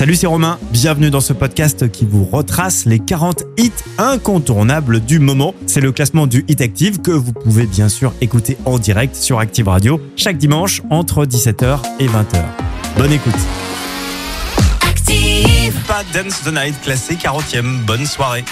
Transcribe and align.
Salut, 0.00 0.14
c'est 0.14 0.26
Romain. 0.26 0.58
Bienvenue 0.70 1.10
dans 1.10 1.20
ce 1.20 1.34
podcast 1.34 1.90
qui 1.90 2.06
vous 2.06 2.24
retrace 2.24 2.86
les 2.86 3.00
40 3.00 3.44
hits 3.58 3.70
incontournables 3.98 5.00
du 5.00 5.18
moment. 5.18 5.54
C'est 5.66 5.82
le 5.82 5.92
classement 5.92 6.26
du 6.26 6.42
Hit 6.48 6.62
Active 6.62 7.02
que 7.02 7.10
vous 7.10 7.34
pouvez 7.34 7.66
bien 7.66 7.90
sûr 7.90 8.14
écouter 8.22 8.56
en 8.64 8.78
direct 8.78 9.14
sur 9.14 9.40
Active 9.40 9.68
Radio 9.68 10.00
chaque 10.16 10.38
dimanche 10.38 10.80
entre 10.88 11.26
17h 11.26 11.80
et 11.98 12.06
20h. 12.06 12.42
Bonne 12.96 13.12
écoute. 13.12 13.34
Active. 14.88 15.74
Pas 15.86 16.02
Dance 16.14 16.44
the 16.44 16.54
Night 16.54 16.80
classé 16.80 17.16
40e. 17.16 17.84
Bonne 17.84 18.06
soirée. 18.06 18.46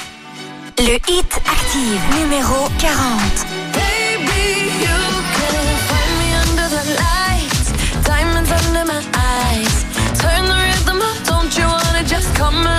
Le 0.77 0.97
Hit 1.11 1.41
Active 1.47 2.21
numéro 2.21 2.69
40. 2.79 3.68
come 12.39 12.78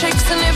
Chicks 0.00 0.30
and 0.30 0.55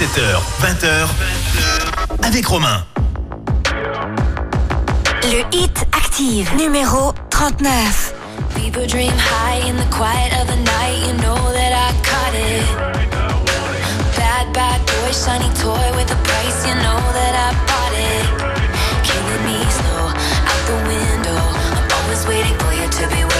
17h, 0.00 0.40
20h, 0.62 1.08
avec 2.22 2.46
Romain. 2.46 2.82
Le 5.24 5.44
hit 5.54 5.86
active, 5.92 6.50
numéro 6.56 7.12
39. 7.28 8.14
People 8.54 8.86
dream 8.86 9.12
high 9.12 9.60
in 9.68 9.76
the 9.76 9.84
quiet 9.94 10.32
of 10.40 10.46
the 10.48 10.56
night, 10.56 11.06
you 11.06 11.12
know 11.20 11.36
that 11.52 11.74
I 11.74 11.92
caught 12.00 12.34
it. 12.34 12.64
Bad, 14.16 14.50
bad 14.54 14.80
boy, 14.86 15.12
shiny 15.12 15.52
toy 15.60 15.92
with 15.94 16.10
a 16.10 16.16
price, 16.24 16.66
you 16.66 16.74
know 16.76 17.00
that 17.12 17.34
I 17.36 17.52
bought 17.68 17.92
it. 17.92 18.24
Killing 19.04 19.44
me 19.44 19.60
slow, 19.68 20.08
out 20.48 20.62
the 20.64 20.80
window, 20.88 21.36
I'm 21.76 21.88
always 22.00 22.26
waiting 22.26 22.56
for 22.56 22.72
you 22.72 22.88
to 22.88 23.06
be 23.14 23.22
with 23.22 23.39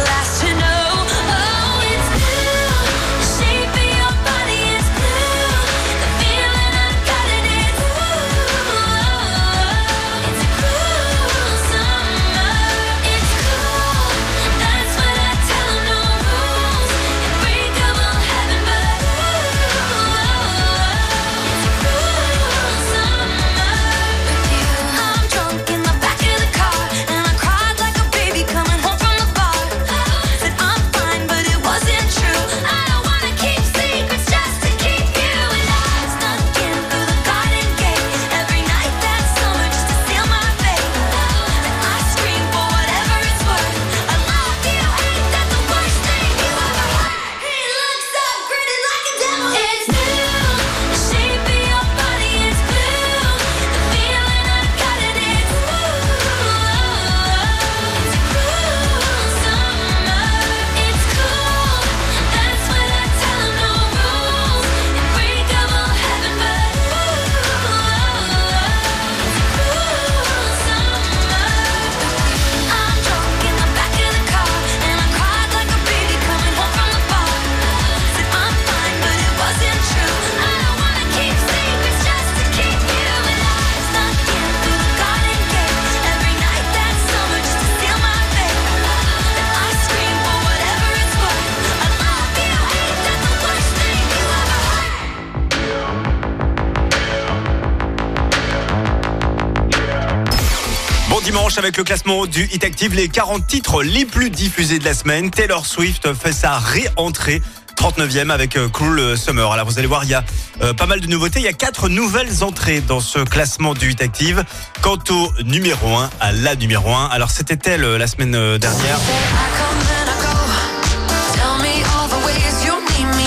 avec 101.63 101.77
le 101.77 101.83
classement 101.83 102.25
du 102.25 102.45
Hit 102.51 102.63
Active, 102.63 102.95
les 102.95 103.07
40 103.07 103.45
titres 103.45 103.83
les 103.83 104.05
plus 104.05 104.31
diffusés 104.31 104.79
de 104.79 104.83
la 104.83 104.95
semaine. 104.95 105.29
Taylor 105.29 105.67
Swift 105.67 106.11
fait 106.13 106.31
sa 106.31 106.57
réentrée. 106.57 107.39
39e 107.75 108.31
avec 108.31 108.57
euh, 108.57 108.67
Cool 108.67 109.15
Summer. 109.15 109.51
Alors 109.51 109.67
vous 109.67 109.77
allez 109.77 109.87
voir, 109.87 110.03
il 110.03 110.09
y 110.09 110.15
a 110.15 110.23
euh, 110.63 110.73
pas 110.73 110.87
mal 110.87 111.01
de 111.01 111.07
nouveautés. 111.07 111.39
Il 111.39 111.45
y 111.45 111.47
a 111.47 111.53
quatre 111.53 111.87
nouvelles 111.87 112.43
entrées 112.43 112.81
dans 112.81 112.99
ce 112.99 113.19
classement 113.19 113.75
du 113.75 113.91
Hit 113.91 114.01
Active. 114.01 114.43
Quant 114.81 114.97
au 115.11 115.29
numéro 115.43 115.95
1, 115.95 116.09
à 116.19 116.31
la 116.31 116.55
numéro 116.55 116.89
1. 116.89 117.09
Alors 117.11 117.29
c'était 117.29 117.69
elle 117.69 117.83
euh, 117.83 117.97
la 117.99 118.07
semaine 118.07 118.33
euh, 118.33 118.57
dernière. 118.57 118.97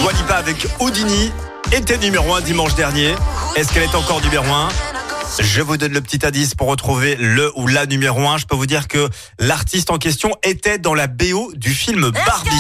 Dua 0.01 0.13
Lipa 0.13 0.35
avec 0.35 0.67
Houdini 0.81 1.31
était 1.71 1.99
numéro 1.99 2.35
1 2.35 2.41
dimanche 2.41 2.75
dernier. 2.75 3.15
Est-ce 3.55 3.73
qu'elle 3.73 3.85
est 3.85 3.95
encore 3.95 4.21
numéro 4.23 4.45
1 4.45 4.94
je 5.41 5.63
vous 5.63 5.77
donne 5.77 5.93
le 5.93 6.01
petit 6.01 6.25
indice 6.25 6.55
pour 6.55 6.69
retrouver 6.69 7.17
le 7.17 7.53
ou 7.57 7.67
la 7.67 7.87
numéro 7.87 8.29
1. 8.29 8.39
Je 8.39 8.47
peux 8.47 8.57
vous 8.57 8.67
dire 8.67 8.89
que 8.89 9.09
l'artiste 9.39 9.91
en 9.91 9.99
question 9.99 10.31
était 10.43 10.79
dans 10.79 10.95
la 10.95 11.07
BO 11.07 11.53
du 11.55 11.71
film 11.71 12.11
Barbie. 12.11 12.51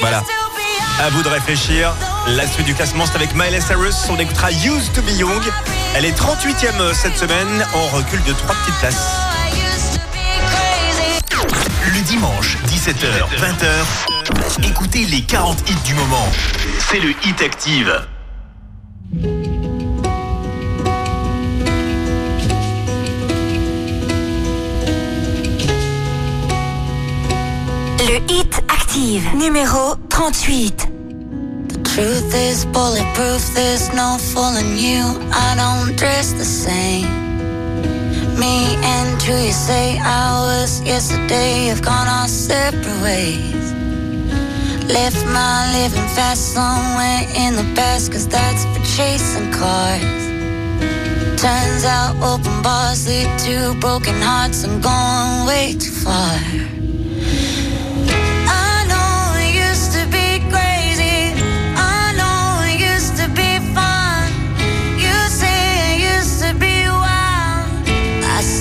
Voilà. 0.00 0.22
À 1.00 1.10
vous 1.10 1.22
de 1.22 1.28
réfléchir. 1.28 1.92
La 2.28 2.46
suite 2.46 2.66
du 2.66 2.74
classement, 2.74 3.04
c'est 3.06 3.16
avec 3.16 3.34
Miley 3.34 3.60
Cyrus. 3.60 3.96
On 4.08 4.18
écoutera 4.18 4.52
Used 4.52 4.92
to 4.94 5.02
be 5.02 5.10
Young. 5.18 5.42
Elle 5.96 6.04
est 6.04 6.16
38e 6.16 6.94
cette 6.94 7.16
semaine. 7.16 7.66
On 7.74 7.96
recule 7.96 8.22
de 8.24 8.32
trois 8.32 8.54
petites 8.54 8.78
places. 8.80 9.16
Le 11.86 12.00
dimanche, 12.02 12.58
17h, 12.68 13.28
20h, 13.38 14.68
écoutez 14.68 15.04
les 15.04 15.22
40 15.22 15.68
hits 15.68 15.74
du 15.84 15.94
moment. 15.94 16.28
C'est 16.78 17.00
le 17.00 17.10
Hit 17.10 17.42
Active. 17.42 17.92
Le 28.06 28.20
Hit 28.28 28.62
Active, 28.68 29.34
numéro 29.34 29.96
38. 30.10 30.88
Truth 31.84 32.34
is 32.34 32.66
bulletproof, 32.66 33.54
there's 33.54 33.88
no 33.94 34.18
fooling 34.18 34.76
you. 34.76 35.02
I 35.32 35.54
don't 35.56 35.96
dress 35.96 36.34
the 36.34 36.44
same. 36.44 37.08
Me 38.38 38.76
and 38.82 39.22
who 39.22 39.32
you 39.32 39.52
say 39.52 39.98
I 39.98 40.44
was 40.44 40.82
yesterday 40.82 41.68
have 41.68 41.80
gone 41.80 42.06
our 42.06 42.28
separate 42.28 42.84
ways. 43.02 43.72
Left 44.86 45.24
my 45.32 45.72
living 45.72 46.08
fast 46.08 46.52
somewhere 46.52 47.24
in 47.34 47.56
the 47.56 47.64
past, 47.74 48.12
cause 48.12 48.28
that's 48.28 48.66
for 48.66 48.84
chasing 48.84 49.50
cars. 49.50 50.24
Turns 51.40 51.84
out 51.86 52.16
open 52.22 52.60
bars 52.62 53.08
lead 53.08 53.30
to 53.46 53.74
broken 53.80 54.20
hearts. 54.20 54.62
I'm 54.62 54.82
going 54.82 55.46
way 55.46 55.72
too 55.78 55.90
far. 55.90 56.83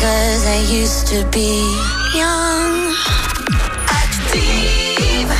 cause 0.00 0.46
I 0.46 0.60
used 0.72 1.08
to 1.08 1.24
be 1.30 1.60
young. 2.14 2.94
Active. 3.86 5.32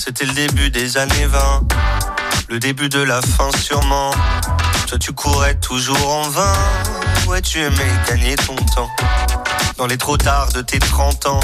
C'était 0.00 0.24
le 0.24 0.32
début 0.32 0.70
des 0.70 0.96
années 0.96 1.26
20, 1.26 1.62
le 2.48 2.58
début 2.58 2.88
de 2.88 3.00
la 3.00 3.22
fin 3.22 3.50
sûrement. 3.60 4.10
Toi 4.88 4.98
tu 4.98 5.12
courais 5.12 5.54
toujours 5.54 6.10
en 6.12 6.28
vain, 6.28 6.52
ouais 7.28 7.40
tu 7.42 7.60
aimais 7.60 7.92
gagner 8.08 8.34
ton 8.34 8.56
temps. 8.56 8.90
Dans 9.78 9.86
les 9.86 9.98
trop 9.98 10.16
tard 10.16 10.48
de 10.52 10.62
tes 10.62 10.80
30 10.80 11.26
ans, 11.26 11.40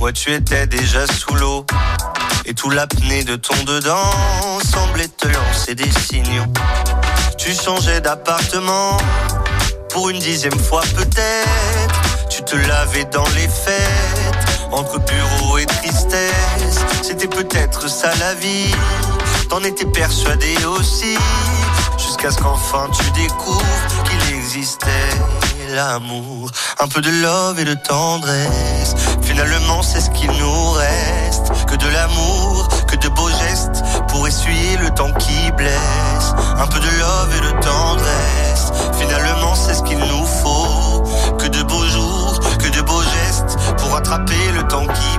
ouais 0.00 0.12
tu 0.12 0.32
étais 0.32 0.66
déjà 0.66 1.06
sous 1.06 1.34
l'eau. 1.34 1.64
Et 2.46 2.54
tout 2.54 2.68
l'apnée 2.68 3.22
de 3.22 3.36
ton 3.36 3.54
dedans 3.64 4.10
semblait 4.64 5.08
te 5.08 5.28
lancer 5.28 5.74
des 5.76 5.90
signaux. 5.90 6.44
Tu 7.38 7.54
changeais 7.54 8.00
d'appartement, 8.00 8.98
pour 9.94 10.10
une 10.10 10.18
dixième 10.18 10.58
fois 10.58 10.82
peut-être. 10.96 12.28
Tu 12.28 12.42
te 12.42 12.56
lavais 12.56 13.04
dans 13.04 13.28
les 13.36 13.48
fêtes, 13.48 14.68
entre 14.72 14.98
bureau 14.98 15.56
et 15.56 15.66
tristesse. 15.66 16.80
C'était 17.02 17.28
peut-être 17.28 17.88
ça 17.88 18.10
la 18.18 18.34
vie, 18.34 18.74
t'en 19.48 19.60
étais 19.60 19.86
persuadé 19.86 20.56
aussi. 20.66 21.16
Jusqu'à 21.96 22.32
ce 22.32 22.38
qu'enfin 22.38 22.88
tu 22.90 23.08
découvres 23.22 24.04
qu'il 24.04 24.36
existait 24.36 25.10
l'amour. 25.70 26.50
Un 26.80 26.88
peu 26.88 27.00
de 27.00 27.10
love 27.10 27.60
et 27.60 27.64
de 27.64 27.74
tendresse. 27.74 28.96
Finalement, 29.22 29.82
c'est 29.82 30.00
ce 30.00 30.10
qu'il 30.10 30.30
nous 30.32 30.70
reste. 30.72 31.66
Que 31.68 31.76
de 31.76 31.88
l'amour, 31.88 32.68
que 32.88 32.96
de 32.96 33.08
beaux 33.08 33.30
gestes 33.30 33.82
pour 34.08 34.26
essuyer 34.26 34.76
le 34.76 34.90
temps 34.90 35.12
qui 35.14 35.52
blesse. 35.52 36.34
Un 36.58 36.66
peu 36.66 36.80
de 36.80 36.90
love 36.98 37.36
et 37.36 37.40
de 37.40 37.60
tendresse. 37.60 38.43
Finalement, 38.98 39.54
c'est 39.54 39.74
ce 39.74 39.82
qu'il 39.82 39.98
nous 39.98 40.24
faut. 40.24 41.02
Que 41.38 41.48
de 41.48 41.62
beaux 41.62 41.84
jours, 41.84 42.40
que 42.58 42.68
de 42.68 42.82
beaux 42.82 43.02
gestes 43.02 43.56
pour 43.78 43.92
rattraper 43.92 44.52
le 44.54 44.66
temps 44.68 44.86
qui 44.86 45.18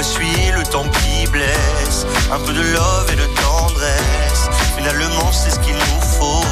essuyer 0.00 0.52
le 0.52 0.62
temps 0.62 0.86
qui 0.88 1.26
blesse. 1.30 2.06
Un 2.32 2.38
peu 2.40 2.52
de 2.52 2.62
love 2.62 3.12
et 3.12 3.16
de 3.16 3.26
tendresse, 3.40 4.48
finalement 4.76 5.30
c'est 5.32 5.50
ce 5.50 5.58
qu'il 5.60 5.74
nous 5.74 6.00
faut. 6.18 6.44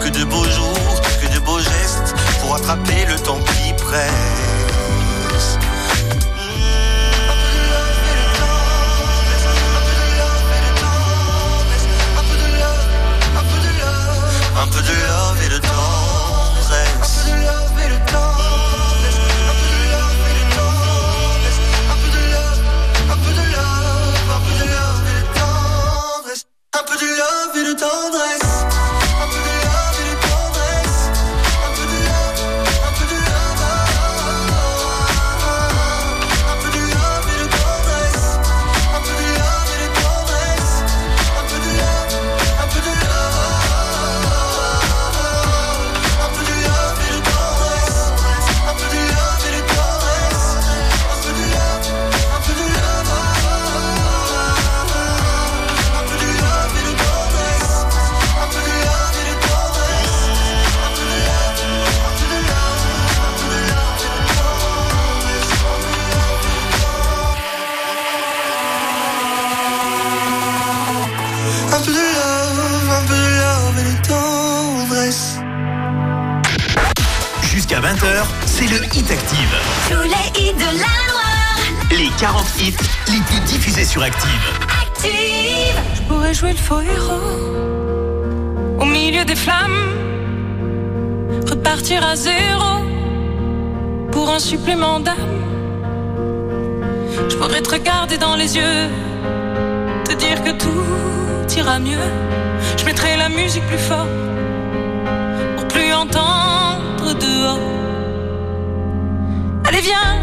Que 0.00 0.08
de 0.08 0.24
beaux 0.24 0.44
jours, 0.44 1.00
que 1.20 1.32
de 1.34 1.38
beaux 1.40 1.58
gestes, 1.58 2.14
pour 2.40 2.56
attraper 2.56 3.04
le 3.06 3.18
temps 3.20 3.38
qui 3.38 3.72
presse. 3.74 4.49
Je 102.76 102.84
mettrai 102.84 103.16
la 103.16 103.28
musique 103.28 103.66
plus 103.66 103.78
fort 103.78 104.06
pour 105.56 105.66
plus 105.68 105.92
entendre 105.92 107.14
dehors. 107.18 107.58
Allez, 109.64 109.80
viens, 109.80 110.19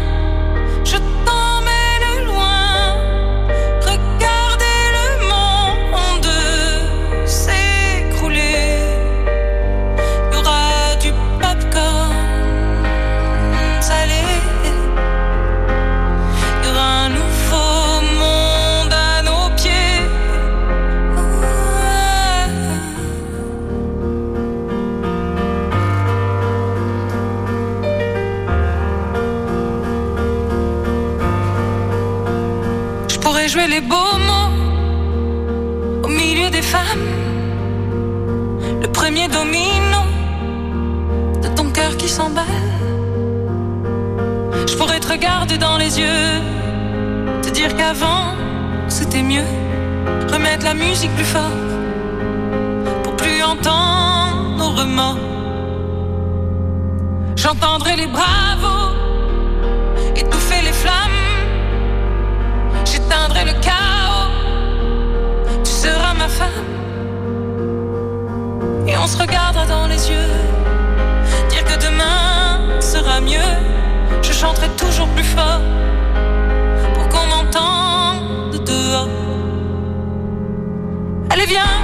mieux. 49.22 49.48
Remettre 50.32 50.64
la 50.64 50.74
musique 50.74 51.14
plus 51.14 51.24
fort 51.24 51.56
pour 53.02 53.16
plus 53.16 53.42
entendre 53.42 54.56
nos 54.58 54.70
remords. 54.70 55.18
J'entendrai 57.36 57.96
les 57.96 58.06
bravos 58.06 58.78
étouffer 60.16 60.62
les 60.62 60.72
flammes. 60.72 61.20
J'éteindrai 62.84 63.44
le 63.44 63.52
chaos. 63.60 64.30
Tu 65.64 65.70
seras 65.70 66.14
ma 66.14 66.28
femme. 66.28 66.64
Et 68.86 68.96
on 68.96 69.06
se 69.06 69.18
regardera 69.18 69.66
dans 69.66 69.86
les 69.86 70.10
yeux. 70.10 70.32
Dire 71.50 71.64
que 71.64 71.76
demain 71.86 72.80
sera 72.80 73.20
mieux. 73.20 73.52
Je 74.22 74.32
chanterai 74.32 74.68
toujours 74.76 75.08
plus 75.08 75.24
fort. 75.24 75.60
Allez, 81.38 81.46
viens. 81.46 81.77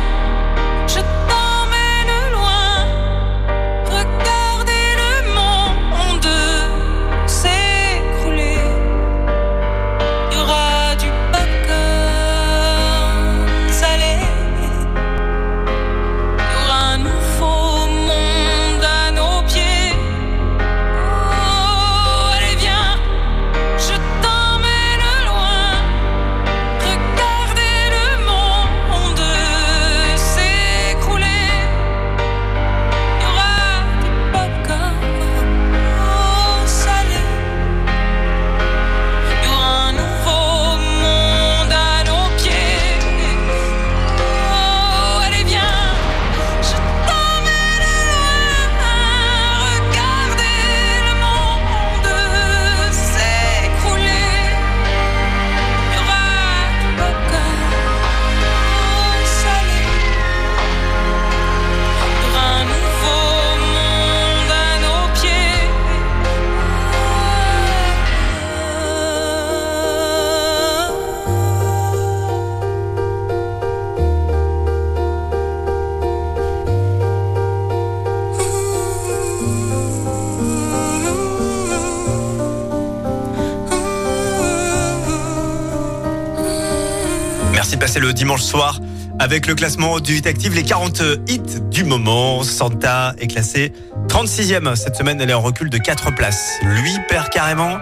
C'est 87.95 88.01
le 88.01 88.13
dimanche 88.13 88.43
soir 88.43 88.81
avec 89.21 89.47
le 89.47 89.55
classement 89.55 90.01
du 90.01 90.17
Hit 90.17 90.27
Active, 90.27 90.53
les 90.53 90.65
40 90.65 91.01
hits 91.29 91.61
du 91.71 91.85
moment. 91.85 92.43
Santa 92.43 93.15
est 93.21 93.29
classée 93.29 93.73
36e. 94.09 94.75
Cette 94.75 94.97
semaine, 94.97 95.21
elle 95.21 95.31
est 95.31 95.35
en 95.35 95.41
recul 95.41 95.71
de 95.71 95.79
4 95.79 96.13
places. 96.13 96.59
Lui 96.65 96.99
perd 97.09 97.29
carrément 97.29 97.79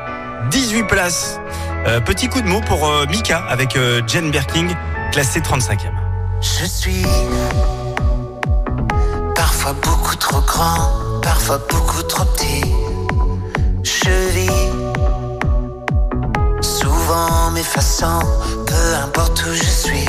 18 0.51 0.83
places. 0.83 1.41
Euh, 1.87 1.99
petit 2.01 2.29
coup 2.29 2.43
de 2.43 2.47
mot 2.47 2.61
pour 2.61 2.87
euh, 2.87 3.07
Mika 3.07 3.39
avec 3.49 3.75
euh, 3.75 4.03
Jen 4.07 4.31
Birking, 4.31 4.75
classée 5.13 5.41
35e. 5.41 5.79
Je 6.43 6.67
suis 6.67 7.07
parfois 9.35 9.73
beaucoup 9.73 10.17
trop 10.17 10.43
grand, 10.43 11.21
parfois 11.23 11.59
beaucoup 11.71 12.03
trop 12.03 12.27
petit. 12.27 12.71
Je 13.83 14.31
vis 14.35 14.73
souvent 16.61 17.51
m'effaçant, 17.53 18.21
peu 18.73 18.95
importe 19.05 19.39
où 19.47 19.53
je 19.55 19.71
suis. 19.83 20.09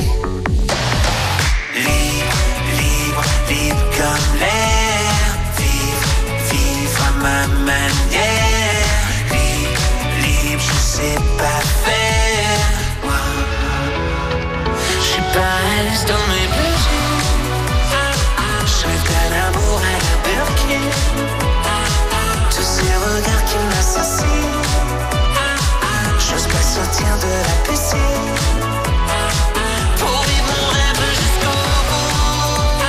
Libre, 1.86 2.38
libre, 2.80 3.24
libre 3.50 3.84
comme 3.98 4.30
l'air. 4.42 5.12
Vivre, 5.58 6.10
vivre 6.50 7.00
à 7.08 7.12
ma 7.24 7.40
manière. 7.70 9.02
Libre, 9.34 9.84
libre, 10.24 10.62
je 10.70 10.76
sais 10.94 11.18
pas 11.40 11.60
faire. 11.84 12.62
Je 15.00 15.06
suis 15.12 15.26
pas 15.34 15.54
à 15.58 15.82
l'aise 15.84 16.04
dans 16.12 16.26
mes 16.32 16.48
besoins. 16.58 17.24
Je 18.70 18.76
rêve 18.86 19.04
d'un 19.10 19.30
amour 19.46 19.78
à 19.78 19.92
la. 19.92 20.14
Tous 22.54 22.68
ces 22.74 22.94
regards 23.04 23.44
qui 23.48 23.58
m'assassinent. 23.70 24.53
Sortir 26.74 27.14
de 27.22 27.28
la 27.28 27.56
piscine. 27.70 28.34
Pour 29.96 30.18
vivre 30.24 30.48
mon 30.50 30.66
rêve 30.74 31.04
jusqu'au 31.20 31.62
bout. 31.88 32.82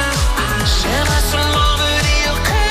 J'aimerais 0.65 1.25
seulement 1.31 1.73
me 1.77 1.91
dire 2.09 2.35
que 2.49 2.63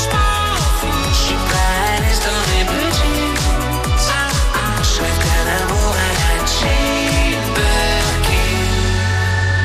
je 0.00 0.06
m'en 0.14 0.40
fous. 0.78 1.04
Je 1.10 1.20
suis 1.26 1.42
pas 1.52 1.72
à 1.92 2.64
petits. 2.72 3.34
Je 4.82 4.96
rêve 5.02 5.20
d'un 5.26 5.46
amour 5.60 5.92
à 5.92 6.10
la 6.20 6.32
Jane 6.54 7.46
Birkin. 7.56 8.64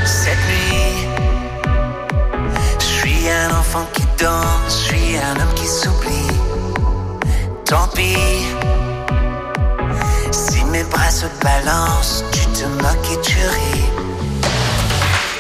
Cette 0.06 0.44
nuit, 0.50 0.96
je 2.80 2.86
suis 2.86 3.24
un 3.30 3.50
enfant 3.58 3.86
qui 3.94 4.04
danse, 4.20 4.68
je 4.68 4.74
suis 4.90 5.12
un 5.18 5.36
homme 5.40 5.54
qui 5.56 5.68
s'oublie. 5.68 6.36
Tant 7.64 7.88
pis, 7.96 8.18
se 11.12 11.26
balancent, 11.44 12.24
tu 12.32 12.46
te 12.58 12.66
moques 12.82 13.12
et 13.12 13.22
tu 13.22 13.36
ris. 13.36 13.84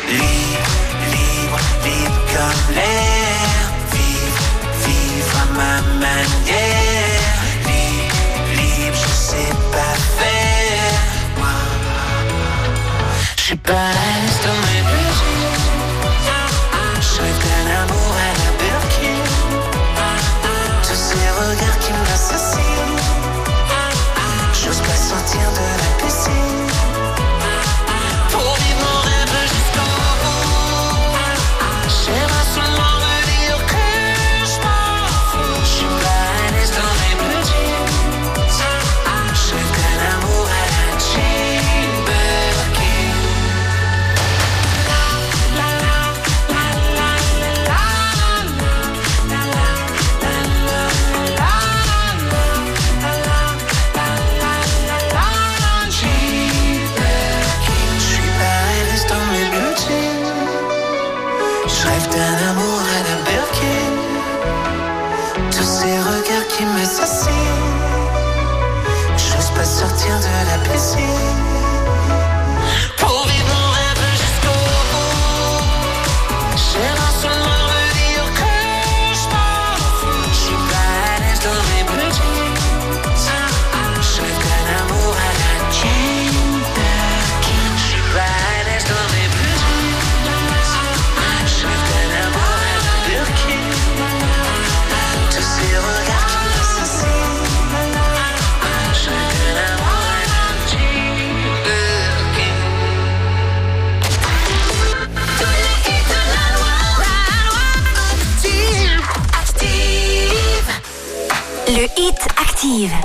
Libre, 0.10 0.74
libre, 1.14 1.60
libre 1.86 2.22
comme 2.34 2.76
l'air. 2.76 3.62
Vivre, 3.94 4.44
vivre 4.86 5.34
à 5.44 5.48
ma 5.60 5.76
manière. 6.06 7.38
Libre, 7.70 8.16
libre, 8.52 8.98
je 9.02 9.14
sais 9.30 9.54
pas 9.72 9.96
faire. 10.20 11.00
Moi, 11.38 11.60
je 13.38 13.42
suis 13.42 13.56
pas 13.56 13.92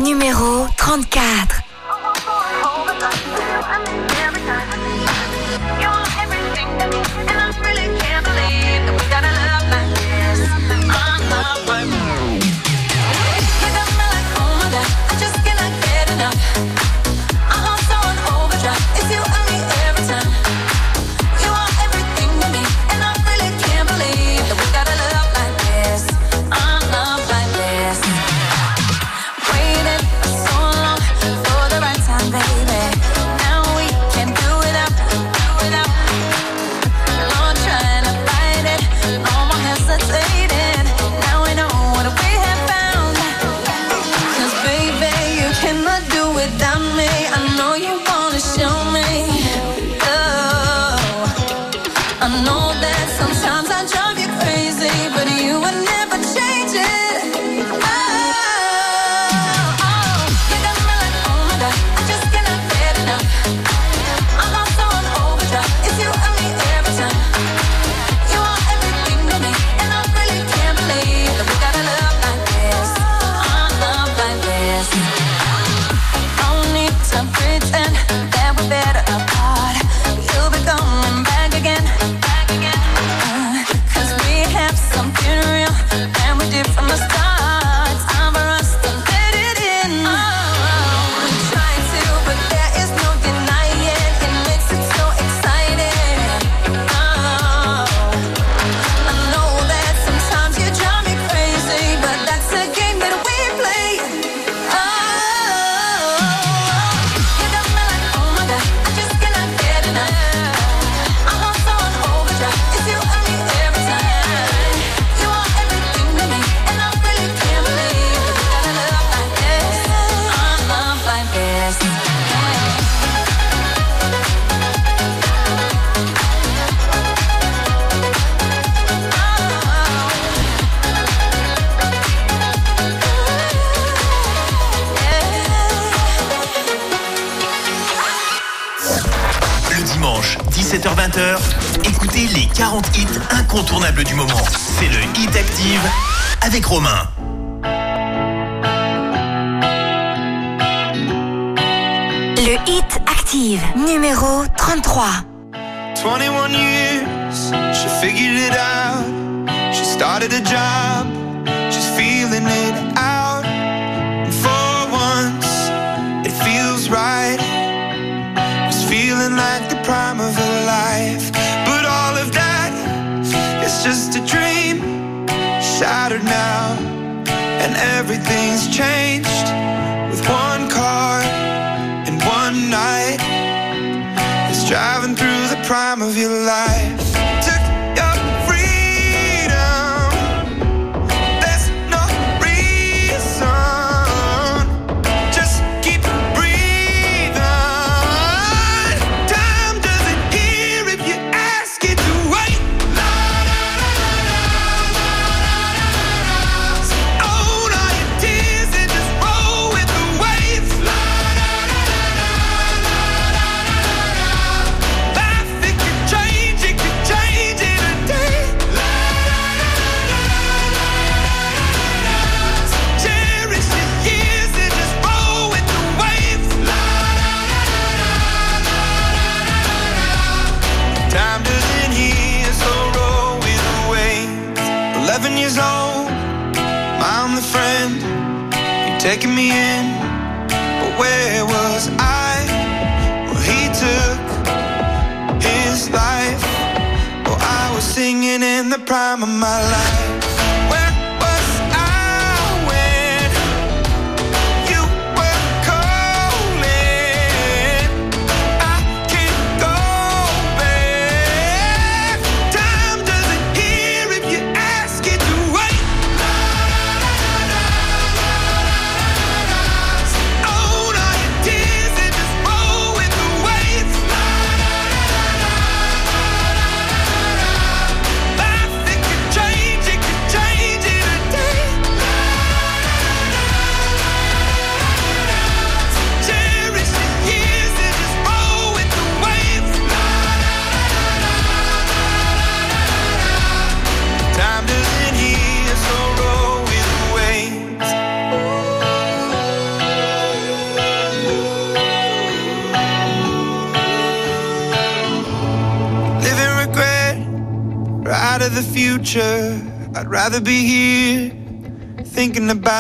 numéro 0.01 0.67
34. 0.77 1.46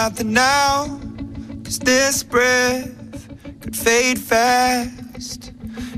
nothing 0.09 0.33
now, 0.33 0.87
cause 1.65 1.81
this 1.81 2.23
breath 2.23 2.95
could 3.61 3.77
fade 3.77 4.21
fast, 4.21 5.53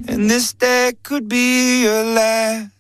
and 0.09 0.31
this 0.31 0.55
day 0.55 0.95
could 1.03 1.29
be 1.29 1.83
your 1.83 2.05
last. 2.05 2.78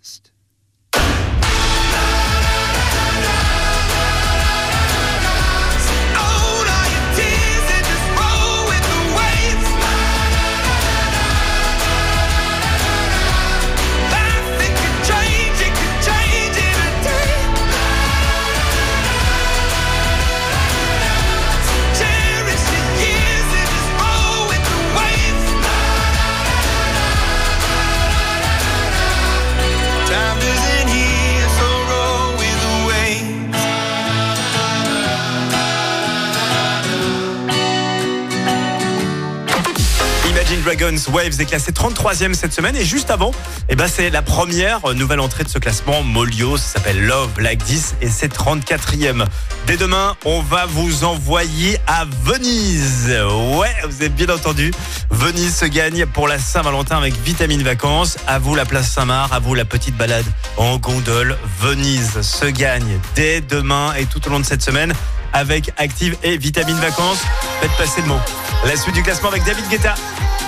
Dragons 40.68 41.00
Waves 41.14 41.40
est 41.40 41.46
classé 41.46 41.72
33e 41.72 42.35
cette 42.35 42.52
semaine 42.52 42.76
et 42.76 42.85
juste 42.85 43.11
avant, 43.11 43.31
eh 43.70 43.74
ben 43.74 43.88
c'est 43.88 44.11
la 44.11 44.20
première 44.20 44.87
nouvelle 44.94 45.20
entrée 45.20 45.42
de 45.42 45.48
ce 45.48 45.59
classement 45.59 46.02
Molio, 46.02 46.59
ça 46.59 46.74
s'appelle 46.74 47.07
Love 47.07 47.40
Like 47.40 47.64
10 47.64 47.94
et 48.02 48.11
c'est 48.11 48.31
34e. 48.31 49.24
Dès 49.66 49.78
demain, 49.78 50.14
on 50.26 50.42
va 50.42 50.66
vous 50.66 51.04
envoyer 51.04 51.78
à 51.87 52.04
Venise. 52.22 53.16
Ouais, 53.57 53.74
vous 53.85 53.96
avez 53.96 54.11
bien 54.11 54.28
entendu. 54.28 54.70
Venise 55.09 55.57
se 55.57 55.64
gagne 55.64 56.04
pour 56.04 56.28
la 56.28 56.38
Saint-Valentin 56.38 56.98
avec 56.98 57.14
Vitamine 57.24 57.62
Vacances. 57.62 58.18
À 58.26 58.38
vous 58.38 58.54
la 58.54 58.66
place 58.66 58.90
Saint-Marc, 58.90 59.33
à 59.33 59.38
vous 59.38 59.54
la 59.54 59.64
petite 59.64 59.96
balade 59.96 60.26
en 60.59 60.76
gondole. 60.76 61.38
Venise 61.61 62.20
se 62.20 62.44
gagne 62.44 63.00
dès 63.14 63.40
demain 63.40 63.94
et 63.94 64.04
tout 64.04 64.20
au 64.26 64.31
long 64.31 64.40
de 64.40 64.44
cette 64.44 64.62
semaine 64.62 64.92
avec 65.33 65.73
Active 65.77 66.17
et 66.23 66.37
Vitamine 66.37 66.77
Vacances. 66.77 67.23
Faites 67.61 67.71
passer 67.77 68.01
le 68.03 68.09
mot. 68.09 68.21
La 68.64 68.77
suite 68.77 68.95
du 68.95 69.03
classement 69.03 69.29
avec 69.29 69.45
David 69.45 69.69
Guetta, 69.69 69.95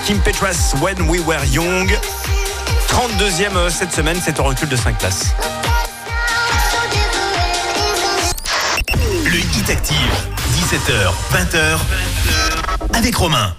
Kim 0.06 0.18
Petras, 0.20 0.74
When 0.80 1.08
We 1.08 1.20
Were 1.26 1.44
Young. 1.52 1.90
32e 2.88 3.56
euh, 3.56 3.70
cette 3.70 3.92
semaine, 3.92 4.18
c'est 4.22 4.40
en 4.40 4.44
recul 4.44 4.68
de 4.68 4.76
5 4.76 4.98
places. 4.98 5.34
Le 9.24 9.38
Hit 9.38 9.70
Active, 9.70 9.96
17h, 10.56 11.12
20h, 11.32 11.78
avec 12.94 13.14
Romain. 13.16 13.54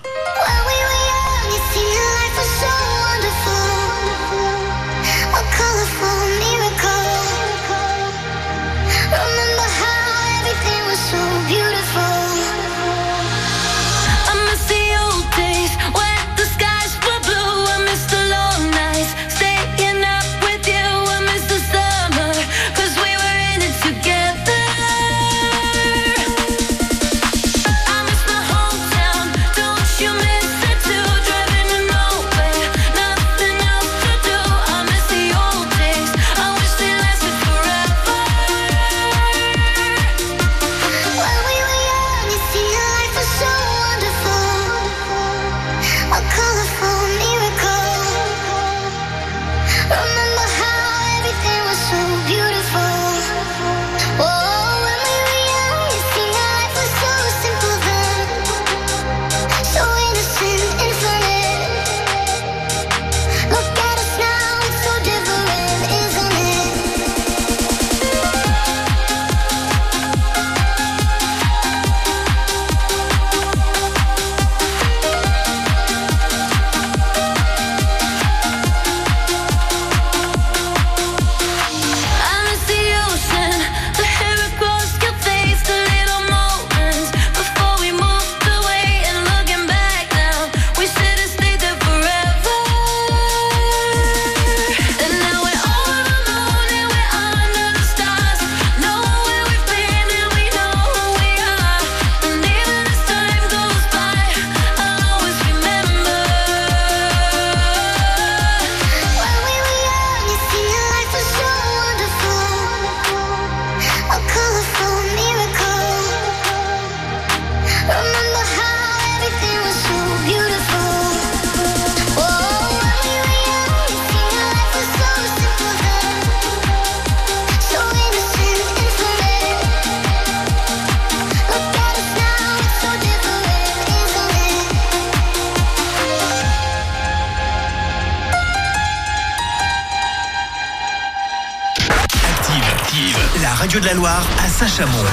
Saint-Chamond, 144.61 145.05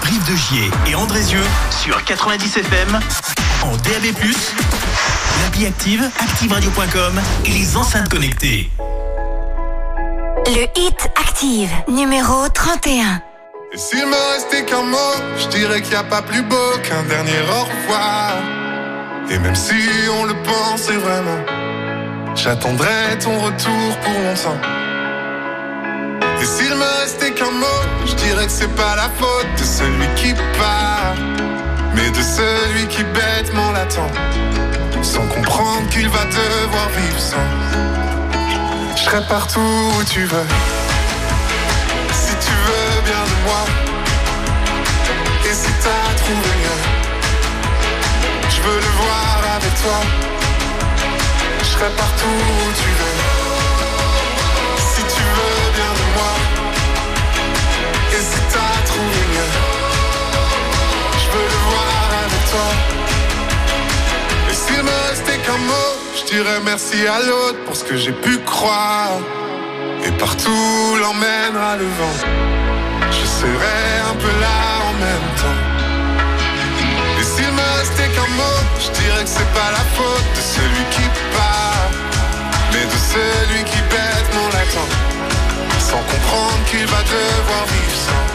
Rive 0.00 0.24
de 0.30 0.34
Gier 0.34 0.70
et 0.86 0.94
Andrézieux 0.94 1.44
sur 1.70 2.02
90 2.04 2.56
FM, 2.56 2.98
en 3.62 3.76
DAB+, 3.76 4.14
l'appli 5.42 5.66
Active, 5.66 6.10
activeradio.com 6.18 7.20
et 7.44 7.50
les 7.50 7.76
enceintes 7.76 8.08
connectées. 8.08 8.70
Le 10.46 10.62
hit 10.80 11.10
Active, 11.20 11.70
numéro 11.86 12.48
31. 12.48 13.20
Et 13.74 13.76
s'il 13.76 14.06
me 14.06 14.32
restait 14.32 14.64
qu'un 14.64 14.84
mot, 14.84 14.96
je 15.36 15.48
dirais 15.48 15.82
qu'il 15.82 15.90
n'y 15.90 15.96
a 15.96 16.04
pas 16.04 16.22
plus 16.22 16.40
beau 16.40 16.78
qu'un 16.82 17.02
dernier 17.02 17.40
au 17.50 17.64
revoir. 17.64 18.32
Et 19.28 19.38
même 19.38 19.54
si 19.54 19.74
on 20.18 20.24
le 20.24 20.34
pensait 20.44 20.96
vraiment, 20.96 21.44
j'attendrai 22.34 23.18
ton 23.22 23.38
retour 23.38 23.98
pour 24.02 24.14
longtemps. 24.14 24.73
Et 26.44 26.46
s'il 26.46 26.74
me 26.74 27.00
restait 27.00 27.30
qu'un 27.30 27.52
mot, 27.52 27.80
je 28.04 28.12
dirais 28.16 28.44
que 28.44 28.52
c'est 28.52 28.74
pas 28.76 28.94
la 28.96 29.08
faute 29.18 29.46
de 29.56 29.64
celui 29.64 30.06
qui 30.14 30.34
part, 30.58 31.14
mais 31.94 32.10
de 32.10 32.20
celui 32.20 32.86
qui 32.88 33.02
bêtement 33.02 33.70
l'attend, 33.72 34.10
sans 35.00 35.26
comprendre 35.28 35.88
qu'il 35.88 36.06
va 36.06 36.22
devoir 36.26 36.88
vivre 36.90 37.18
sans. 37.18 37.48
Je 38.94 39.02
serai 39.04 39.22
partout 39.26 39.60
où 39.98 40.04
tu 40.04 40.24
veux, 40.24 40.46
si 42.12 42.34
tu 42.46 42.52
veux 42.66 43.00
bien 43.06 43.24
de 43.32 43.36
moi, 43.46 43.64
et 45.48 45.54
si 45.54 45.72
t'as 45.82 46.14
trouvé 46.24 46.50
mieux, 46.62 46.82
je 48.50 48.60
veux 48.60 48.80
le 48.86 48.92
voir 49.00 49.40
avec 49.56 49.74
toi. 49.82 49.98
Je 51.60 51.64
serai 51.64 51.90
partout 51.96 52.26
où 52.28 52.72
tu 52.82 52.90
veux, 53.00 53.33
je 61.20 61.26
veux 61.32 61.48
le 61.54 61.60
voir 61.68 62.06
avec 62.24 62.42
toi. 62.52 62.70
Et 64.50 64.54
s'il 64.54 64.82
me 64.82 64.96
restait 65.08 65.38
qu'un 65.44 65.58
mot, 65.58 65.90
je 66.18 66.24
dirais 66.32 66.60
merci 66.64 67.06
à 67.06 67.20
l'autre 67.20 67.58
pour 67.66 67.76
ce 67.76 67.84
que 67.84 67.96
j'ai 67.96 68.12
pu 68.12 68.38
croire. 68.40 69.18
Et 70.04 70.10
partout 70.12 70.96
l'emmènera 71.00 71.76
le 71.76 71.84
vent. 71.84 72.16
Je 73.10 73.26
serai 73.40 73.82
un 74.10 74.14
peu 74.14 74.32
là 74.40 74.58
en 74.88 74.92
même 75.04 75.28
temps. 75.42 75.62
Et 77.20 77.24
s'il 77.24 77.50
me 77.50 77.78
restait 77.78 78.10
qu'un 78.14 78.30
mot, 78.36 78.60
je 78.78 78.90
dirais 79.00 79.24
que 79.24 79.30
c'est 79.30 79.52
pas 79.52 79.70
la 79.78 79.84
faute 79.96 80.28
de 80.36 80.42
celui 80.56 80.84
qui 80.90 81.06
part, 81.36 81.90
mais 82.72 82.84
de 82.84 82.98
celui 83.14 83.64
qui 83.64 83.80
bêtement 83.92 84.48
l'attend, 84.52 84.90
sans 85.78 86.02
comprendre 86.12 86.64
qu'il 86.70 86.86
va 86.86 87.02
devoir 87.02 87.64
vivre 87.66 87.98
sans. 88.06 88.33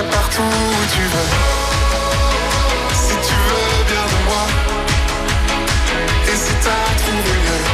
Serai 0.00 0.12
partout 0.12 0.40
où 0.40 0.86
tu 0.94 1.02
veux, 1.12 1.30
si 2.94 3.14
tu 3.28 3.34
veux 3.48 3.84
bien 3.84 4.04
de 4.12 4.18
moi, 4.28 4.44
et 6.26 6.36
si 6.36 6.52
t'as 6.64 6.88
trouvé 7.02 7.32
mieux, 7.44 7.64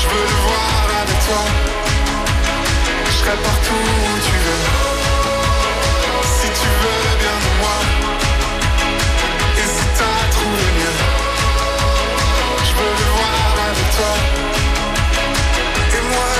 je 0.00 0.06
veux 0.08 0.26
le 0.32 0.38
voir 0.46 0.84
avec 1.02 1.18
toi. 1.26 1.42
Je 3.04 3.12
serai 3.12 3.36
partout 3.44 3.74
où 3.74 4.20
tu 4.26 4.36
veux, 4.44 4.64
si 6.38 6.48
tu 6.60 6.68
veux 6.80 7.16
bien 7.22 7.36
de 7.44 7.52
moi, 7.60 7.78
et 9.58 9.68
si 9.74 9.84
t'as 9.98 10.20
trouvé 10.34 10.64
mieux, 10.78 10.98
je 12.64 12.72
veux 12.78 12.92
le 13.00 13.06
voir 13.16 13.66
avec 13.68 13.88
toi. 13.96 14.33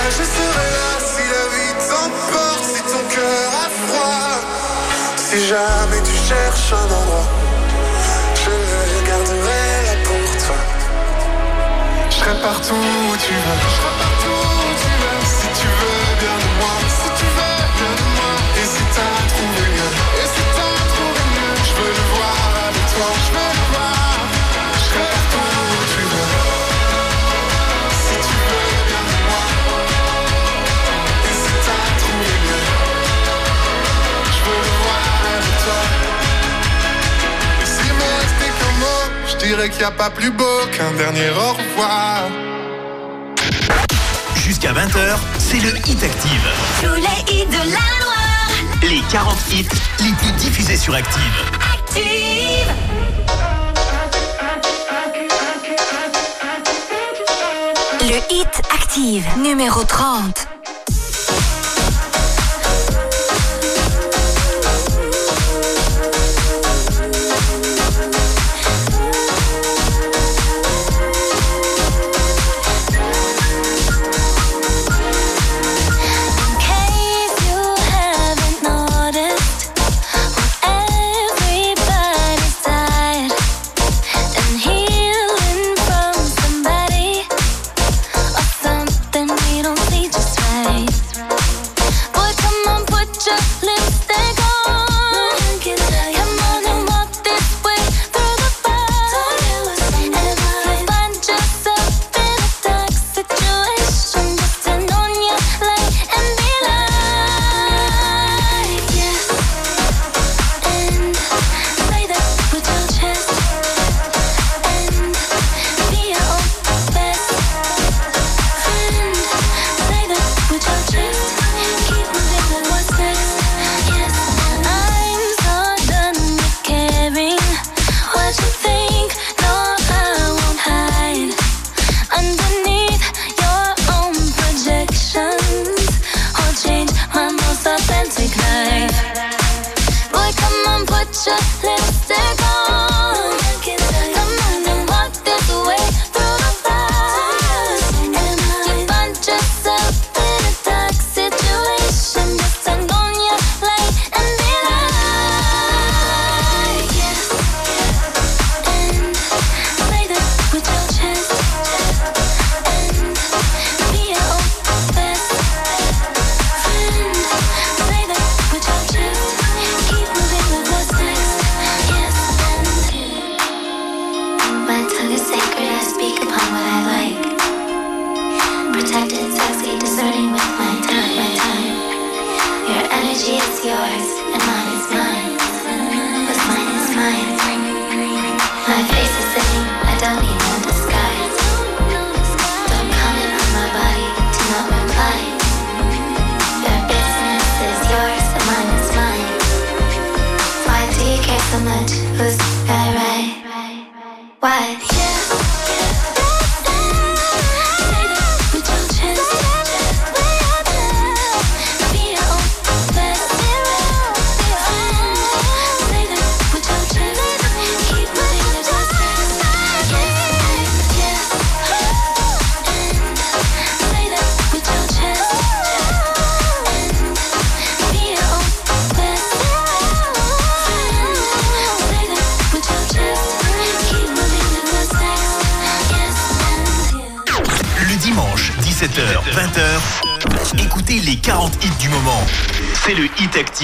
Je 0.07 0.11
serai 0.11 0.69
là 0.77 0.90
si 1.01 1.23
la 1.35 1.45
vie 1.55 1.75
t'emporte, 1.88 2.64
si 2.64 2.83
ton 2.83 3.03
cœur 3.14 3.49
a 3.64 3.69
froid, 3.81 4.37
si 5.17 5.47
jamais 5.47 6.03
tu 6.05 6.12
cherches 6.29 6.73
un 6.73 6.85
endroit, 6.85 7.29
je 8.35 9.07
garderai 9.09 9.64
là 9.87 9.95
pour 10.05 10.47
toi. 10.47 10.61
Je 12.11 12.17
serai 12.17 12.35
partout 12.43 12.75
où 12.75 13.17
tu 13.17 13.33
veux. 13.33 13.59
Je 13.64 13.75
serai 13.77 13.93
partout 14.05 14.40
où 14.61 14.73
tu 14.83 14.90
veux. 15.01 15.21
Si 15.25 15.49
tu 15.61 15.67
veux 15.67 16.05
bien 16.21 16.37
de 16.37 16.49
moi. 16.61 16.94
Dirais 39.47 39.69
qu'il 39.69 39.79
n'y 39.79 39.85
a 39.85 39.91
pas 39.91 40.11
plus 40.11 40.31
beau 40.31 40.59
qu'un 40.73 40.93
dernier 40.93 41.31
au 41.31 41.53
revoir. 41.53 42.23
Jusqu'à 44.37 44.73
20h, 44.73 45.19
c'est 45.39 45.59
le 45.59 45.77
Hit 45.87 46.03
Active. 46.03 46.49
Tous 46.81 46.95
les 46.95 47.35
hits 47.35 47.47
de 47.47 47.59
la 47.59 47.85
Loire. 48.01 48.51
Les 48.83 49.03
40 49.11 49.37
hits 49.53 49.69
les 50.01 50.13
plus 50.13 50.33
diffusés 50.39 50.77
sur 50.77 50.95
Active. 50.95 51.21
Active. 51.75 52.05
Le 58.01 58.35
hit 58.35 58.63
Active, 58.73 59.27
numéro 59.39 59.85
30. 59.85 60.54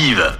Active. 0.01 0.40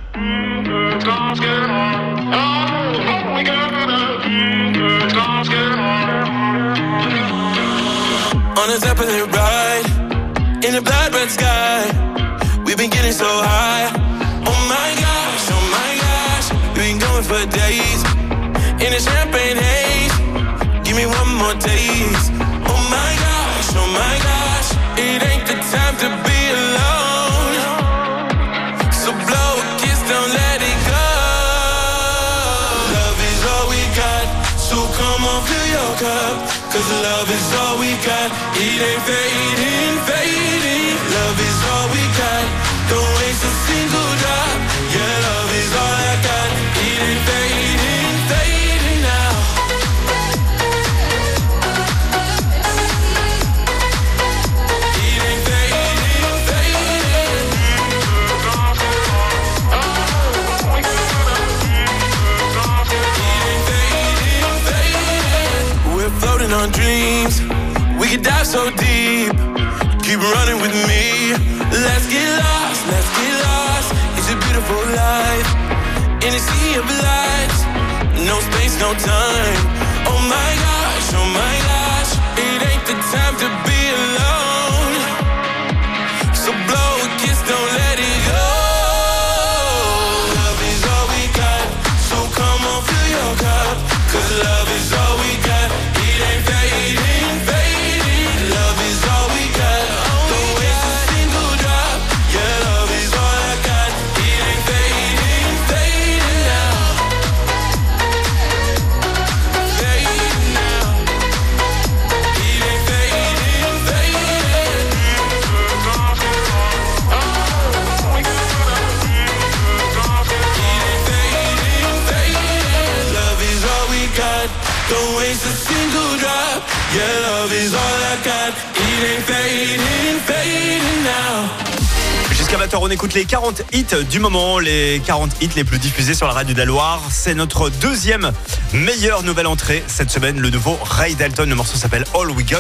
Jusqu'à 132.51 132.67
20h, 132.67 132.79
on 132.83 132.91
écoute 132.91 133.15
les 133.15 133.27
40 133.27 133.63
hits 133.73 134.05
du 134.11 134.19
moment, 134.19 134.59
les 134.59 135.01
40 135.07 135.41
hits 135.41 135.51
les 135.55 135.63
plus 135.63 135.79
diffusés 135.79 136.15
sur 136.15 136.27
la 136.27 136.33
radio 136.33 136.53
de 136.53 136.59
la 136.59 136.65
Loire. 136.65 137.01
C'est 137.09 137.35
notre 137.35 137.71
deuxième 137.71 138.33
meilleure 138.73 139.23
nouvelle 139.23 139.47
entrée 139.47 139.85
cette 139.87 140.11
semaine. 140.11 140.41
Le 140.41 140.51
nouveau 140.51 140.77
Ray 140.83 141.15
Dalton, 141.15 141.49
le 141.49 141.55
morceau 141.55 141.77
s'appelle 141.77 142.05
All 142.13 142.29
We 142.33 142.45
Got 142.45 142.57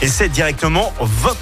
et 0.00 0.08
c'est 0.08 0.30
directement 0.30 0.90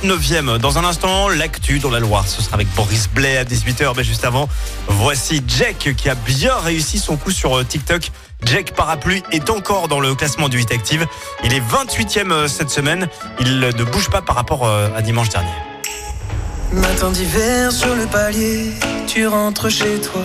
29e. 0.02 0.58
Dans 0.58 0.76
un 0.76 0.84
instant, 0.84 1.28
l'actu 1.28 1.78
dans 1.78 1.90
la 1.90 2.00
Loire. 2.00 2.26
Ce 2.26 2.42
sera 2.42 2.56
avec 2.56 2.66
Boris 2.74 3.08
Blais 3.08 3.36
à 3.36 3.44
18h, 3.44 3.92
mais 3.96 4.02
juste 4.02 4.24
avant, 4.24 4.48
voici 4.88 5.40
Jack 5.46 5.94
qui 5.96 6.08
a 6.08 6.16
bien 6.16 6.56
réussi 6.56 6.98
son 6.98 7.16
coup 7.16 7.30
sur 7.30 7.58
euh, 7.58 7.62
TikTok. 7.62 8.10
Jack 8.42 8.72
Parapluie 8.72 9.22
est 9.30 9.50
encore 9.50 9.86
dans 9.86 10.00
le 10.00 10.16
classement 10.16 10.48
du 10.48 10.60
Hit 10.60 10.72
Active. 10.72 11.06
Il 11.44 11.54
est 11.54 11.62
28e 11.62 12.32
euh, 12.32 12.48
cette 12.48 12.70
semaine. 12.70 13.06
Il 13.38 13.60
ne 13.60 13.84
bouge 13.84 14.10
pas 14.10 14.20
par 14.20 14.34
rapport 14.34 14.66
euh, 14.66 14.88
à 14.96 15.00
dimanche 15.00 15.28
dernier. 15.28 15.73
Matin 16.74 17.10
d'hiver 17.10 17.70
sur 17.70 17.94
le 17.94 18.06
palier, 18.06 18.72
tu 19.06 19.26
rentres 19.26 19.70
chez 19.70 20.00
toi. 20.00 20.22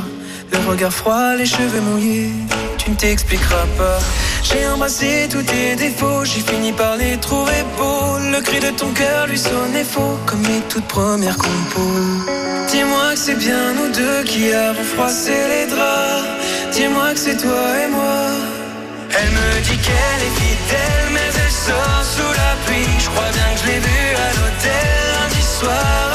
Le 0.52 0.58
regard 0.70 0.91
froid, 0.91 1.36
les 1.36 1.45
cheveux 1.45 1.82
mouillés, 1.82 2.32
tu 2.78 2.89
ne 2.89 2.95
t'expliqueras 2.95 3.68
pas. 3.78 4.00
J'ai 4.43 4.66
embrassé 4.68 5.28
tous 5.30 5.43
tes 5.43 5.76
défauts, 5.76 6.26
j'ai 6.26 6.41
fini 6.41 6.72
par 6.72 6.95
les 6.97 7.18
trouver 7.18 7.64
beaux. 7.78 8.18
Le 8.32 8.41
cri 8.41 8.60
de 8.60 8.72
ton 8.72 8.91
cœur 8.91 9.28
lui 9.28 9.38
sonnait 9.38 9.84
faux, 9.84 10.18
comme 10.26 10.41
mes 10.41 10.62
toutes 10.70 10.88
premières 10.88 11.38
compos. 11.38 12.34
Dis-moi 12.72 13.14
que 13.14 13.20
c'est 13.20 13.36
bien 13.36 13.74
nous 13.74 13.91
deux 13.91 14.24
qui 14.24 14.52
avons 14.52 14.84
froissé 14.84 15.34
les 15.54 15.66
draps. 15.68 16.28
Dis-moi 16.72 17.14
que 17.14 17.20
c'est 17.20 17.38
toi 17.38 17.66
et 17.84 17.89
moi. 17.89 18.22
Elle 19.12 19.32
me 19.32 19.62
dit 19.68 19.78
qu'elle 19.86 20.22
est 20.28 20.36
fidèle, 20.41 21.08
mais 21.14 21.30
elle 21.43 21.52
sort 21.52 22.04
sous 22.04 22.34
la 22.41 22.52
pluie. 22.66 22.93
Je 23.00 23.10
crois 23.10 23.32
bien 23.34 23.50
que 23.54 23.60
je 23.62 23.68
l'ai 23.68 23.80
vue 23.80 24.16
à 24.26 24.30
l'hôtel 24.38 24.89
lundi 25.16 25.43
soir 25.60 26.09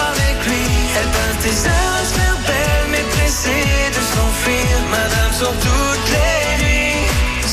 tes 1.45 1.69
heures 1.69 1.97
à 2.01 2.05
se 2.09 2.15
faire 2.19 2.39
belle, 2.49 2.87
mais 2.93 3.05
pressée 3.15 3.67
de 3.97 4.03
s'enfuir. 4.13 4.75
Madame 4.97 5.33
sort 5.41 5.59
toutes 5.69 6.09
les 6.17 6.65
nuits 6.65 7.07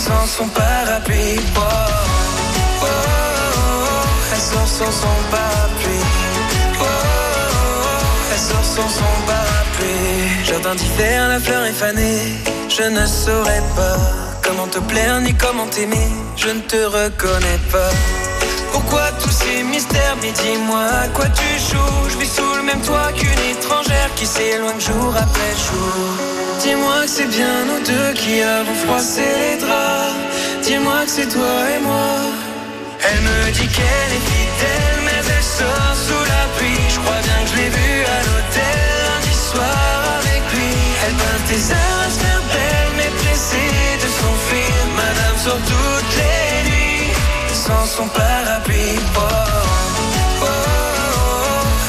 sans 0.05 0.25
son 0.35 0.47
parapluie. 0.47 1.39
Oh, 1.55 1.59
oh, 1.59 2.83
oh, 2.83 2.87
oh, 2.87 4.07
elle 4.33 4.43
sort 4.51 4.71
sans 4.79 4.93
son 5.03 5.17
parapluie. 5.35 6.07
Oh, 6.79 6.83
oh, 6.83 6.87
oh, 6.87 8.31
elle 8.31 8.43
sort 8.49 8.67
sans 8.75 8.91
son 8.99 9.13
parapluie. 9.29 10.45
Jardin 10.49 10.75
d'hiver, 10.75 11.27
la 11.27 11.39
fleur 11.39 11.63
est 11.65 11.79
fanée. 11.83 12.21
Je 12.69 12.83
ne 12.97 13.05
saurais 13.05 13.63
pas 13.75 13.99
comment 14.45 14.67
te 14.67 14.79
plaire 14.79 15.19
ni 15.19 15.33
comment 15.33 15.67
t'aimer. 15.67 16.09
Je 16.37 16.49
ne 16.49 16.61
te 16.61 16.81
reconnais 16.97 17.59
pas. 17.73 17.91
Pourquoi 18.71 19.11
tous 19.21 19.31
ces 19.31 19.63
mystères 19.63 20.17
Mais 20.21 20.31
dis-moi 20.31 20.83
à 21.03 21.07
quoi 21.09 21.25
tu 21.29 21.49
joues? 21.59 22.09
Je 22.09 22.17
vis 22.17 22.31
sous 22.35 22.55
le 22.55 22.63
même 22.63 22.81
toit 22.81 23.11
qu'une 23.13 23.43
étrangère 23.51 24.09
Qui 24.15 24.25
s'éloigne 24.25 24.79
jour 24.79 25.13
après 25.15 25.53
jour. 25.65 26.07
Dis-moi 26.63 27.01
que 27.03 27.09
c'est 27.09 27.29
bien 27.37 27.55
nous 27.67 27.83
deux 27.85 28.13
qui 28.13 28.41
avons 28.41 28.75
froissé 28.85 29.23
les 29.41 29.57
draps. 29.57 30.15
Dis-moi 30.63 30.99
que 31.05 31.11
c'est 31.11 31.27
toi 31.27 31.55
et 31.75 31.81
moi. 31.81 32.15
Elle 33.03 33.21
me 33.21 33.51
dit 33.51 33.67
qu'elle 33.67 34.11
est 34.17 34.25
fidèle 34.31 34.97
Mais 35.05 35.21
elle 35.35 35.43
sort 35.43 35.95
sous 36.05 36.25
la 36.33 36.43
pluie. 36.57 36.85
Je 36.93 36.99
crois 36.99 37.21
bien 37.27 37.39
que 37.43 37.49
je 37.51 37.55
l'ai 37.59 37.69
vue 37.69 38.01
à 38.15 38.19
l'hôtel 38.27 38.79
Lundi 39.07 39.35
soir 39.51 39.93
avec 40.19 40.43
lui. 40.53 40.73
Elle 41.05 41.15
peint 41.21 41.41
tes 41.49 41.63
heures 41.73 42.01
à 42.05 42.09
se 42.13 42.19
faire 42.23 42.43
belle 42.53 42.91
Mais 42.97 43.11
pressée 43.21 43.97
de 44.03 44.07
s'enfuir. 44.17 44.75
Madame 44.95 45.37
sort 45.43 45.63
toutes 45.65 46.15
les 46.17 46.40
sans 47.71 47.85
son 47.85 48.07
parapluie. 48.07 48.99
Oh, 49.15 50.45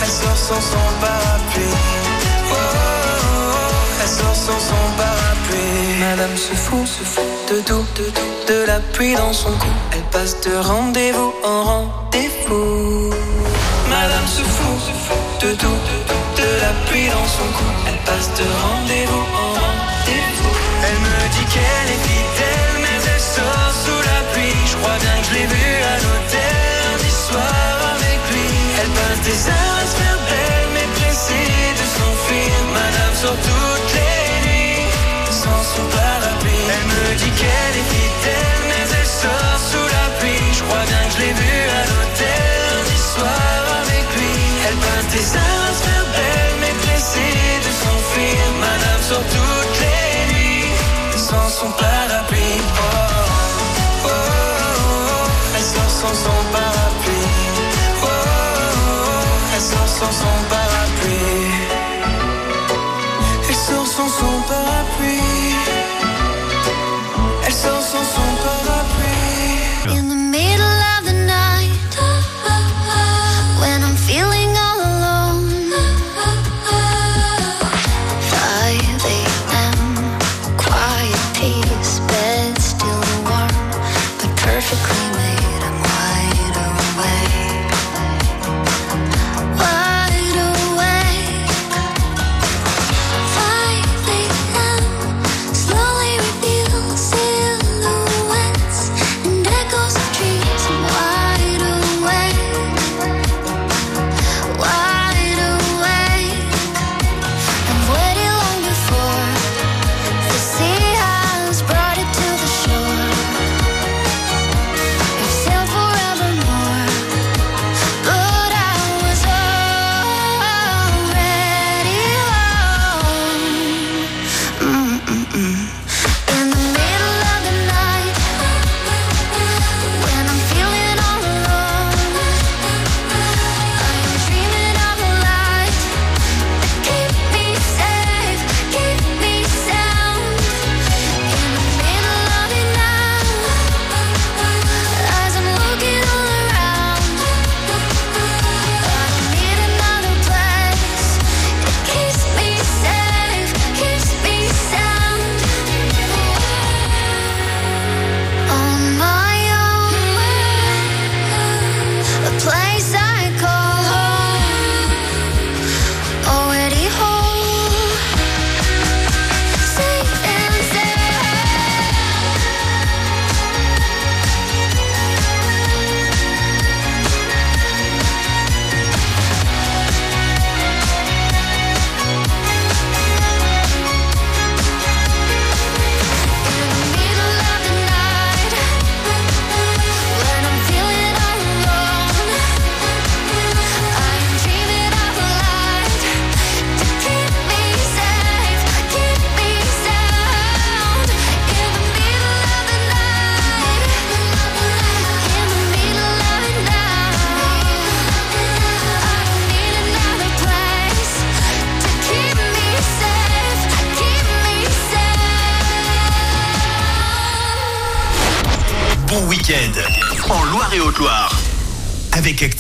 elle 0.03 0.15
sort 0.21 0.41
sans 0.49 0.61
son 0.73 0.87
parapluie. 1.01 1.77
Oh, 2.51 2.55
elle 4.03 4.09
sort 4.09 4.39
sans 4.47 4.61
son 4.71 4.85
parapluie. 4.97 5.99
Madame 6.01 6.37
se 6.37 6.55
fout, 6.55 6.87
se 6.87 7.03
fout 7.05 7.25
de 7.51 7.61
tout, 7.69 7.85
de 7.99 8.05
tout, 8.17 8.33
de 8.53 8.59
la 8.67 8.81
pluie 8.93 9.15
dans 9.15 9.33
son 9.33 9.53
cou. 9.63 9.73
Elle 9.93 10.07
passe 10.15 10.41
de 10.47 10.55
rendez-vous 10.57 11.33
en 11.45 11.59
rendez-vous. 11.65 13.11
Madame 13.89 14.27
se 14.27 14.43
fout, 14.55 14.79
se 14.87 14.93
fout 15.05 15.19
de 15.43 15.51
tout, 15.63 15.79
de 15.91 15.97
tout, 16.09 16.25
de 16.43 16.49
la 16.65 16.73
pluie 16.87 17.09
dans 17.17 17.29
son 17.37 17.49
cou. 17.57 17.69
Elle 17.89 18.01
passe 18.09 18.29
de 18.41 18.47
rendez-vous 18.67 19.25
en 19.43 19.49
rendez-vous. 19.63 20.55
Elle 20.87 20.99
me 21.07 21.19
dit 21.35 21.47
qu'elle 21.53 21.89
est 21.97 22.03
fidèle, 22.11 22.75
mais 22.83 22.99
elle 23.13 23.25
sort 23.37 23.72
crois 24.83 24.99
bien 24.99 25.17
que 25.21 25.27
je 25.29 25.35
l'ai 25.35 25.47
vue 25.47 25.83
à 25.93 25.97
l'hôtel 26.03 26.43
lundi 26.91 27.11
soir 27.11 27.62
sans 56.13 56.25
son 56.25 56.53
parapluie. 56.53 57.15
Oh, 58.03 58.07
oh, 58.07 59.57
oh, 59.57 59.61
oh 59.61 59.87
sans 59.87 60.13
son. 60.13 60.62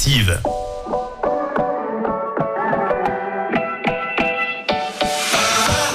active. 0.06 0.44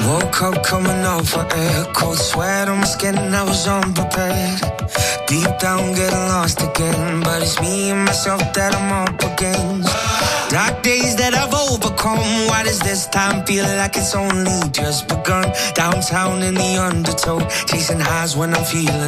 Woke 0.08 0.42
up 0.42 0.64
coming 0.64 1.06
off 1.06 1.30
for 1.30 1.46
air, 1.54 1.86
cold 1.94 2.18
sweat 2.18 2.70
on 2.70 2.80
my 2.80 2.86
skin, 2.86 3.18
I 3.18 3.44
was 3.44 3.68
unprepared. 3.68 4.62
Deep 5.28 5.60
down, 5.60 5.94
getting 5.94 6.28
lost 6.30 6.62
again, 6.62 7.22
but 7.22 7.42
it's 7.42 7.60
me 7.60 7.90
and 7.90 8.06
myself 8.06 8.42
that 8.54 8.74
I'm 8.74 8.92
up 8.92 9.22
against. 9.24 9.90
Dark 10.50 10.82
days 10.82 11.18
that 11.18 11.34
I've 11.36 11.54
overcome, 11.54 12.20
why 12.48 12.64
does 12.64 12.80
this 12.80 13.08
time 13.08 13.46
feel 13.46 13.66
like 13.66 13.98
it's 13.98 14.16
only 14.16 14.70
just 14.72 15.10
begun? 15.10 15.52
Downtown 15.76 16.42
in 16.42 16.54
the 16.54 16.78
undertow, 16.78 17.40
chasing 17.66 18.00
highs 18.00 18.38
when 18.38 18.54
I'm 18.56 18.64
feeling. 18.64 19.07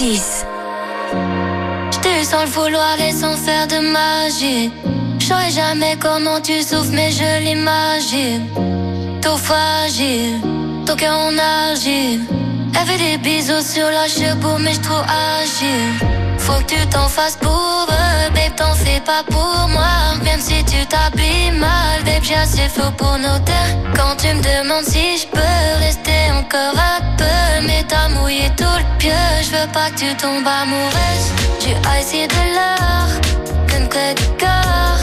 6 0.00 0.46
J't'ai 1.90 2.22
eu 2.22 2.24
sans 2.24 2.44
le 2.44 2.48
vouloir 2.48 2.98
et 3.06 3.12
sans 3.12 3.36
faire 3.36 3.66
de 3.66 3.80
magie. 3.92 4.70
J'aurais 5.18 5.50
jamais 5.50 5.94
comment 6.00 6.40
tu 6.40 6.62
souffres 6.62 6.90
mais 6.90 7.10
je 7.10 7.44
l'imagine. 7.44 8.46
Tout 9.20 9.36
fragile, 9.36 10.40
ton 10.86 10.96
cœur 10.96 11.18
en 11.18 11.36
argile. 11.36 12.22
Elle 12.74 12.86
fait 12.86 12.96
des 12.96 13.18
bisous 13.18 13.60
sur 13.60 13.90
la 13.90 14.08
cheveux 14.08 14.58
mais 14.60 14.70
j'suis 14.70 14.80
trop 14.80 15.04
agile. 15.42 15.92
Faut 16.38 16.60
que 16.60 16.72
tu 16.72 16.86
t'en 16.86 17.06
fasses 17.06 17.36
t'en 18.60 18.74
fais 18.74 19.00
pas 19.00 19.22
pour 19.34 19.68
moi. 19.76 19.94
Même 20.22 20.40
si 20.40 20.58
tu 20.64 20.80
t'habilles 20.92 21.52
mal, 21.52 21.96
babe, 22.04 22.22
j'ai 22.22 22.40
assez 22.46 22.68
faux 22.68 22.92
pour 22.96 23.16
nos 23.26 23.38
terres. 23.48 23.74
Quand 23.96 24.14
tu 24.22 24.28
me 24.36 24.42
demandes 24.52 24.84
si 24.84 25.06
je 25.22 25.26
peux 25.34 25.64
rester 25.86 26.20
encore 26.38 26.76
un 26.94 27.00
peu, 27.20 27.66
mais 27.66 27.82
t'as 27.90 28.08
mouillé 28.14 28.48
tout 28.60 28.76
le 28.82 28.86
pieu, 28.98 29.22
je 29.44 29.50
veux 29.56 29.70
pas 29.76 29.88
que 29.90 29.98
tu 30.02 30.10
tombes 30.22 30.50
amoureuse. 30.62 31.26
Tu 31.62 31.70
as 31.88 32.00
essayé 32.00 32.26
de 32.28 32.42
l'or, 32.56 33.08
qu'une 33.68 33.88
crédit 33.88 34.30
corps, 34.44 35.02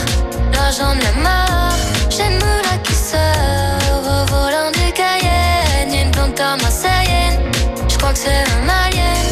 l'argent 0.54 0.92
de 0.98 1.02
la 1.08 1.14
mort. 1.26 1.78
J'ai 2.10 2.26
une 2.30 2.38
moula 2.44 2.74
qui 2.84 2.94
sort 3.10 4.04
au 4.14 4.20
volant 4.32 4.70
du 4.78 4.86
Cayenne, 5.00 5.92
une 6.02 6.12
comme 6.14 6.32
marseillaine. 6.62 7.38
Je 7.88 7.96
crois 7.98 8.12
que 8.12 8.20
c'est 8.24 8.44
un 8.56 8.68
alien, 8.82 9.26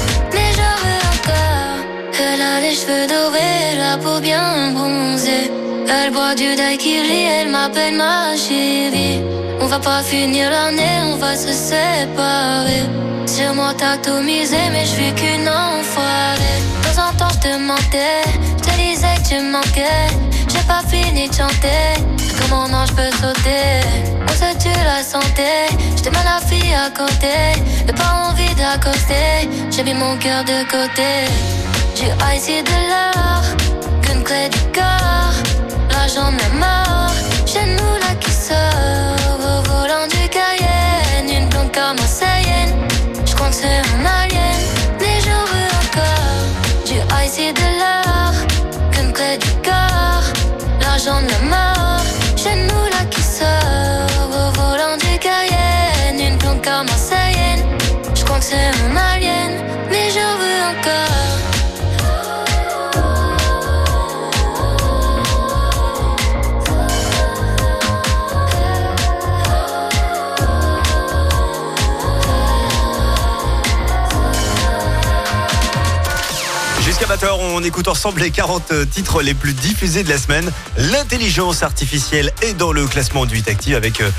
Elle 2.28 2.42
a 2.42 2.60
les 2.60 2.74
cheveux 2.74 3.06
dorés, 3.06 3.76
la 3.78 3.96
peau 3.98 4.18
bien 4.20 4.72
bronzée. 4.72 5.50
Elle 5.88 6.10
boit 6.12 6.34
du 6.34 6.56
daiquiri, 6.56 7.22
elle 7.36 7.50
m'appelle 7.50 7.96
ma 7.96 8.36
chérie. 8.36 9.22
On 9.60 9.66
va 9.66 9.78
pas 9.78 10.02
finir 10.02 10.50
l'année, 10.50 10.98
on 11.12 11.16
va 11.16 11.36
se 11.36 11.52
séparer. 11.52 12.84
Sur 13.26 13.54
moi 13.54 13.72
t'as 13.78 13.96
tout 13.98 14.20
misé, 14.22 14.58
mais 14.72 14.84
je 14.84 14.92
suis 14.96 15.12
qu'une 15.14 15.48
enfoirée. 15.48 16.58
De 16.82 16.96
temps 16.96 17.08
en 17.08 17.12
temps 17.18 17.34
je 17.36 17.48
te 17.48 17.56
mentais, 17.58 18.22
je 18.58 18.62
te 18.66 18.72
disais 18.76 19.14
que 19.22 19.28
tu 19.28 19.40
manquais. 19.40 20.08
J'ai 20.52 20.64
pas 20.66 20.82
fini 20.88 21.28
de 21.28 21.34
chanter, 21.34 21.86
comment 22.40 22.66
non 22.68 22.84
je 22.86 22.92
peux 22.98 23.12
sauter. 23.22 23.86
On 24.28 24.34
se 24.42 24.50
tue 24.62 24.82
la 24.84 25.00
santé, 25.02 25.50
j'étais 25.96 26.10
mal 26.10 26.24
la 26.24 26.40
fille 26.44 26.74
à 26.74 26.90
côté. 26.90 27.62
J'ai 27.86 27.92
pas 27.92 28.28
envie 28.28 28.54
d'accoster, 28.56 29.48
j'ai 29.70 29.84
mis 29.84 29.94
mon 29.94 30.16
cœur 30.16 30.42
de 30.44 30.58
côté. 30.68 31.30
J'ai 31.98 32.12
ici 32.36 32.62
de 32.62 32.76
l'or, 32.90 33.42
qu'une 34.02 34.22
crédit 34.22 34.66
corps. 34.74 35.32
L'argent 35.90 36.30
de 36.30 36.38
la 36.42 36.50
mort, 36.60 37.14
j'ai 37.46 37.60
une 37.60 37.72
moula 37.72 38.12
qui 38.20 38.30
sort 38.30 39.40
au 39.40 39.62
volant 39.66 40.06
du 40.06 40.28
Cayenne. 40.28 41.30
Une 41.30 41.48
blonde 41.48 41.72
comme 41.72 41.96
je 41.96 43.34
crois 43.34 43.48
que 43.48 43.54
c'est 43.54 43.80
un 43.80 44.04
alien, 44.04 44.60
mais 45.00 45.20
j'en 45.24 45.44
veux 45.50 45.70
encore. 45.84 46.44
J'ai 46.84 47.02
ici 47.26 47.54
de 47.54 47.66
l'or, 47.80 48.34
qu'une 48.92 49.12
crédit 49.14 49.56
corps. 49.64 50.28
L'argent 50.82 51.22
de 51.22 51.30
la 51.30 51.56
mort, 51.56 52.04
j'ai 52.36 52.52
une 52.52 52.66
moula 52.66 53.04
qui 53.10 53.22
sort 53.22 54.28
au 54.28 54.52
volant 54.60 54.98
du 54.98 55.18
Cayenne. 55.18 56.20
Une 56.20 56.36
blonde 56.36 56.62
comme 56.62 56.88
je 58.14 58.24
crois 58.24 58.38
que 58.38 58.44
c'est 58.44 58.56
un 58.56 58.96
alien, 59.14 59.52
mais 59.90 60.10
j'en 60.10 60.36
veux 60.36 60.78
encore. 60.78 61.45
Jusqu'à 77.26 77.35
20h, 77.35 77.35
on 77.54 77.62
écoute 77.62 77.88
ensemble 77.88 78.20
les 78.20 78.30
40 78.30 78.72
titres 78.90 79.22
les 79.22 79.34
plus 79.34 79.52
diffusés 79.52 80.02
de 80.02 80.08
la 80.08 80.18
semaine. 80.18 80.50
L'intelligence 80.76 81.62
artificielle 81.62 82.32
est 82.42 82.54
dans 82.54 82.72
le 82.72 82.86
classement 82.86 83.26
du 83.26 83.36
8 83.36 83.48
Active 83.48 83.74
avec 83.74 84.00
euh, 84.00 84.10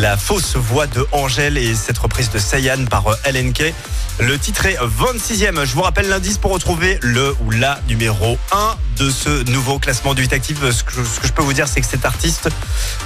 la 0.00 0.16
fausse 0.16 0.56
voix 0.56 0.86
de 0.86 1.06
Angèle 1.12 1.56
et 1.56 1.74
cette 1.74 1.98
reprise 1.98 2.30
de 2.30 2.38
Sayan 2.38 2.84
par 2.86 3.06
euh, 3.06 3.16
LNK. 3.24 3.72
Le 4.20 4.38
titre 4.38 4.66
est 4.66 4.76
26e. 4.76 5.64
Je 5.64 5.74
vous 5.74 5.82
rappelle 5.82 6.08
l'indice 6.08 6.38
pour 6.38 6.52
retrouver 6.52 6.98
le 7.02 7.34
ou 7.44 7.50
la 7.50 7.80
numéro 7.88 8.38
1 8.52 8.76
de 8.96 9.10
ce 9.10 9.50
nouveau 9.50 9.80
classement 9.80 10.14
du 10.14 10.22
8 10.22 10.32
Active. 10.32 10.70
Ce 10.70 10.84
que, 10.84 10.92
je 11.24 11.32
peux 11.32 11.42
vous 11.42 11.52
dire, 11.52 11.66
c'est 11.66 11.80
que 11.80 11.86
cet 11.86 12.04
artiste 12.04 12.48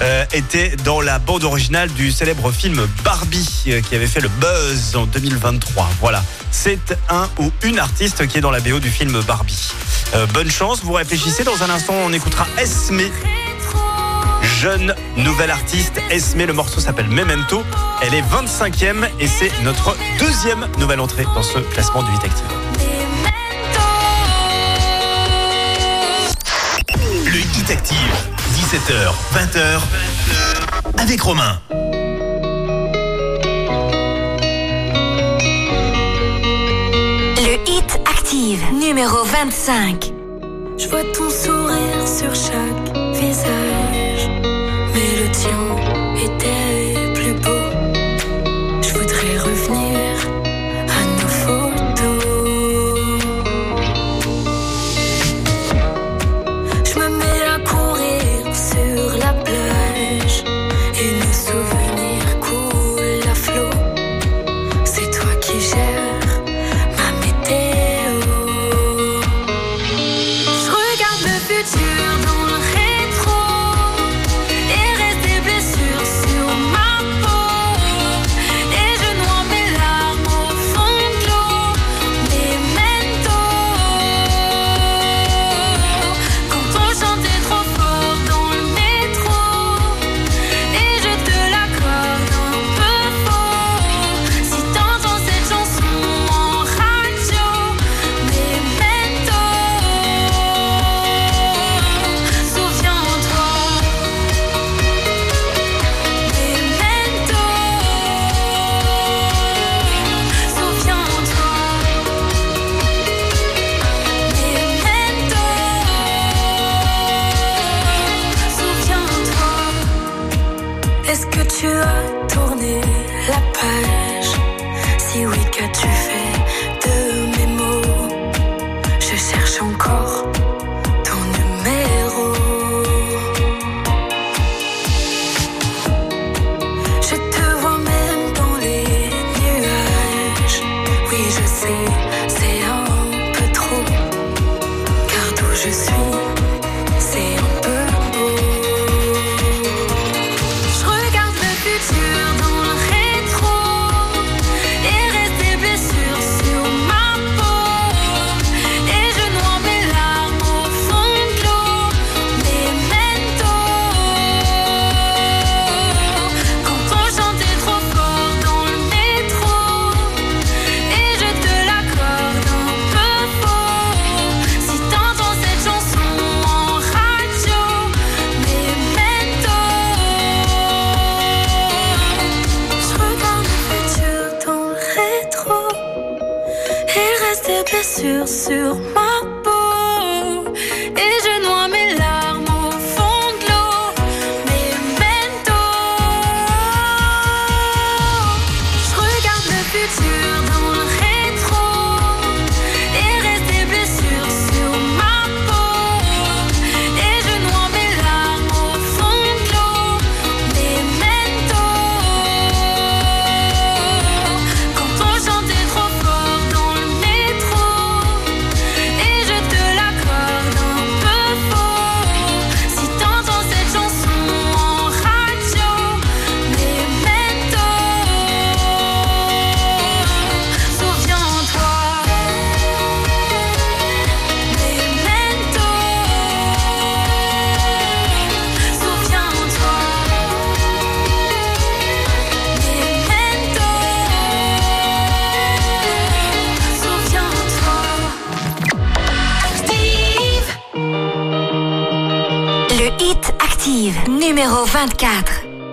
euh, 0.02 0.24
était 0.32 0.76
dans 0.84 1.00
la 1.00 1.18
bande 1.18 1.44
originale 1.44 1.90
du 1.92 2.12
célèbre 2.12 2.52
film 2.52 2.86
Barbie 3.04 3.64
euh, 3.68 3.80
qui 3.80 3.94
avait 3.94 4.06
fait 4.06 4.20
le 4.20 4.28
buzz 4.28 4.96
en 4.96 5.06
2023. 5.06 5.88
Voilà. 6.00 6.22
C'est 6.50 6.98
un 7.08 7.28
ou 7.38 7.50
une 7.62 7.78
artiste 7.78 8.26
qui 8.26 8.38
est 8.38 8.42
dans 8.42 8.50
la 8.50 8.60
BO 8.60 8.78
du 8.78 8.90
film 8.90 9.20
Barbie. 9.26 9.67
Euh, 10.14 10.26
bonne 10.26 10.50
chance, 10.50 10.82
vous 10.82 10.92
réfléchissez. 10.92 11.44
Dans 11.44 11.62
un 11.62 11.70
instant, 11.70 11.94
on 11.94 12.12
écoutera 12.12 12.46
Esme. 12.58 13.00
Jeune 14.60 14.94
nouvelle 15.16 15.50
artiste, 15.50 16.00
Esme, 16.10 16.44
le 16.44 16.52
morceau 16.52 16.80
s'appelle 16.80 17.08
Memento. 17.08 17.62
Elle 18.02 18.14
est 18.14 18.22
25e 18.22 19.08
et 19.20 19.26
c'est 19.26 19.52
notre 19.62 19.96
deuxième 20.18 20.66
nouvelle 20.78 21.00
entrée 21.00 21.24
dans 21.34 21.42
ce 21.42 21.58
classement 21.58 22.02
du 22.02 22.10
8 22.10 22.24
Active. 22.24 22.46
Le 27.26 27.38
Hit 27.38 27.70
Active, 27.70 27.96
17h, 28.56 29.12
20h, 29.34 29.80
avec 30.98 31.20
Romain. 31.20 31.60
Numéro 38.88 39.22
25. 39.22 40.12
Je 40.78 40.88
vois 40.88 41.04
ton 41.12 41.28
sourire 41.28 42.08
sur 42.08 42.34
chaque 42.34 42.96
visage, 43.12 44.30
mais 44.94 45.10
le 45.20 45.30
tien 45.30 45.60
était 46.16 46.87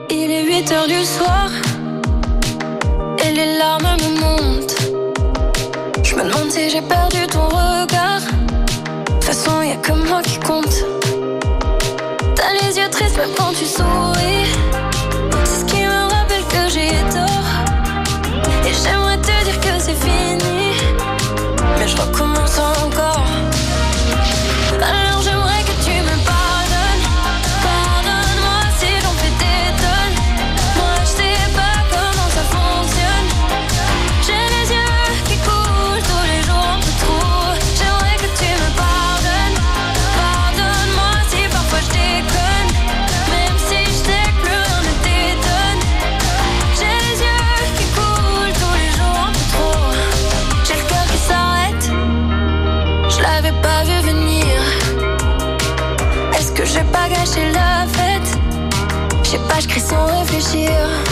Il 0.10 0.32
est 0.32 0.46
8 0.46 0.72
heures 0.72 0.88
du 0.88 1.06
soir 1.06 1.52
et 3.24 3.32
les 3.32 3.58
larmes 3.60 3.96
me 4.02 4.20
montent. 4.20 4.76
Je 6.02 6.16
me 6.16 6.24
demande 6.24 6.50
si 6.50 6.72
j'ai 6.72 6.82
perdu 6.82 7.28
ton 7.28 7.48
regard. 7.50 8.22
De 8.22 9.12
toute 9.12 9.24
façon, 9.24 9.62
y 9.62 9.74
a 9.74 9.76
que 9.76 9.92
moi 9.92 10.24
qui 10.24 10.40
compte. 10.40 10.95
page, 59.56 59.68
crie 59.68 59.80
sans 59.80 60.06
réfléchir. 60.06 61.05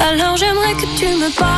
Alors 0.00 0.36
j'aimerais 0.36 0.74
que 0.74 0.98
tu 0.98 1.06
me 1.06 1.34
parles. 1.38 1.57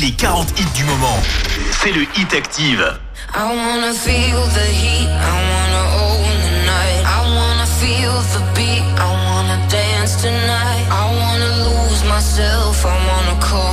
Les 0.00 0.12
40 0.12 0.48
hits 0.58 0.72
du 0.74 0.84
moment. 0.84 1.18
C'est 1.82 1.92
le 1.92 2.02
Hit 2.16 2.32
Active. 2.34 2.98
I 3.34 3.44
wanna 3.44 3.92
feel 3.92 4.40
the 4.56 4.66
heat, 4.80 5.08
I 5.08 5.36
wanna 5.52 5.84
own 6.06 6.36
the 6.46 6.54
night. 6.64 7.02
I 7.04 7.20
wanna 7.36 7.66
feel 7.66 8.14
the 8.32 8.42
beat, 8.54 8.82
I 8.98 9.08
wanna 9.26 9.58
dance 9.68 10.16
tonight. 10.22 10.86
I 10.90 11.04
wanna 11.20 11.50
lose 11.68 12.02
myself, 12.08 12.84
I 12.84 12.96
wanna 13.08 13.36
come 13.40 13.69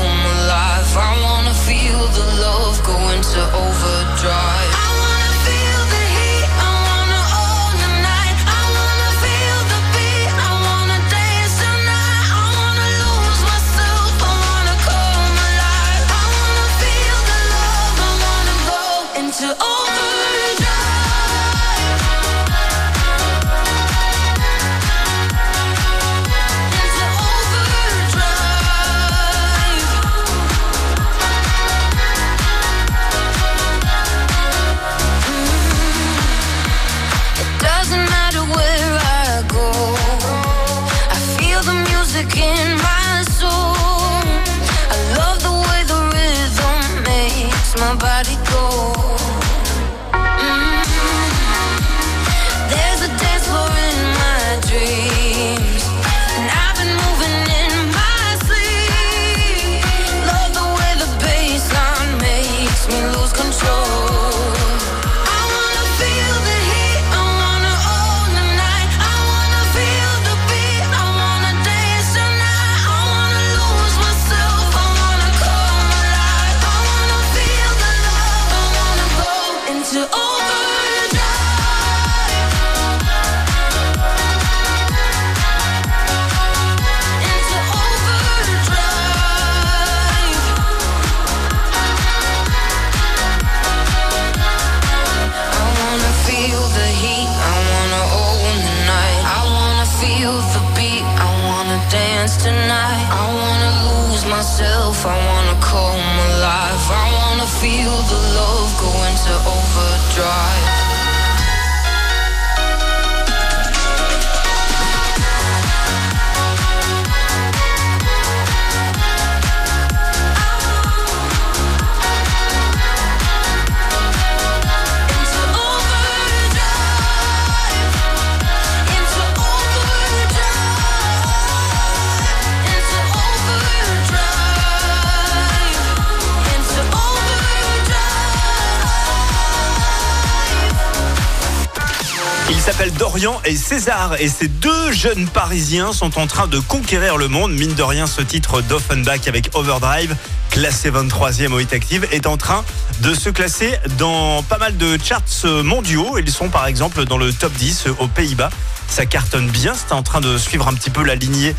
César 143.57 144.15
et 144.19 144.29
ces 144.29 144.47
deux 144.47 144.91
jeunes 144.91 145.27
parisiens 145.27 145.91
sont 145.91 146.17
en 146.19 146.27
train 146.27 146.47
de 146.47 146.59
conquérir 146.59 147.17
le 147.17 147.27
monde. 147.27 147.51
Mine 147.51 147.73
de 147.73 147.83
rien, 147.83 148.07
ce 148.07 148.21
titre 148.21 148.61
d'Offenbach 148.61 149.27
avec 149.27 149.49
Overdrive, 149.55 150.15
classé 150.49 150.91
23e 150.91 151.51
au 151.51 151.59
Hit 151.59 151.73
Active, 151.73 152.07
est 152.11 152.27
en 152.27 152.37
train 152.37 152.63
de 153.01 153.13
se 153.13 153.29
classer 153.29 153.77
dans 153.97 154.43
pas 154.43 154.57
mal 154.57 154.77
de 154.77 154.97
charts 155.03 155.63
mondiaux. 155.63 156.17
Ils 156.17 156.31
sont 156.31 156.49
par 156.49 156.67
exemple 156.67 157.05
dans 157.05 157.17
le 157.17 157.33
top 157.33 157.51
10 157.53 157.87
aux 157.99 158.07
Pays-Bas. 158.07 158.49
Ça 158.87 159.05
cartonne 159.05 159.47
bien, 159.47 159.73
c'est 159.75 159.93
en 159.93 160.03
train 160.03 160.21
de 160.21 160.37
suivre 160.37 160.67
un 160.67 160.73
petit 160.73 160.89
peu 160.89 161.03
la 161.03 161.15
lignée 161.15 161.55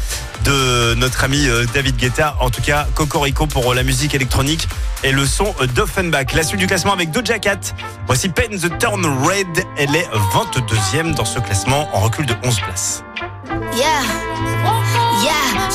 de 0.49 0.95
notre 0.95 1.25
ami 1.25 1.47
euh, 1.47 1.67
David 1.75 1.97
Guetta. 1.97 2.35
En 2.41 2.49
tout 2.49 2.63
cas, 2.63 2.87
Cocorico 2.95 3.47
pour 3.47 3.75
la 3.75 3.83
musique 3.83 4.15
électronique 4.15 4.67
et 5.05 5.13
le 5.13 5.27
son 5.27 5.55
d'Offenbach. 5.75 6.33
La 6.35 6.43
suite 6.43 6.61
du 6.61 6.67
classement 6.67 6.95
avec 6.95 7.11
Doja 7.11 7.39
Cat. 7.39 7.61
Voici 8.07 8.31
Pain 8.31 8.49
the 8.57 8.79
Turn 8.79 9.05
Red. 9.05 9.65
Elle 9.77 9.95
est 9.95 10.09
22e 10.33 11.15
dans 11.15 11.27
ce 11.27 11.39
classement 11.39 11.89
en 11.95 12.01
recul 12.01 12.25
de 12.25 12.35
11 12.45 12.61
places. 12.61 13.05
Yeah, 13.77 14.03
yeah. 15.23 15.69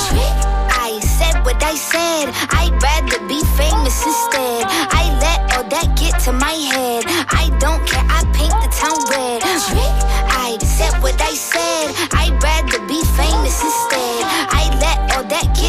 What 1.43 1.61
I 1.61 1.75
said. 1.75 2.29
I'd 2.51 2.71
rather 2.81 3.19
be 3.27 3.43
famous 3.57 4.05
instead. 4.05 4.63
I 4.95 5.11
let 5.19 5.57
all 5.57 5.67
that 5.67 5.97
get 5.99 6.17
to 6.23 6.31
my 6.31 6.53
head. 6.53 7.03
I 7.27 7.51
don't 7.59 7.85
care. 7.85 8.05
I 8.07 8.23
paint 8.31 8.55
the 8.63 8.71
town 8.71 8.95
red. 9.11 9.43
I 9.43 10.57
said 10.59 11.01
what 11.01 11.19
I 11.21 11.33
said. 11.33 11.93
I'd 12.13 12.41
rather 12.41 12.79
be 12.87 13.01
famous 13.15 13.61
instead. 13.61 14.42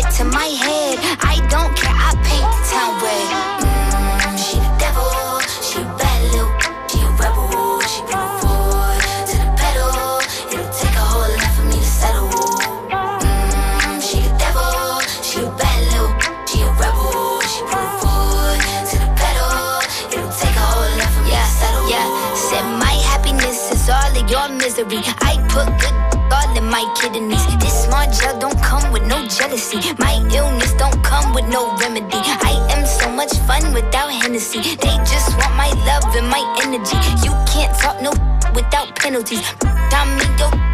I 0.05 0.11
let 0.11 0.13
all 0.13 0.13
that 0.13 0.13
get 0.13 0.15
to 0.17 0.25
my 0.25 0.47
head. 0.47 0.99
I 1.21 1.41
don't 1.49 1.73
care. 1.77 1.95
I 1.95 2.13
paint 2.25 2.45
the 2.45 2.61
town 2.69 2.93
red. 3.01 3.29
Mm, 3.65 4.37
she 4.39 4.57
the 4.59 4.73
devil. 4.79 5.41
She 5.63 5.81
a 5.81 5.85
bad 5.97 6.21
little. 6.33 6.53
She 6.89 7.01
a 7.01 7.11
rebel. 7.17 7.81
She 7.89 8.03
the 8.03 8.19
forward 8.41 9.01
to 9.29 9.35
the 9.39 9.49
pedal. 9.57 10.21
It'll 10.53 10.71
take 10.73 10.97
a 10.97 11.05
whole 11.05 11.31
lot 11.31 11.53
for 11.57 11.65
me 11.65 11.79
to 11.81 11.85
settle. 11.85 12.29
Mm, 12.93 14.01
she 14.03 14.21
the 14.21 14.33
devil. 14.37 15.01
She 15.23 15.41
a 15.41 15.51
bad 15.57 15.81
little. 15.93 16.13
She 16.49 16.61
a 16.61 16.69
rebel. 16.77 17.41
She 17.49 17.63
the 17.65 17.81
forward 18.01 18.61
to 18.61 18.97
the 19.01 19.11
pedal. 19.17 19.81
It'll 20.13 20.35
take 20.37 20.57
a 20.57 20.65
whole 20.65 20.93
lot 21.01 21.11
for 21.15 21.23
me 21.25 21.33
to 21.33 21.49
settle. 21.49 21.89
Yeah, 21.89 22.07
said 22.35 22.67
my 22.79 22.95
happiness 23.09 23.73
is 23.73 23.89
all 23.89 24.13
of 24.13 24.31
your 24.31 24.49
misery. 24.53 25.01
I 25.25 25.41
put 25.49 25.69
good 25.81 25.97
all 26.33 26.57
in 26.57 26.67
my 26.69 26.85
kidneys. 27.01 27.64
Small 28.05 28.13
gel 28.13 28.39
don't 28.39 28.63
come 28.63 28.93
with 28.93 29.07
no 29.07 29.27
jealousy. 29.27 29.79
My 29.99 30.15
illness 30.33 30.73
don't 30.75 31.03
come 31.03 31.33
with 31.35 31.47
no 31.49 31.75
remedy. 31.77 32.07
I 32.13 32.67
am 32.71 32.85
so 32.87 33.09
much 33.11 33.33
fun 33.47 33.73
without 33.73 34.11
Hennessy. 34.11 34.61
They 34.77 34.97
just 35.09 35.37
want 35.39 35.55
my 35.57 35.71
love 35.87 36.05
and 36.15 36.29
my 36.29 36.43
energy. 36.63 36.97
You 37.25 37.33
can't 37.47 37.75
talk 37.79 38.01
no 38.03 38.11
without 38.55 38.95
penalties. 38.97 39.41
Yo, 40.39 40.74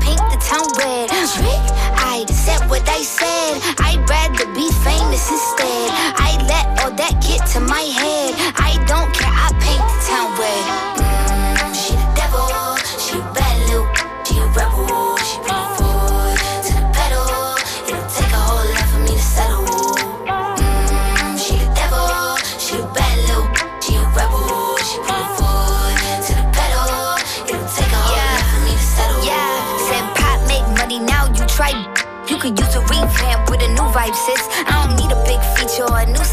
the 0.51 0.57
town 0.57 0.67
red. 0.77 1.09
I 1.11 2.25
said 2.29 2.69
what 2.69 2.87
I 2.87 3.01
said. 3.01 3.61
I'd 3.79 4.03
rather 4.09 4.45
be 4.53 4.69
famous 4.83 5.31
instead. 5.31 5.91
I 6.17 6.37
let 6.47 6.83
all 6.83 6.91
that 6.91 7.21
get 7.21 7.45
to 7.53 7.59
my 7.59 7.81
head. 7.81 8.10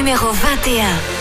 Active, 0.00 0.02
numéro 0.02 0.32
21. 0.32 1.19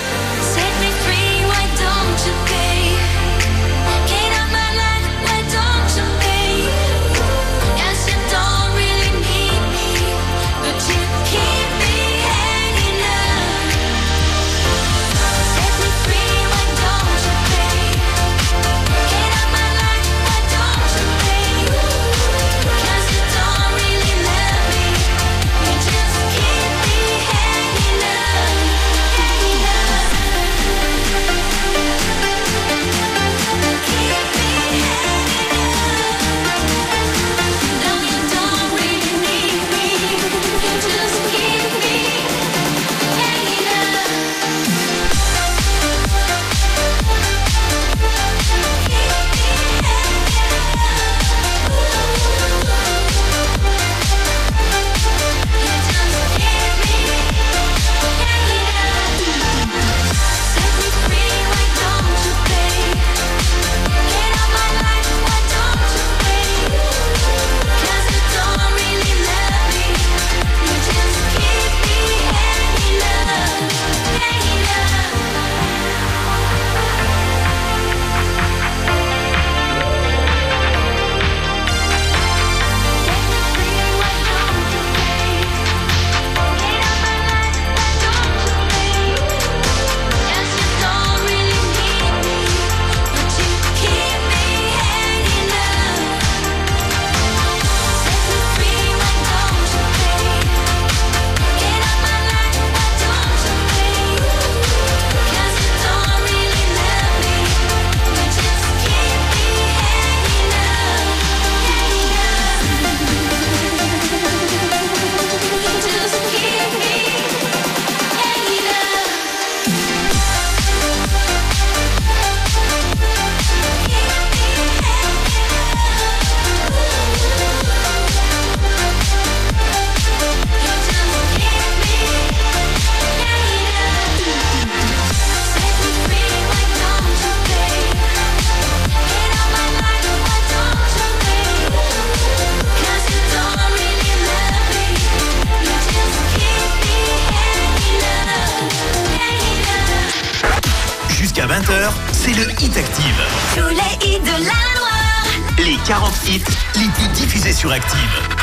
40 155.89 156.07
hits 156.27 156.45
les 156.75 156.87
plus 156.87 157.07
diffusés 157.15 157.51
sur 157.51 157.71
Active. 157.71 157.97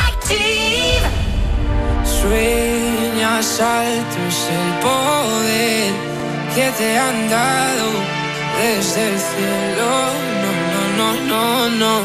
Active. 0.08 1.06
Sueñas 2.04 3.60
altos 3.60 4.48
el 4.50 4.70
poder 4.82 5.92
que 6.56 6.70
te 6.76 6.98
han 6.98 7.30
dado 7.30 7.88
desde 8.60 9.12
el 9.12 9.18
cielo. 9.20 9.88
No, 10.42 10.52
no, 10.74 11.08
no, 11.28 11.68
no, 11.68 11.68
no. 11.70 12.00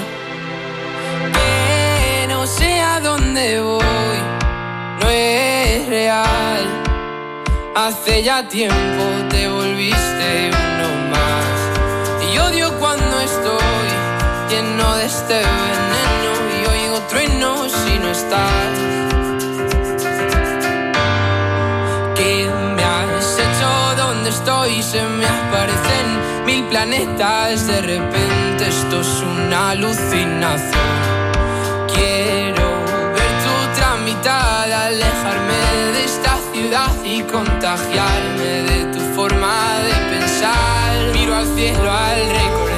Que 1.34 2.28
no 2.28 2.46
sé 2.46 2.80
a 2.80 3.00
dónde 3.00 3.62
voy, 3.62 4.20
no 5.00 5.10
es 5.10 5.88
real. 5.88 6.66
Hace 7.76 8.22
ya 8.22 8.48
tiempo 8.48 9.04
te 9.32 9.48
volviste 9.48 10.71
este 15.32 15.48
veneno 15.48 16.34
y 16.60 16.66
oigo 16.68 17.00
truenos 17.08 17.72
si 17.72 18.00
no 18.00 18.10
estás. 18.12 18.74
¿Qué 22.16 22.50
me 22.76 22.84
has 22.84 23.40
hecho? 23.40 23.96
¿Dónde 23.96 24.30
estoy? 24.30 24.84
Se 24.84 25.02
me 25.04 25.26
aparecen 25.26 26.46
mil 26.46 26.66
planetas. 26.66 27.66
De 27.68 27.82
repente 27.82 28.68
esto 28.68 29.00
es 29.00 29.22
una 29.22 29.70
alucinación. 29.70 30.92
Quiero 31.94 32.68
ver 33.16 33.34
tu 33.46 33.80
tramitada, 33.80 34.88
alejarme 34.88 35.62
de 35.94 36.04
esta 36.04 36.38
ciudad. 36.52 36.92
y 37.06 37.22
contagiarme 37.24 38.52
de 38.70 38.86
tu 38.94 39.00
forma 39.16 39.80
de 39.88 39.96
pensar. 40.12 41.12
Miro 41.14 41.36
al 41.36 41.48
cielo 41.56 41.90
al 41.92 42.20
recordar, 42.30 42.71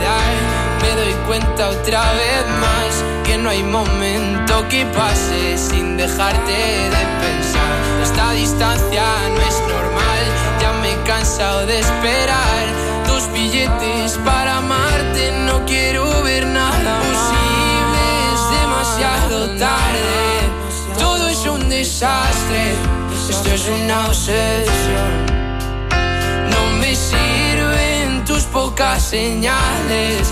cuenta 1.25 1.69
otra 1.69 2.13
vez 2.13 2.45
más 2.59 3.03
que 3.23 3.37
no 3.37 3.49
hay 3.49 3.63
momento 3.63 4.67
que 4.69 4.85
pase 4.87 5.57
sin 5.57 5.97
dejarte 5.97 6.51
de 6.51 7.03
pensar. 7.23 7.73
Esta 8.03 8.31
distancia 8.31 9.03
no 9.29 9.41
es 9.41 9.59
normal, 9.61 10.23
ya 10.61 10.73
me 10.81 10.91
he 10.91 11.03
cansado 11.03 11.65
de 11.65 11.79
esperar 11.79 12.63
tus 13.07 13.31
billetes 13.31 14.19
para 14.25 14.57
amarte. 14.57 15.31
No 15.45 15.65
quiero 15.65 16.23
ver 16.23 16.45
nada 16.47 16.99
posible, 16.99 18.01
es 18.33 18.61
demasiado 18.61 19.49
tarde. 19.57 20.99
Todo 20.99 21.27
es 21.27 21.45
un 21.45 21.69
desastre, 21.69 22.75
esto 23.29 23.49
es 23.49 23.67
una 23.67 24.07
obsesión. 24.07 25.33
No 26.49 26.77
me 26.79 26.95
sirven 26.95 28.25
tus 28.25 28.43
pocas 28.43 29.01
señales, 29.01 30.31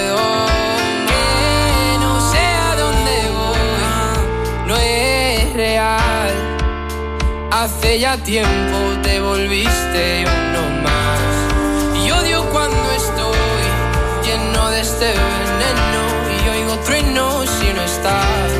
Hace 7.51 7.99
ya 7.99 8.17
tiempo 8.17 8.77
te 9.03 9.21
volviste 9.21 10.25
uno 10.25 10.81
más. 10.81 12.03
Y 12.03 12.09
odio 12.09 12.43
cuando 12.49 12.91
estoy 12.91 13.35
lleno 14.25 14.71
de 14.71 14.81
este 14.81 15.05
veneno 15.05 16.03
y 16.33 16.49
oigo 16.49 16.75
trueno 16.77 17.45
si 17.45 17.73
no 17.73 17.83
estás. 17.83 18.51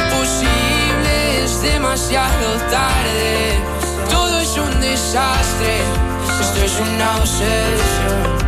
Imposible, 0.00 1.44
es 1.44 1.62
demasiado 1.62 2.56
tarde. 2.68 3.60
Todo 4.10 4.40
es 4.40 4.58
un 4.58 4.80
desastre, 4.80 5.82
esto 6.40 6.64
es 6.64 6.80
una 6.80 7.16
obsesión. 7.18 8.38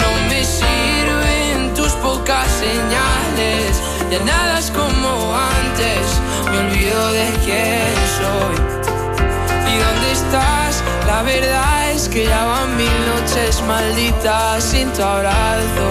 No 0.00 0.10
me 0.30 0.42
sirven 0.42 1.74
tus 1.74 1.92
pocas 1.96 2.48
señales, 2.48 3.82
ya 4.10 4.20
nada 4.24 4.58
es 4.58 4.70
como 4.70 5.34
antes. 5.34 6.06
Me 6.50 6.58
olvido 6.58 7.12
de 7.12 7.26
quién 7.44 7.94
soy. 8.18 8.56
¿Y 9.72 9.78
dónde 9.78 10.12
estás? 10.12 10.82
La 11.06 11.22
verdad 11.22 11.90
es 11.90 12.08
que 12.08 12.26
ya 12.26 12.44
van 12.44 12.76
mil 12.76 12.96
noches 13.06 13.62
malditas 13.62 14.64
sin 14.64 14.92
tu 14.92 15.02
abrazo. 15.02 15.88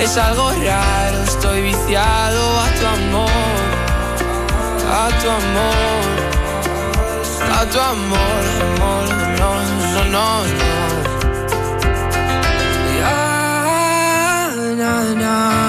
Es 0.00 0.16
algo 0.16 0.50
raro, 0.50 1.22
estoy 1.22 1.62
viciado 1.62 2.60
a 2.60 2.68
tu 2.78 2.86
amor, 2.86 3.30
a 4.90 5.08
tu 5.20 5.30
amor, 5.30 6.04
a 7.58 7.64
tu 7.66 7.78
amor, 7.78 8.42
amor, 8.66 9.04
no, 9.38 9.50
no, 9.92 10.04
no, 10.04 10.32
no. 10.54 10.72
Ya, 12.98 14.50
na, 14.76 15.14
na. 15.14 15.61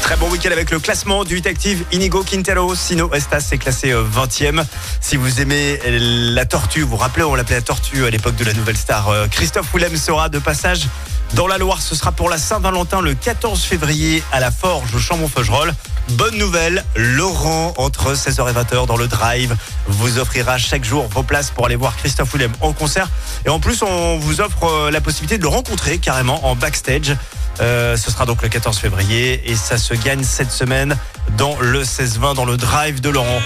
Très 0.00 0.16
bon 0.16 0.30
week-end 0.30 0.50
avec 0.50 0.70
le 0.70 0.78
classement 0.78 1.24
du 1.24 1.36
Hit 1.36 1.46
Active 1.46 1.84
Inigo 1.92 2.22
Quintero. 2.22 2.74
Sino 2.74 3.12
Estas 3.12 3.52
est 3.52 3.58
classé 3.58 3.92
euh, 3.92 4.02
20e. 4.02 4.64
Si 5.02 5.18
vous 5.18 5.42
aimez 5.42 5.78
la 5.86 6.46
tortue, 6.46 6.80
vous 6.80 6.88
vous 6.92 6.96
rappelez, 6.96 7.24
on 7.24 7.34
l'appelait 7.34 7.56
la 7.56 7.62
tortue 7.62 8.06
à 8.06 8.10
l'époque 8.10 8.36
de 8.36 8.44
la 8.44 8.54
nouvelle 8.54 8.78
star. 8.78 9.08
euh, 9.08 9.26
Christophe 9.28 9.66
Willem 9.74 9.94
sera 9.98 10.30
de 10.30 10.38
passage 10.38 10.88
dans 11.34 11.48
la 11.48 11.58
Loire. 11.58 11.82
Ce 11.82 11.94
sera 11.94 12.12
pour 12.12 12.30
la 12.30 12.38
Saint-Valentin 12.38 13.02
le 13.02 13.12
14 13.12 13.62
février 13.62 14.22
à 14.32 14.40
la 14.40 14.50
Forge 14.50 14.94
au 14.94 14.98
Chambon-Feugerolles. 14.98 15.74
Bonne 16.12 16.38
nouvelle, 16.38 16.84
Laurent, 16.96 17.74
entre 17.76 18.14
16h 18.14 18.50
et 18.50 18.52
20h 18.52 18.86
dans 18.86 18.96
le 18.96 19.08
Drive, 19.08 19.54
vous 19.86 20.18
offrira 20.18 20.56
chaque 20.56 20.84
jour 20.84 21.06
vos 21.08 21.22
places 21.22 21.50
pour 21.50 21.66
aller 21.66 21.76
voir 21.76 21.96
Christophe 21.96 22.32
Willem 22.32 22.52
en 22.60 22.72
concert. 22.72 23.08
Et 23.44 23.50
en 23.50 23.60
plus, 23.60 23.82
on 23.82 24.18
vous 24.18 24.40
offre 24.40 24.64
euh, 24.64 24.90
la 24.90 25.00
possibilité 25.00 25.36
de 25.36 25.42
le 25.42 25.48
rencontrer 25.48 25.98
carrément 25.98 26.46
en 26.46 26.56
backstage. 26.56 27.14
Euh, 27.60 27.96
ce 27.96 28.10
sera 28.10 28.24
donc 28.24 28.42
le 28.42 28.48
14 28.48 28.78
février 28.78 29.50
et 29.50 29.54
ça 29.54 29.76
se 29.76 29.92
gagne 29.94 30.22
cette 30.24 30.50
semaine 30.50 30.96
dans 31.36 31.56
le 31.60 31.82
16-20 31.82 32.34
dans 32.34 32.44
le 32.44 32.56
Drive 32.56 33.00
de 33.00 33.10
Laurent. 33.10 33.40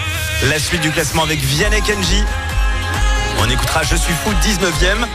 La 0.48 0.59
suite 0.59 0.82
du 0.82 0.90
classement 0.90 1.24
avec 1.24 1.40
Vianney 1.40 1.80
Kenji. 1.82 2.22
On 3.40 3.51
écoutera 3.51 3.82
Je 3.82 3.97
suis 3.97 4.14
fou 4.14 4.30
19e. 4.43 5.06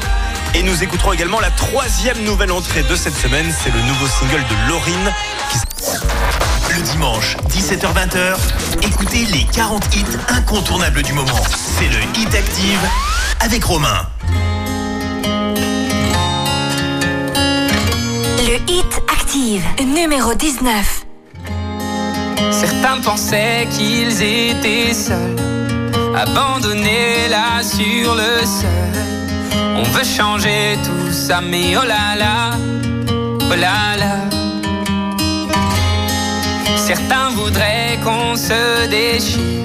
Et 0.53 0.64
nous 0.64 0.82
écouterons 0.84 1.14
également 1.14 1.40
la 1.40 1.52
troisième 1.52 2.24
nouvelle 2.24 2.52
entrée 2.52 2.84
de 2.84 2.95
cette 2.95 3.15
semaine. 3.15 3.53
C'est 3.64 3.72
le 3.72 3.82
nouveau 3.82 4.07
single 4.07 4.44
de 4.49 4.69
Laurine. 4.69 5.14
Qui... 5.52 6.47
Le 6.69 6.81
dimanche, 6.81 7.38
17h-20h, 7.49 8.35
écoutez 8.81 9.26
les 9.26 9.45
40 9.53 9.95
hits 9.95 10.03
incontournables 10.30 11.02
du 11.02 11.14
moment. 11.14 11.41
C'est 11.49 11.88
le 11.88 11.99
Hit 12.19 12.35
Active 12.35 12.80
avec 13.39 13.64
Romain. 13.64 14.06
Le 18.39 18.56
hit 18.72 19.02
active, 19.11 19.64
numéro 19.85 20.34
19. 20.34 21.06
Certains 22.52 23.02
pensaient 23.02 23.68
qu'ils 23.72 24.22
étaient 24.22 24.94
seuls, 24.94 25.35
abandonnés 26.15 27.30
là 27.30 27.64
sur 27.64 28.15
le 28.15 28.45
sol. 28.45 29.06
On 29.77 29.84
veut 29.84 30.03
changer 30.03 30.77
tout 30.84 31.11
ça, 31.11 31.41
mais 31.41 31.76
oh 31.77 31.85
là 31.85 32.15
là, 32.18 32.52
oh 33.41 33.56
là 33.56 33.98
là. 33.98 34.36
Certains 37.08 37.30
voudraient 37.30 37.98
qu'on 38.04 38.36
se 38.36 38.88
déchire 38.88 39.64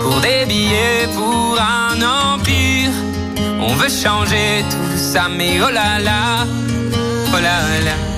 pour 0.00 0.18
des 0.20 0.46
billets, 0.46 1.06
pour 1.14 1.58
un 1.60 2.00
empire. 2.00 2.90
On 3.60 3.74
veut 3.74 3.90
changer 3.90 4.64
tout 4.70 4.96
ça, 4.96 5.28
mais 5.28 5.58
oh 5.60 5.70
là 5.70 5.98
là, 5.98 6.46
oh 7.34 7.36
là 7.36 7.80
là. 7.84 8.13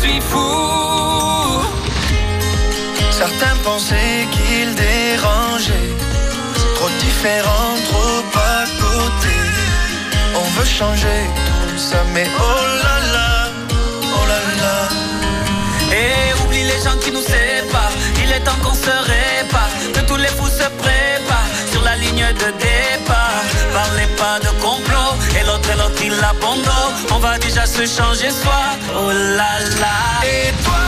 Suis 0.00 0.20
fou. 0.20 1.62
Certains 3.10 3.56
pensaient 3.64 4.26
qu'ils 4.34 4.74
dérangeaient. 4.74 5.92
Trop 6.76 6.90
différents, 7.00 7.76
trop 7.90 8.22
à 8.54 8.64
côté. 8.84 9.36
On 10.36 10.48
veut 10.56 10.70
changer 10.80 11.20
tout 11.68 11.78
ça, 11.78 12.00
mais 12.14 12.26
oh 12.38 12.64
là 12.84 12.96
là, 13.14 13.30
oh 14.18 14.24
là 14.32 14.40
là. 14.62 14.78
Et 16.00 16.42
oublie 16.42 16.64
les 16.72 16.80
gens 16.84 16.98
qui 17.02 17.10
nous 17.10 17.26
séparent. 17.34 17.96
Il 18.22 18.30
est 18.30 18.40
temps 18.40 18.60
qu'on 18.62 18.74
se 18.74 18.94
répare. 19.14 19.72
Que 19.94 20.00
tous 20.08 20.16
les 20.16 20.32
fous 20.36 20.52
se 20.62 20.68
préparent 20.82 21.52
sur 21.72 21.82
la 21.82 21.96
ligne 21.96 22.26
de 22.42 22.48
départ. 22.66 23.17
Parlez 23.78 24.08
pas 24.16 24.40
de 24.40 24.50
complot. 24.60 25.12
Et 25.38 25.44
l'autre, 25.46 25.70
et 25.70 25.76
l'autre, 25.76 26.02
il 26.02 26.14
abandonne. 26.14 26.94
On 27.12 27.20
va 27.20 27.38
déjà 27.38 27.64
se 27.64 27.86
changer 27.86 28.30
soi. 28.30 28.60
Oh 28.92 29.12
là 29.12 29.52
là. 29.78 30.26
Et 30.26 30.50
toi, 30.64 30.87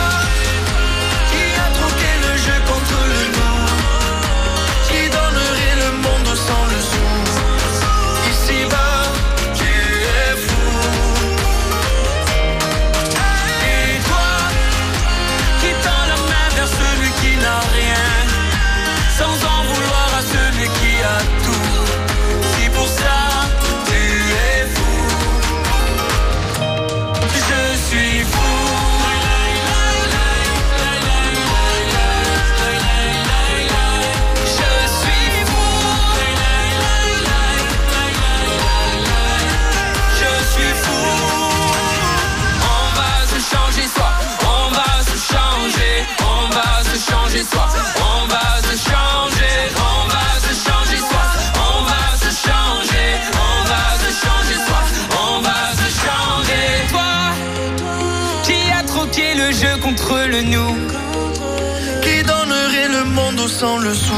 sans 63.61 63.79
le 63.79 63.93
son. 63.93 64.15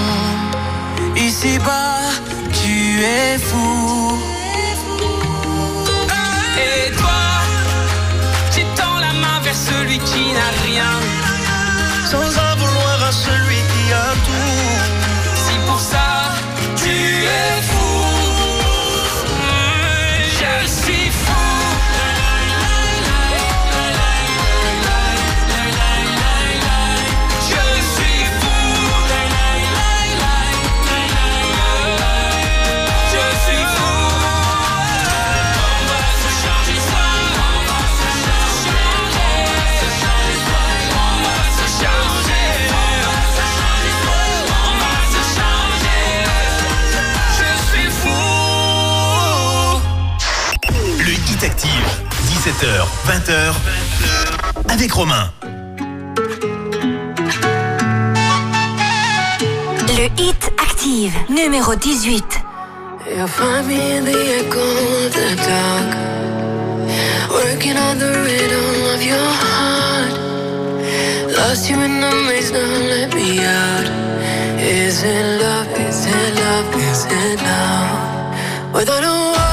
Ici-bas, 1.16 1.98
tu 2.52 3.02
es 3.02 3.39
fou. 3.39 3.81
17h, 52.62 52.86
20h, 53.06 53.32
avec 54.72 54.93
Romain. 54.93 55.32
Le 59.89 60.05
Hit 60.16 60.51
Active, 60.60 61.12
numéro 61.28 61.74
18. 61.74 62.24
You'll 63.05 63.26
find 63.26 63.66
me 63.66 63.97
in 63.97 64.05
the 64.05 64.12
echo 64.12 64.60
of 64.60 65.12
the 65.12 65.34
dark, 65.43 65.97
working 67.32 67.76
on 67.76 67.98
the 67.98 68.12
rhythm 68.22 68.94
of 68.94 69.02
your 69.02 69.28
heart. 69.43 70.12
Lost 71.36 71.68
you 71.68 71.80
in 71.80 72.01
the 72.01 72.14
maze, 72.28 72.52
now 72.52 72.60
let 72.60 73.12
me 73.12 73.40
out. 73.44 73.90
Is 74.60 75.02
it 75.02 75.43
love? 75.43 75.66
Is 75.80 76.06
it 76.06 76.34
love? 76.36 76.76
Is 76.76 77.06
it 77.10 77.43
love? 77.43 78.72
Without 78.72 79.02
a 79.02 79.10
warning, 79.10 79.51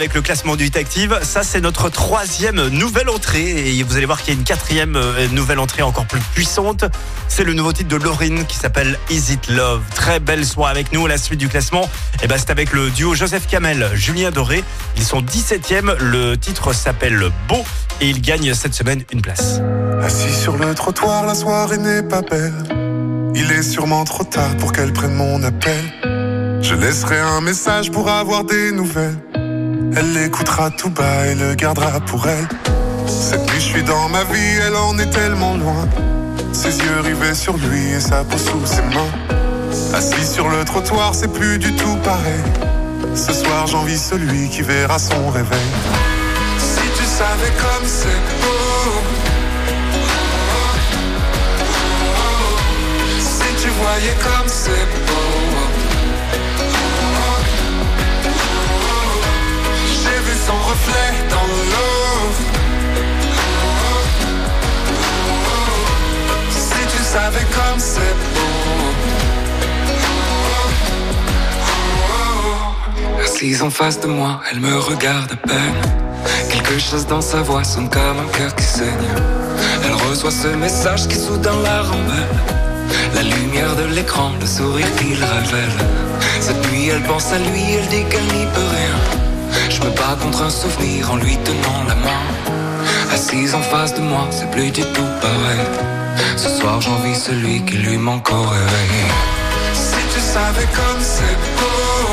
avec 0.00 0.14
le 0.14 0.22
classement 0.22 0.56
du 0.56 0.64
Hit 0.64 0.78
Active. 0.78 1.18
Ça, 1.22 1.42
c'est 1.42 1.60
notre 1.60 1.90
troisième 1.90 2.68
nouvelle 2.68 3.10
entrée. 3.10 3.76
Et 3.76 3.82
vous 3.82 3.98
allez 3.98 4.06
voir 4.06 4.22
qu'il 4.22 4.32
y 4.32 4.36
a 4.36 4.38
une 4.38 4.46
quatrième 4.46 4.96
euh, 4.96 5.28
nouvelle 5.28 5.58
entrée 5.58 5.82
encore 5.82 6.06
plus 6.06 6.20
puissante. 6.34 6.86
C'est 7.28 7.44
le 7.44 7.52
nouveau 7.52 7.74
titre 7.74 7.90
de 7.90 8.02
Laurine 8.02 8.46
qui 8.46 8.56
s'appelle 8.56 8.98
Is 9.10 9.30
It 9.30 9.48
Love? 9.48 9.82
Très 9.94 10.18
belle 10.18 10.46
soirée 10.46 10.70
avec 10.70 10.92
nous. 10.94 11.06
La 11.06 11.18
suite 11.18 11.38
du 11.38 11.48
classement, 11.48 11.86
eh 12.22 12.28
ben, 12.28 12.38
c'est 12.38 12.48
avec 12.48 12.72
le 12.72 12.88
duo 12.88 13.14
Joseph 13.14 13.46
Kamel, 13.46 13.90
Julien 13.92 14.30
Doré. 14.30 14.64
Ils 14.96 15.04
sont 15.04 15.20
17e. 15.20 15.98
Le 15.98 16.36
titre 16.36 16.72
s'appelle 16.72 17.30
Beau 17.46 17.62
et 18.00 18.08
ils 18.08 18.22
gagnent 18.22 18.54
cette 18.54 18.72
semaine 18.72 19.04
une 19.12 19.20
place. 19.20 19.60
Assis 20.02 20.34
sur 20.34 20.56
le 20.56 20.74
trottoir, 20.74 21.26
la 21.26 21.34
soirée 21.34 21.76
n'est 21.76 22.02
pas 22.02 22.22
belle. 22.22 22.54
Il 23.34 23.52
est 23.52 23.62
sûrement 23.62 24.04
trop 24.04 24.24
tard 24.24 24.56
pour 24.56 24.72
qu'elle 24.72 24.94
prenne 24.94 25.14
mon 25.14 25.42
appel. 25.42 25.92
Je 26.62 26.74
laisserai 26.74 27.18
un 27.18 27.42
message 27.42 27.90
pour 27.90 28.08
avoir 28.08 28.44
des 28.44 28.72
nouvelles. 28.72 29.29
Elle 29.96 30.12
l'écoutera 30.12 30.70
tout 30.70 30.90
bas 30.90 31.26
et 31.26 31.34
le 31.34 31.54
gardera 31.54 32.00
pour 32.00 32.26
elle. 32.28 32.46
Cette 33.08 33.40
nuit, 33.50 33.60
je 33.60 33.68
suis 33.72 33.82
dans 33.82 34.08
ma 34.08 34.24
vie, 34.24 34.58
elle 34.66 34.76
en 34.76 34.96
est 34.98 35.10
tellement 35.10 35.56
loin. 35.56 35.88
Ses 36.52 36.78
yeux 36.78 37.00
rivés 37.00 37.34
sur 37.34 37.56
lui 37.56 37.90
et 37.90 38.00
sa 38.00 38.22
peau 38.24 38.38
sous 38.38 38.64
ses 38.66 38.82
mains. 38.82 39.12
Assis 39.94 40.26
sur 40.26 40.48
le 40.48 40.64
trottoir, 40.64 41.14
c'est 41.14 41.32
plus 41.32 41.58
du 41.58 41.74
tout 41.74 41.96
pareil. 42.04 42.42
Ce 43.14 43.32
soir, 43.32 43.66
j'envie 43.66 43.98
celui 43.98 44.48
qui 44.48 44.62
verra 44.62 44.98
son 44.98 45.28
réveil. 45.30 45.58
Si 46.58 46.88
tu 46.96 47.04
savais 47.04 47.52
comme 47.58 47.86
c'est 47.86 48.22
beau. 48.40 48.92
Si 53.18 53.62
tu 53.62 53.68
voyais 53.70 54.16
comme 54.22 54.48
c'est 54.48 54.86
beau. 55.06 55.49
Reflet 60.70 61.12
dans 61.34 61.48
l'eau. 61.72 62.22
Si 66.50 66.82
tu 66.92 67.02
savais 67.02 67.46
comme 67.56 67.78
c'est 67.78 68.16
beau. 68.34 68.52
Assise 73.24 73.62
en 73.62 73.70
face 73.70 73.98
de 74.00 74.06
moi, 74.06 74.40
elle 74.50 74.60
me 74.60 74.78
regarde 74.78 75.32
à 75.32 75.36
peine. 75.36 75.80
Quelque 76.52 76.78
chose 76.78 77.06
dans 77.06 77.20
sa 77.20 77.42
voix 77.42 77.64
sonne 77.64 77.88
comme 77.88 78.18
un 78.26 78.30
cœur 78.36 78.54
qui 78.54 78.64
saigne. 78.64 79.10
Elle 79.84 79.96
reçoit 80.08 80.30
ce 80.30 80.48
message 80.48 81.08
qui 81.08 81.16
soudain 81.16 81.58
la 81.62 81.82
rend 81.82 82.04
belle. 82.10 82.38
La 83.16 83.22
lumière 83.22 83.74
de 83.76 83.86
l'écran, 83.94 84.30
le 84.40 84.46
sourire 84.46 84.92
qu'il 84.96 85.22
révèle. 85.34 85.76
Cette 86.40 86.62
nuit, 86.70 86.88
elle 86.88 87.02
pense 87.02 87.32
à 87.32 87.38
lui, 87.38 87.64
elle 87.76 87.88
dit 87.88 88.04
qu'elle 88.10 88.30
n'y 88.36 88.46
peut 88.54 88.70
rien. 88.78 89.29
Je 89.80 89.86
me 89.86 89.90
bats 89.92 90.16
contre 90.20 90.42
un 90.42 90.50
souvenir 90.50 91.10
en 91.10 91.16
lui 91.16 91.36
tenant 91.38 91.84
la 91.88 91.94
main. 91.94 92.24
Assise 93.12 93.54
en 93.54 93.62
face 93.62 93.94
de 93.94 94.00
moi, 94.00 94.26
c'est 94.30 94.50
plus 94.50 94.70
du 94.70 94.82
tout 94.82 95.10
pareil. 95.22 95.66
Ce 96.36 96.48
soir, 96.48 96.80
j'envie 96.80 97.14
celui 97.14 97.62
qui 97.64 97.76
lui 97.78 97.96
manque 97.96 98.30
au 98.30 98.42
réveil. 98.42 99.06
Si 99.72 100.02
tu 100.12 100.20
savais 100.20 100.68
comme 100.76 101.00
c'est 101.00 101.38
beau. 101.56 102.08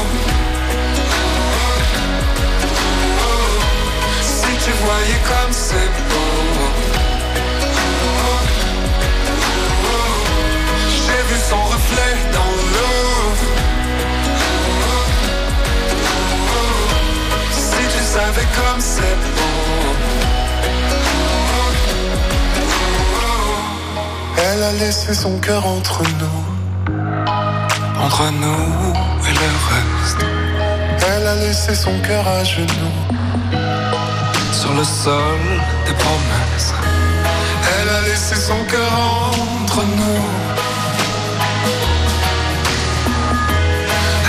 Si 4.21 4.51
tu 4.63 4.71
voyais 4.83 5.21
comme 5.27 5.51
c'est 5.51 5.89
beau. 6.09 6.16
Comme 18.55 18.79
c'est 18.79 19.01
beau. 19.01 19.47
Elle 24.37 24.63
a 24.63 24.71
laissé 24.73 25.13
son 25.13 25.39
cœur 25.39 25.65
entre 25.65 26.03
nous. 26.19 26.43
Entre 28.01 28.23
nous 28.31 28.93
et 29.27 29.33
le 29.33 29.49
reste. 29.71 30.25
Elle 31.09 31.27
a 31.27 31.35
laissé 31.35 31.75
son 31.75 31.97
cœur 31.99 32.27
à 32.27 32.43
genoux. 32.43 32.97
Sur 34.51 34.73
le 34.73 34.83
sol 34.83 35.39
des 35.85 35.93
promesses. 35.93 36.73
Elle 37.79 37.89
a 37.89 38.01
laissé 38.01 38.35
son 38.35 38.63
cœur 38.65 38.93
entre 39.61 39.83
nous. 39.83 40.21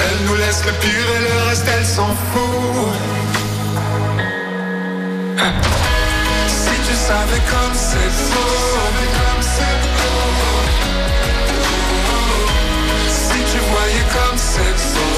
Elle 0.02 0.26
nous 0.26 0.36
laisse 0.36 0.64
le 0.66 0.72
pire 0.72 1.08
et 1.16 1.20
le 1.20 1.48
reste, 1.48 1.66
elle 1.76 1.86
s'en 1.86 2.08
fout. 2.32 3.27
Si 5.38 6.74
tu 6.86 6.94
savais 6.94 7.42
comme 7.52 7.74
c'est 7.74 8.10
beau. 8.32 8.58
Si 13.08 13.38
tu 13.52 13.58
voyais 13.70 14.06
comme 14.16 14.36
c'est 14.36 14.74
beau. 14.74 15.14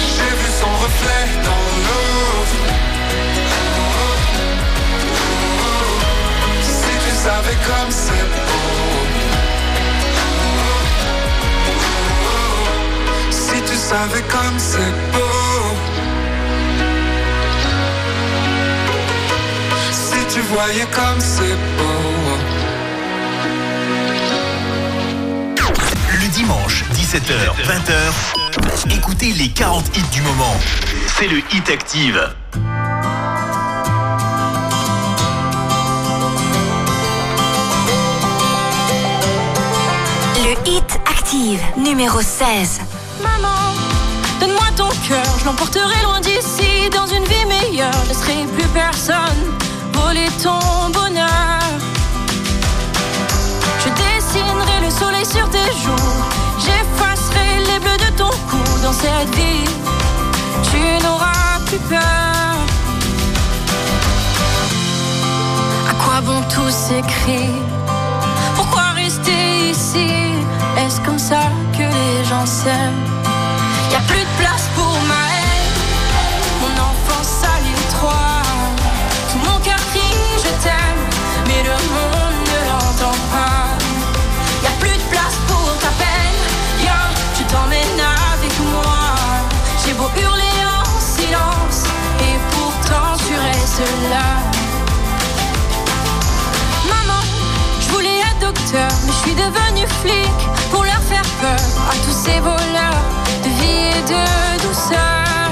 J'ai 0.00 0.32
vu 0.40 0.48
son 0.60 0.72
reflet 0.84 1.26
dans 1.44 1.66
l'eau. 1.84 2.44
Si 6.62 6.92
tu 7.04 7.12
savais 7.24 7.58
comme 7.68 7.90
c'est 7.90 8.26
beau. 8.34 8.91
Si 13.92 13.98
tu 13.98 14.04
savais 14.04 14.22
comme 14.22 14.58
c'est 14.58 14.92
beau. 15.12 15.76
Si 19.92 20.34
tu 20.34 20.40
voyais 20.40 20.86
comme 20.90 21.20
c'est 21.20 21.56
beau. 21.76 22.38
Le 26.20 26.28
dimanche, 26.28 26.84
17h, 26.94 27.52
20h, 27.66 28.96
écoutez 28.96 29.32
les 29.32 29.50
40 29.50 29.84
hits 29.94 30.02
du 30.10 30.22
moment. 30.22 30.56
C'est 31.18 31.28
le 31.28 31.38
Hit 31.52 31.68
Active. 31.68 32.34
Le 40.38 40.70
Hit 40.70 41.00
Active, 41.06 41.60
numéro 41.76 42.22
16. 42.22 42.80
Je 45.00 45.44
l'emporterai 45.44 46.02
loin 46.02 46.20
d'ici. 46.20 46.90
Dans 46.90 47.06
une 47.06 47.24
vie 47.24 47.46
meilleure, 47.46 47.92
je 48.04 48.08
laisserai 48.08 48.46
plus 48.56 48.68
personne 48.68 49.40
voler 49.94 50.28
ton 50.42 50.90
bonheur. 50.92 51.60
Je 53.80 53.88
dessinerai 53.88 54.80
le 54.84 54.90
soleil 54.90 55.24
sur 55.24 55.48
tes 55.50 55.72
joues, 55.82 56.12
j'effacerai 56.58 57.64
les 57.66 57.78
bleus 57.80 57.96
de 57.96 58.16
ton 58.16 58.30
cou. 58.50 58.62
Dans 58.82 58.92
cette 58.92 59.34
vie, 59.34 59.64
tu 60.70 61.04
n'auras 61.04 61.58
plus 61.66 61.78
peur. 61.88 62.56
À 65.90 65.94
quoi 66.04 66.20
bon 66.20 66.40
tous 66.54 66.70
ces 66.70 67.00
cris 67.00 67.54
Pourquoi 68.56 68.92
rester 68.94 69.70
ici? 69.70 70.08
Est-ce 70.76 71.00
comme 71.00 71.18
ça 71.18 71.42
que 71.72 71.82
les 71.82 72.24
gens 72.24 72.46
s'aiment? 72.46 73.22
Y 73.90 73.94
a 73.96 74.00
plus 74.08 74.20
de 74.20 74.34
place 74.38 74.71
Mon 76.60 76.74
enfance 76.82 77.30
salit 77.40 77.82
trois 77.90 78.42
Tout 79.30 79.38
mon 79.38 79.58
cœur 79.60 79.80
crie 79.90 80.16
je 80.36 80.50
t'aime 80.62 81.02
Mais 81.46 81.62
le 81.62 81.76
monde 81.94 82.38
ne 82.52 82.58
l'entend 82.68 83.18
pas. 83.32 83.64
Y 84.62 84.66
a 84.66 84.74
plus 84.80 84.96
de 84.96 85.06
place 85.10 85.36
pour 85.48 85.66
ta 85.80 85.88
peine. 86.02 86.40
Viens, 86.80 87.08
je 87.38 87.42
t'emmène 87.44 88.00
avec 88.34 88.52
moi. 88.72 89.16
J'ai 89.84 89.94
beau 89.94 90.10
hurler 90.20 90.58
en 90.78 90.84
silence 91.00 91.84
Et 92.20 92.36
pourtant 92.52 93.16
tu 93.26 93.34
restes 93.34 93.88
là. 94.10 94.28
Maman, 96.88 97.22
je 97.80 97.88
voulais 97.92 98.18
être 98.20 98.40
docteur, 98.40 98.90
mais 99.06 99.12
je 99.12 99.20
suis 99.24 99.34
devenu 99.34 99.86
flic 100.02 100.38
pour 100.70 100.84
leur 100.84 101.02
faire 101.10 101.28
peur 101.40 101.62
à 101.90 101.94
tous 102.04 102.16
ces 102.24 102.40
voleurs 102.40 103.01
de 104.12 104.22
douceur. 104.66 105.48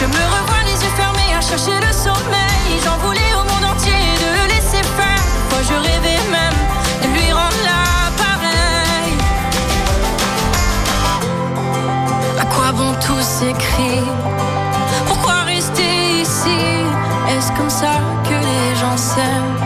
Je 0.00 0.06
me 0.06 0.22
revois 0.34 0.62
les 0.64 0.78
yeux 0.84 0.94
fermés 0.96 1.32
à 1.36 1.40
chercher 1.40 1.76
le 1.86 1.92
sommeil. 1.92 2.70
J'en 2.84 2.98
voulais 2.98 3.32
au 3.34 3.44
monde 3.50 3.66
entier 3.72 3.92
de 4.24 4.30
laisser 4.52 4.82
faire. 4.98 5.22
Moi 5.50 5.60
je 5.68 5.74
rêvais 5.74 6.20
même 6.30 6.58
de 7.02 7.08
lui 7.14 7.32
rendre 7.32 7.60
l'appareil. 7.68 9.12
À 12.40 12.44
quoi 12.44 12.72
bon 12.72 12.92
tous 13.06 13.22
ces 13.22 13.54
Pourquoi 15.06 15.42
rester 15.46 16.20
ici? 16.22 16.60
Est-ce 17.30 17.52
comme 17.56 17.70
ça 17.70 17.94
que 18.24 18.34
les 18.34 18.76
gens 18.76 18.96
s'aiment? 18.96 19.57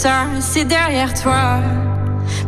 Ça 0.00 0.24
c'est 0.40 0.64
derrière 0.64 1.12
toi 1.12 1.60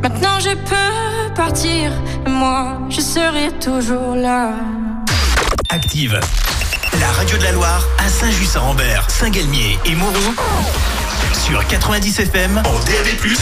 Maintenant 0.03 0.41
je 0.41 0.55
peux 0.55 1.35
partir 1.35 1.93
Moi 2.27 2.79
je 2.89 3.03
serai 3.03 3.51
toujours 3.61 4.15
là 4.15 4.53
Active. 5.69 6.19
La 6.99 7.09
radio 7.13 7.37
de 7.37 7.43
la 7.43 7.53
Loire 7.53 7.83
à 7.99 8.09
Saint-Just-Saint-Rambert, 8.09 9.11
Saint-Galmier 9.11 9.79
et 9.85 9.95
Moron. 9.95 10.35
Sur 11.45 11.67
90 11.67 12.21
FM 12.21 12.59
en 12.59 12.79
DAB+. 12.85 13.37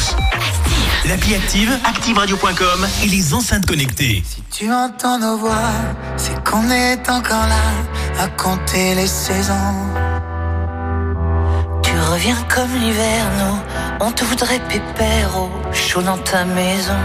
L'appli 1.06 1.34
Active, 1.34 1.72
activeradio.com 1.84 2.86
et 3.04 3.06
les 3.06 3.32
enceintes 3.32 3.66
connectées. 3.66 4.24
Tu 4.50 4.72
entends 4.72 5.18
nos 5.18 5.38
voix, 5.38 5.72
c'est 6.16 6.42
qu'on 6.44 6.68
est 6.70 7.08
encore 7.08 7.46
là 7.46 8.22
à 8.22 8.28
compter 8.28 8.94
les 8.96 9.06
saisons. 9.06 9.89
Tu 12.10 12.14
reviens 12.14 12.44
comme 12.52 12.74
l'hiver, 12.74 13.24
nous, 13.38 13.58
on 14.00 14.10
te 14.10 14.24
voudrait 14.24 14.58
pépère 14.68 15.30
au 15.38 15.48
chaud 15.72 16.02
dans 16.02 16.18
ta 16.18 16.44
maison. 16.44 16.98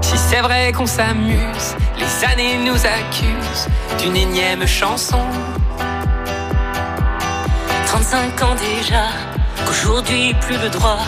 Si 0.00 0.16
c'est 0.16 0.40
vrai 0.42 0.70
qu'on 0.70 0.86
s'amuse, 0.86 1.74
les 1.98 2.24
années 2.24 2.56
nous 2.58 2.80
accusent 2.86 3.66
d'une 3.98 4.16
énième 4.16 4.64
chanson. 4.64 5.18
35 7.86 8.42
ans 8.44 8.54
déjà, 8.54 9.06
qu'aujourd'hui 9.66 10.34
plus 10.42 10.58
le 10.58 10.68
droit 10.68 11.00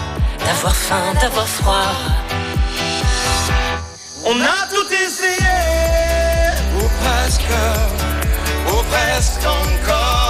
d'avoir 0.45 0.75
faim, 0.75 1.15
d'avoir 1.23 1.47
froid. 1.47 1.95
On 4.27 4.41
a 4.41 4.67
tout 4.75 4.93
essayé, 4.93 5.55
ou 6.77 6.83
presque, 7.01 7.47
ou 8.67 8.83
presque 8.91 9.47
encore. 9.47 10.30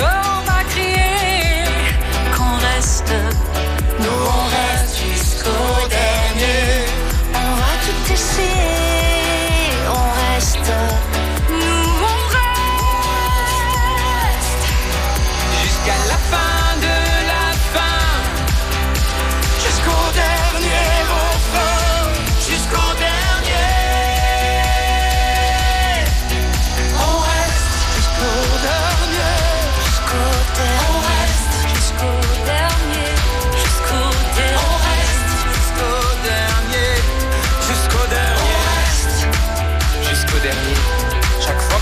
Allez, 0.00 0.27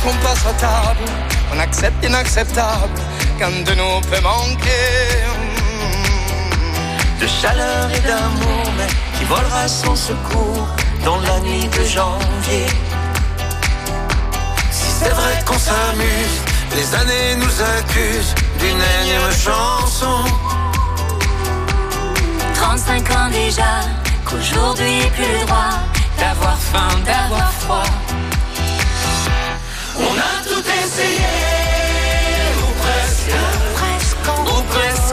qu'on 0.06 0.16
passe 0.18 0.46
à 0.46 0.52
table, 0.52 1.04
on 1.52 1.58
accepte 1.58 2.00
l'inacceptable, 2.02 3.00
qu'un 3.38 3.50
de 3.50 3.74
nous 3.74 4.00
peut 4.08 4.20
manquer. 4.20 5.00
De 7.20 7.26
chaleur 7.26 7.90
et 7.96 8.00
d'amour, 8.08 8.66
mais 8.78 8.86
qui 9.18 9.24
volera 9.24 9.66
sans 9.66 9.96
secours 9.96 10.68
dans 11.04 11.18
la 11.28 11.40
nuit 11.40 11.68
de 11.76 11.84
janvier. 11.84 12.68
Si 14.70 14.90
c'est 14.98 15.14
vrai 15.20 15.34
qu'on 15.44 15.58
s'amuse, 15.58 16.36
les 16.76 16.88
années 16.94 17.34
nous 17.42 17.56
accusent 17.74 18.34
d'une 18.60 18.82
énième 19.00 19.32
chanson. 19.32 20.22
35 22.54 23.10
ans 23.10 23.30
déjà, 23.32 23.72
qu'aujourd'hui 24.24 25.00
plus 25.16 25.32
le 25.32 25.46
droit 25.46 25.74
d'avoir 26.18 26.56
faim, 26.58 26.92
d'avoir 27.04 27.52
froid. 27.52 28.05
On 29.98 30.18
a 30.18 30.44
tout 30.44 30.64
essayé, 30.84 31.26
ou 32.58 32.70
presque, 32.82 33.34
presque, 33.74 34.28
ou 34.46 34.62
presque 34.62 35.05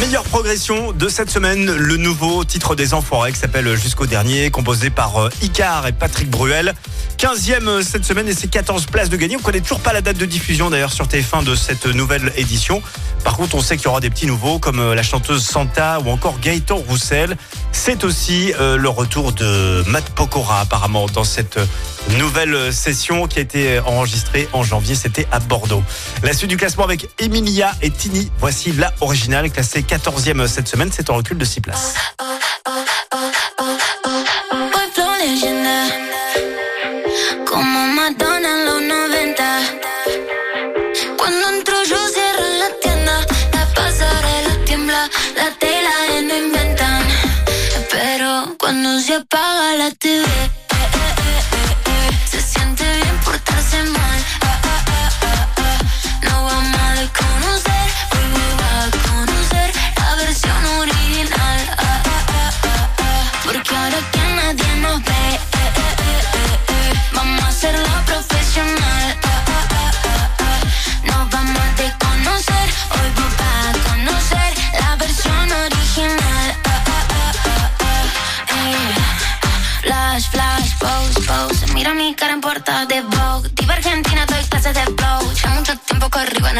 meilleure 0.00 0.24
progression 0.24 0.92
de 0.92 1.08
cette 1.08 1.30
semaine, 1.30 1.74
le 1.74 1.96
nouveau 1.96 2.44
titre 2.44 2.74
des 2.74 2.92
Enfoirés 2.92 3.32
qui 3.32 3.38
s'appelle 3.38 3.74
Jusqu'au 3.76 4.06
dernier, 4.06 4.50
composé 4.50 4.90
par 4.90 5.16
euh, 5.16 5.30
Icar 5.42 5.86
et 5.86 5.92
Patrick 5.92 6.30
Bruel. 6.30 6.74
15e 7.18 7.82
cette 7.82 8.04
semaine 8.04 8.28
et 8.28 8.34
c'est 8.34 8.48
14 8.48 8.86
places 8.86 9.08
de 9.08 9.16
gagner. 9.16 9.36
On 9.36 9.40
connaît 9.40 9.60
toujours 9.60 9.80
pas 9.80 9.92
la 9.92 10.02
date 10.02 10.18
de 10.18 10.26
diffusion 10.26 10.68
d'ailleurs 10.68 10.92
sur 10.92 11.06
TF1 11.06 11.44
de 11.44 11.54
cette 11.54 11.86
nouvelle 11.86 12.32
édition. 12.36 12.82
Par 13.24 13.36
contre, 13.36 13.56
on 13.56 13.60
sait 13.60 13.76
qu'il 13.76 13.86
y 13.86 13.88
aura 13.88 14.00
des 14.00 14.10
petits 14.10 14.26
nouveaux 14.26 14.58
comme 14.58 14.78
euh, 14.78 14.94
la 14.94 15.02
chanteuse 15.02 15.44
Santa 15.44 15.98
ou 16.04 16.10
encore 16.10 16.38
Gaëtan 16.40 16.76
Roussel. 16.76 17.36
C'est 17.72 18.04
aussi 18.04 18.52
euh, 18.60 18.76
le 18.76 18.88
retour 18.88 19.32
de 19.32 19.82
Matt 19.88 20.10
Pokora 20.10 20.60
apparemment 20.60 21.06
dans 21.06 21.24
cette 21.24 21.58
nouvelle 22.18 22.72
session 22.72 23.26
qui 23.26 23.38
a 23.38 23.42
été 23.42 23.80
enregistrée 23.80 24.48
en 24.52 24.62
janvier. 24.62 24.94
C'était 24.94 25.26
à 25.32 25.40
Bordeaux. 25.40 25.82
La 26.22 26.34
suite 26.34 26.50
du 26.50 26.56
classement 26.56 26.84
avec 26.84 27.08
Emilia 27.18 27.72
et 27.80 27.90
Tini. 27.90 28.30
Voici 28.38 28.72
la 28.72 28.92
originale 29.00 29.50
classée 29.50 29.80
14e 29.80 30.46
cette 30.46 30.68
semaine. 30.68 30.90
C'est 30.92 31.08
en 31.08 31.16
recul 31.16 31.38
de 31.38 31.44
6 31.44 31.60
places. 31.62 31.94
Apaga 49.96 50.22
la 50.22 50.55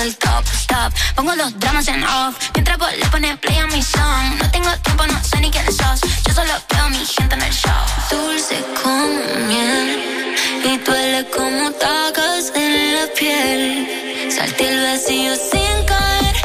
el 0.07 0.16
top, 0.19 0.45
stop. 0.53 0.93
Pongo 1.16 1.35
los 1.35 1.59
dramas 1.59 1.89
en 1.89 2.03
off. 2.05 2.37
Mientras 2.55 2.78
vos 2.78 2.89
le 2.97 3.07
pones 3.07 3.37
play 3.39 3.59
a 3.59 3.66
mi 3.66 3.83
song. 3.83 4.24
No 4.41 4.51
tengo 4.53 4.70
tiempo, 4.85 5.07
no 5.07 5.24
sé 5.24 5.41
ni 5.41 5.51
quién 5.51 5.66
sos. 5.66 6.01
Yo 6.24 6.33
solo 6.33 6.53
veo 6.70 6.85
a 6.85 6.89
mi 6.91 7.05
gente 7.05 7.35
en 7.35 7.43
el 7.43 7.53
show. 7.53 7.85
Dulce 8.11 8.65
como 8.83 9.47
miel. 9.49 10.37
Y 10.65 10.78
duele 10.78 11.27
como 11.37 11.73
tacas 11.73 12.53
en 12.55 12.95
la 12.95 13.07
piel. 13.19 14.31
Salté 14.31 14.69
el 14.69 14.83
vacío 14.85 15.35
sin 15.51 15.85
caer. 15.87 16.36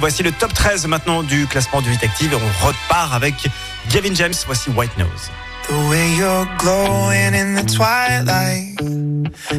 Voici 0.00 0.24
le 0.24 0.32
top 0.32 0.52
13 0.52 0.86
maintenant 0.88 1.22
du 1.22 1.46
classement 1.46 1.80
du 1.80 1.90
8 1.90 2.02
Active 2.02 2.32
et 2.32 2.36
on 2.36 2.66
repart 2.66 3.14
avec 3.14 3.48
Gavin 3.92 4.12
James. 4.12 4.34
Voici 4.46 4.70
White 4.70 4.96
Nose. 4.98 5.30
The 5.68 5.88
way 5.88 6.16
you're 6.16 6.48
glowing 6.58 7.34
in 7.34 7.54
the 7.54 7.64
twilight, 7.64 8.80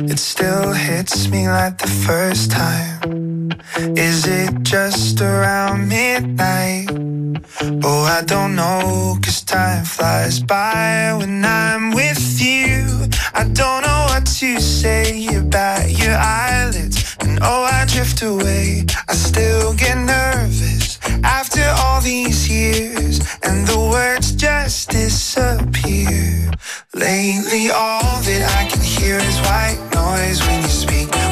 it 0.09 0.19
still 0.19 0.73
hits 0.73 1.29
me 1.29 1.47
like 1.47 1.77
the 1.77 1.87
first 1.87 2.51
time. 2.51 3.49
Is 3.95 4.25
it 4.27 4.63
just 4.63 5.21
around 5.21 5.87
midnight? 5.87 6.89
Oh, 7.83 8.03
I 8.03 8.21
don't 8.25 8.55
know, 8.55 9.17
cause 9.23 9.41
time 9.43 9.85
flies 9.85 10.41
by 10.41 11.13
when 11.17 11.45
I'm 11.45 11.93
with 11.93 12.41
you. 12.41 13.07
I 13.33 13.43
don't 13.45 13.83
know 13.83 14.05
what 14.09 14.25
to 14.25 14.59
say 14.59 15.27
about 15.35 15.89
your 15.91 16.17
eyelids, 16.17 16.88
oh, 17.41 17.63
I 17.63 17.85
drift 17.85 18.21
away. 18.21 18.85
I 19.07 19.13
still 19.13 19.73
get 19.73 19.97
nervous 19.97 20.99
After 21.23 21.63
all 21.83 22.01
these 22.01 22.49
years, 22.49 23.19
and 23.43 23.67
the 23.67 23.79
words 23.79 24.31
just 24.33 24.89
disappear. 24.89 26.51
Lately, 26.93 27.69
all 27.69 28.21
that 28.27 28.43
I 28.59 28.69
can 28.69 28.81
hear 28.81 29.17
is 29.17 29.39
white 29.41 29.79
noise 29.93 30.39
when 30.47 30.61
you 30.61 30.69
speak. 30.69 31.28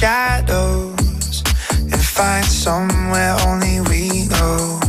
Shadows 0.00 1.42
and 1.92 2.00
find 2.00 2.46
somewhere 2.46 3.36
only 3.46 3.82
we 3.90 4.24
know. 4.28 4.80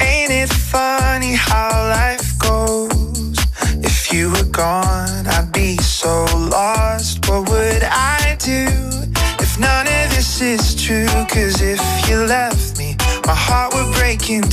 Ain't 0.00 0.32
it 0.32 0.48
funny 0.48 1.34
how 1.34 1.68
life 1.90 2.38
goes? 2.38 3.36
If 3.84 4.10
you 4.14 4.30
were 4.30 4.50
gone, 4.50 5.26
I'd 5.26 5.50
be 5.52 5.76
so 5.76 6.24
lost. 6.56 7.28
What 7.28 7.50
would 7.50 7.82
I 7.84 8.36
do 8.40 8.64
if 9.44 9.58
none 9.60 9.86
of 9.86 10.06
this 10.16 10.40
is 10.40 10.74
true? 10.74 11.06
Cause 11.28 11.60
if 11.60 11.82
you 12.08 12.16
left 12.24 12.78
me, 12.78 12.96
my 13.26 13.34
heart 13.34 13.74
would 13.74 13.94
break 13.96 14.30
in 14.30 14.44
a 14.44 14.48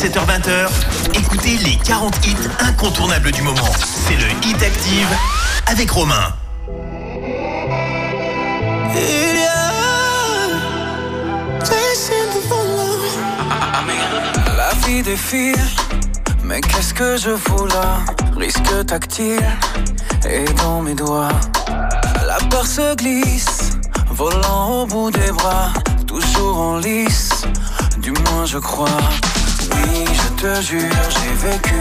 17h-20h, 0.00 0.64
écoutez 1.12 1.58
les 1.58 1.76
40 1.76 2.26
hits 2.26 2.34
incontournables 2.60 3.30
du 3.32 3.42
moment. 3.42 3.68
C'est 3.84 4.16
le 4.16 4.30
Hit 4.42 4.62
Active 4.62 5.08
avec 5.66 5.90
Romain. 5.90 6.32
Il 8.94 8.98
y 8.98 9.44
a 9.44 9.72
des 11.64 12.30
de 12.32 12.40
La 14.56 14.72
vie 14.86 15.02
défile, 15.02 15.60
mais 16.44 16.62
qu'est-ce 16.62 16.94
que 16.94 17.18
je 17.18 17.36
fous 17.36 17.66
là? 17.66 17.98
Risque 18.38 18.86
tactile, 18.86 19.44
et 20.26 20.46
dans 20.62 20.80
mes 20.80 20.94
doigts. 20.94 21.28
La 22.26 22.38
peur 22.48 22.66
se 22.66 22.94
glisse, 22.94 23.72
volant 24.08 24.80
au 24.80 24.86
bout 24.86 25.10
des 25.10 25.30
bras, 25.30 25.74
toujours 26.06 26.58
en 26.58 26.78
lice, 26.78 27.42
du 27.98 28.12
moins 28.12 28.46
je 28.46 28.56
crois. 28.56 28.88
Oui, 29.72 30.06
je 30.12 30.28
te 30.42 30.60
jure, 30.62 31.04
j'ai 31.16 31.48
vécu 31.48 31.80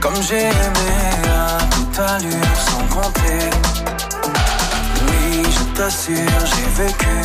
comme 0.00 0.20
j'ai 0.28 0.46
aimé 0.46 0.92
à 1.26 1.64
toute 1.74 1.98
allure, 1.98 2.56
sans 2.68 2.84
compter. 2.94 3.50
Oui, 5.06 5.42
je 5.56 5.64
t'assure, 5.76 6.40
j'ai 6.52 6.82
vécu 6.82 7.16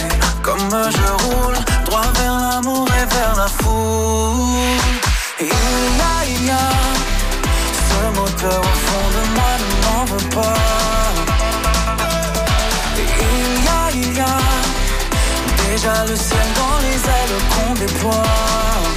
comme 0.41 0.69
je 0.69 1.23
roule, 1.23 1.57
droit 1.85 2.11
vers 2.15 2.37
l'amour 2.39 2.87
et 3.01 3.05
vers 3.15 3.35
la 3.37 3.47
foule. 3.47 4.79
Il 5.39 5.47
y 5.47 5.49
a, 5.51 6.25
il 6.27 6.45
y 6.45 6.49
a 6.49 6.69
ce 7.87 8.19
moteur 8.19 8.59
au 8.59 8.75
fond 8.85 9.07
de 9.15 9.23
moi 9.35 9.51
ne 9.61 9.67
m'en 9.85 10.05
veut 10.05 10.29
pas. 10.29 10.59
Il 12.97 13.63
y 13.63 13.67
a, 13.67 13.91
il 13.93 14.17
y 14.17 14.19
a 14.19 14.37
déjà 15.69 16.05
le 16.05 16.15
ciel 16.15 16.47
dans 16.55 16.77
les 16.85 16.99
ailes 17.17 17.37
qu'on 17.51 17.73
déploie. 17.73 18.92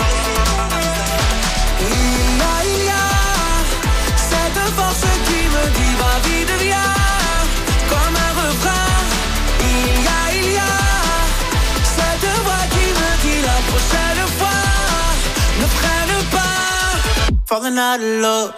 Falling 17.46 17.78
out 17.78 18.00
of 18.00 18.22
love, 18.22 18.54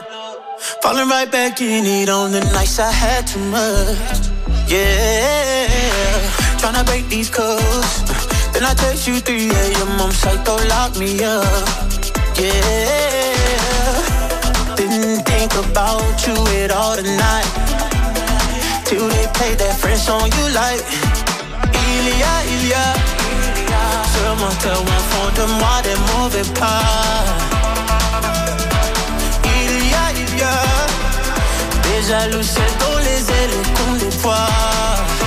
falling 0.82 1.09
right 1.09 1.30
back 1.30 1.60
in 1.60 1.85
it 1.85 2.09
on 2.09 2.32
the 2.32 2.40
nights 2.40 2.78
I 2.78 2.90
had 2.90 3.26
too 3.26 3.39
much. 3.51 4.28
Yeah, 4.66 5.68
tryna 6.56 6.86
break 6.86 7.06
these 7.09 7.28
codes. 7.28 8.02
Then 8.52 8.64
I 8.64 8.72
text 8.74 9.06
you 9.06 9.20
3 9.20 9.51
a.m. 9.51 10.01
I'm 10.01 10.10
psycho, 10.10 10.56
lock 10.68 10.97
me 10.98 11.22
up. 11.22 11.68
Yeah, 12.40 13.27
about 15.59 16.26
you 16.26 16.35
at 16.62 16.70
all 16.70 16.94
tonight. 16.97 17.51
Till 18.85 19.09
they 19.09 19.26
play 19.35 19.55
that 19.55 19.74
French 19.80 20.01
song 20.01 20.30
you 20.39 20.47
like. 20.55 20.82
Il 21.90 22.06
y 22.06 22.22
a, 22.22 22.35
il 22.55 22.68
y 22.68 22.74
a 22.74 22.89
ce 24.12 24.24
moteur 24.43 24.80
au 24.80 25.01
fond 25.10 25.28
de 25.39 25.44
moi 25.59 25.76
des 25.82 25.98
mauvais 26.12 26.48
pas. 26.60 26.82
Il 29.44 29.90
y 29.90 29.94
a, 29.94 30.05
il 30.14 30.39
y 30.39 30.43
a 30.43 32.26
le 32.28 32.43
ciel 32.43 32.72
dans 32.80 32.98
les 32.98 33.20
ailes 33.39 33.59
qu'on 33.74 33.93
déploie. 33.97 34.48
Il 35.12 35.18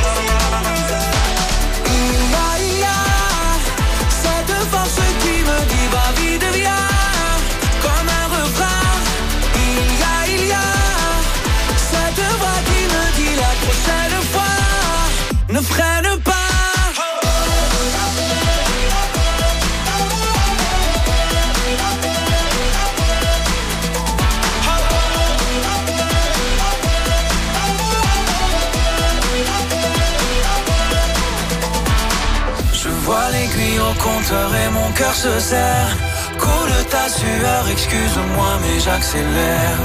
compteur 34.21 34.55
et 34.55 34.69
mon 34.69 34.91
cœur 34.91 35.13
se 35.15 35.39
serre. 35.39 35.97
Coule 36.37 36.85
ta 36.89 37.09
sueur, 37.09 37.63
excuse-moi, 37.71 38.49
mais 38.61 38.79
j'accélère. 38.79 39.77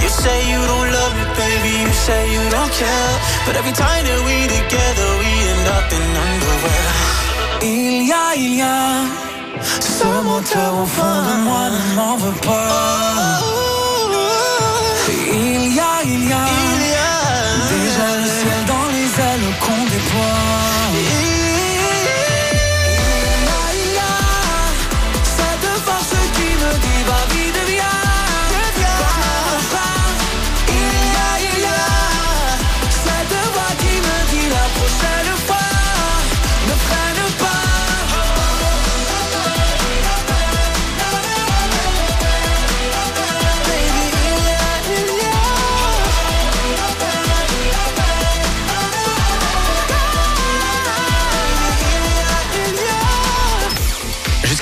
You 0.00 0.08
say 0.08 0.50
you 0.50 0.60
don't 0.66 0.90
love 0.90 1.14
me, 1.18 1.24
baby, 1.36 1.72
you 1.84 1.92
say 1.92 2.32
you 2.32 2.42
don't 2.50 2.72
care. 2.72 3.14
But 3.46 3.56
every 3.56 3.72
time 3.72 4.04
that 4.04 4.20
we 4.26 4.46
together, 4.46 5.08
we 5.20 5.30
end 5.52 5.66
up 5.76 5.92
in 5.98 6.04
underwear. 6.26 6.88
Il 7.62 8.06
y 8.06 8.12
a, 8.12 8.36
il 8.36 8.54
y 8.56 8.62
a 8.62 9.04
Ce 9.80 10.04
moteur 10.22 10.72
au 10.82 10.86
fond 10.86 11.22
de 11.28 11.34
moi 11.44 11.64
ne 11.70 11.94
m'en 11.96 12.16
veut 12.16 12.40
pas. 12.42 13.40
Il 15.32 15.74
y 15.74 15.80
a, 15.80 16.02
il 16.04 16.28
y 16.28 16.32
a, 16.32 16.87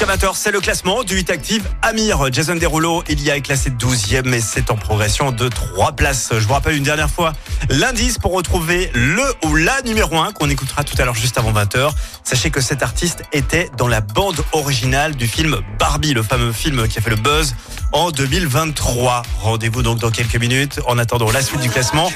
Jusqu'à 0.06 0.28
20h, 0.28 0.32
c'est 0.34 0.50
le 0.52 0.60
classement 0.60 1.02
du 1.02 1.16
8 1.16 1.30
active. 1.30 1.68
Amir, 1.82 2.32
Jason 2.32 2.54
Derulo, 2.54 3.02
il 3.08 3.22
y 3.22 3.30
a 3.30 3.36
est 3.36 3.40
classé 3.40 3.70
12e 3.70 4.32
et 4.32 4.40
c'est 4.40 4.70
en 4.70 4.76
progression 4.76 5.32
de 5.32 5.48
3 5.48 5.92
places. 5.92 6.30
Je 6.32 6.46
vous 6.46 6.52
rappelle 6.52 6.76
une 6.76 6.84
dernière 6.84 7.10
fois 7.10 7.32
l'indice 7.70 8.18
pour 8.18 8.32
retrouver 8.32 8.90
le 8.94 9.22
ou 9.44 9.56
la 9.56 9.82
numéro 9.82 10.18
1 10.18 10.32
qu'on 10.32 10.48
écoutera 10.48 10.84
tout 10.84 10.94
à 11.00 11.04
l'heure 11.04 11.14
juste 11.14 11.38
avant 11.38 11.52
20h. 11.52 11.90
Sachez 12.22 12.50
que 12.50 12.60
cet 12.60 12.82
artiste 12.82 13.22
était 13.32 13.68
dans 13.76 13.88
la 13.88 14.00
bande 14.00 14.44
originale 14.52 15.16
du 15.16 15.26
film 15.26 15.60
Barbie, 15.78 16.14
le 16.14 16.22
fameux 16.22 16.52
film 16.52 16.86
qui 16.86 16.98
a 16.98 17.02
fait 17.02 17.10
le 17.10 17.16
buzz 17.16 17.54
en 17.92 18.10
2023. 18.10 19.22
Rendez-vous 19.40 19.82
donc 19.82 19.98
dans 19.98 20.10
quelques 20.10 20.36
minutes. 20.36 20.80
En 20.86 20.98
attendant 20.98 21.30
la 21.32 21.42
suite 21.42 21.60
du 21.60 21.70
classement, 21.70 22.12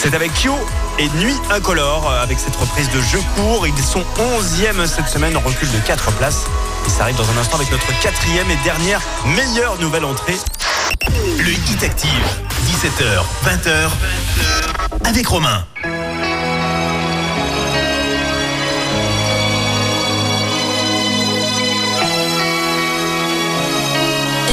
c'est 0.00 0.14
avec 0.14 0.32
Kyo 0.32 0.54
et 0.98 1.08
Nuit 1.18 1.36
Incolore 1.50 2.10
euh, 2.10 2.22
avec 2.22 2.38
cette 2.38 2.56
reprise 2.56 2.88
de 2.90 3.00
jeu 3.00 3.20
court. 3.36 3.66
Ils 3.66 3.84
sont 3.84 4.04
11e 4.40 4.86
cette 4.86 5.08
semaine 5.08 5.36
en 5.36 5.40
recul 5.40 5.70
de 5.70 5.78
4 5.86 6.12
places. 6.12 6.46
Et 6.88 6.90
ça 6.90 7.02
arrive 7.02 7.16
dans 7.16 7.30
un 7.30 7.36
instant 7.36 7.56
avec 7.56 7.70
notre 7.70 7.86
quatrième 8.00 8.50
et 8.50 8.56
dernière 8.64 9.02
meilleure 9.26 9.78
nouvelle 9.78 10.06
entrée. 10.06 10.38
Le 11.38 11.50
Hit 11.50 11.82
Active, 11.82 12.10
17h, 12.64 13.20
20h, 13.44 13.90
avec 15.04 15.26
Romain. 15.26 15.66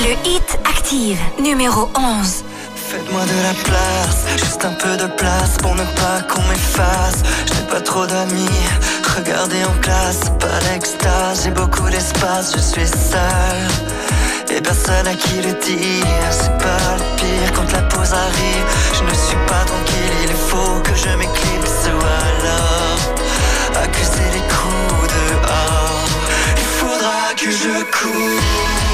Le 0.04 0.30
hit 0.30 0.60
active, 0.66 1.20
numéro 1.40 1.90
11. 1.96 2.44
Faites-moi 2.96 3.26
de 3.26 3.44
la 3.44 3.54
place, 3.66 4.24
juste 4.38 4.64
un 4.64 4.72
peu 4.72 4.96
de 4.96 5.08
place 5.18 5.58
pour 5.62 5.76
ne 5.76 5.84
pas 5.84 6.22
qu'on 6.30 6.42
m'efface. 6.44 7.24
Je 7.46 7.54
n'ai 7.56 7.68
pas 7.68 7.82
trop 7.82 8.06
d'amis, 8.06 8.70
regardez 9.18 9.66
en 9.66 9.82
classe, 9.82 10.22
pas 10.40 10.60
l'extase, 10.72 11.42
j'ai 11.44 11.52
beaucoup 11.52 11.90
d'espace, 11.90 12.54
je 12.56 12.62
suis 12.62 12.88
seul. 12.88 14.56
Et 14.56 14.62
personne 14.62 15.08
à 15.08 15.14
qui 15.14 15.36
le 15.42 15.52
dire, 15.60 16.32
c'est 16.32 16.58
pas 16.58 16.96
le 16.96 17.18
pire 17.18 17.52
quand 17.54 17.70
la 17.74 17.82
pause 17.82 18.14
arrive. 18.14 18.66
Je 18.94 19.04
ne 19.04 19.14
suis 19.14 19.44
pas 19.46 19.66
tranquille, 19.66 20.30
il 20.30 20.36
faut 20.48 20.80
que 20.80 20.96
je 20.96 21.10
m'éclipse 21.18 21.90
ou 21.94 22.00
alors 22.00 23.84
accuser 23.84 24.30
les 24.36 24.46
coups 24.56 25.14
dehors. 25.14 26.08
Il 26.56 26.64
faudra 26.80 27.34
que 27.36 27.52
je 27.52 27.84
cours. 27.92 28.85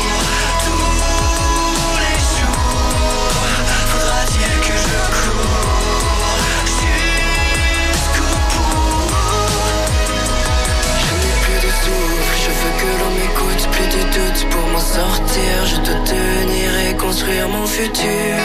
Sortir 14.95 15.53
Je 15.71 15.77
dois 15.85 16.01
tenir 16.13 16.69
et 16.87 16.93
construire 16.97 17.47
mon 17.49 17.65
futur. 17.65 18.35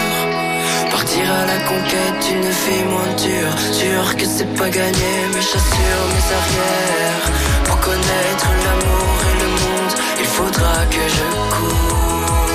Partir 0.91 1.25
à 1.41 1.45
la 1.53 1.59
conquête 1.71 2.19
d'une 2.27 2.51
vie 2.63 2.85
moins 2.93 3.13
dure 3.25 3.57
Sûr 3.81 4.17
que 4.19 4.27
c'est 4.35 4.53
pas 4.61 4.71
gagné 4.79 5.13
mais 5.33 5.45
j'assure 5.49 6.03
mes 6.13 6.27
arrières. 6.39 7.27
Pour 7.67 7.79
connaître 7.89 8.49
l'amour 8.65 9.17
et 9.31 9.37
le 9.43 9.49
monde 9.61 9.95
Il 10.23 10.29
faudra 10.37 10.77
que 10.95 11.05
je 11.17 11.27
cours. 11.55 12.47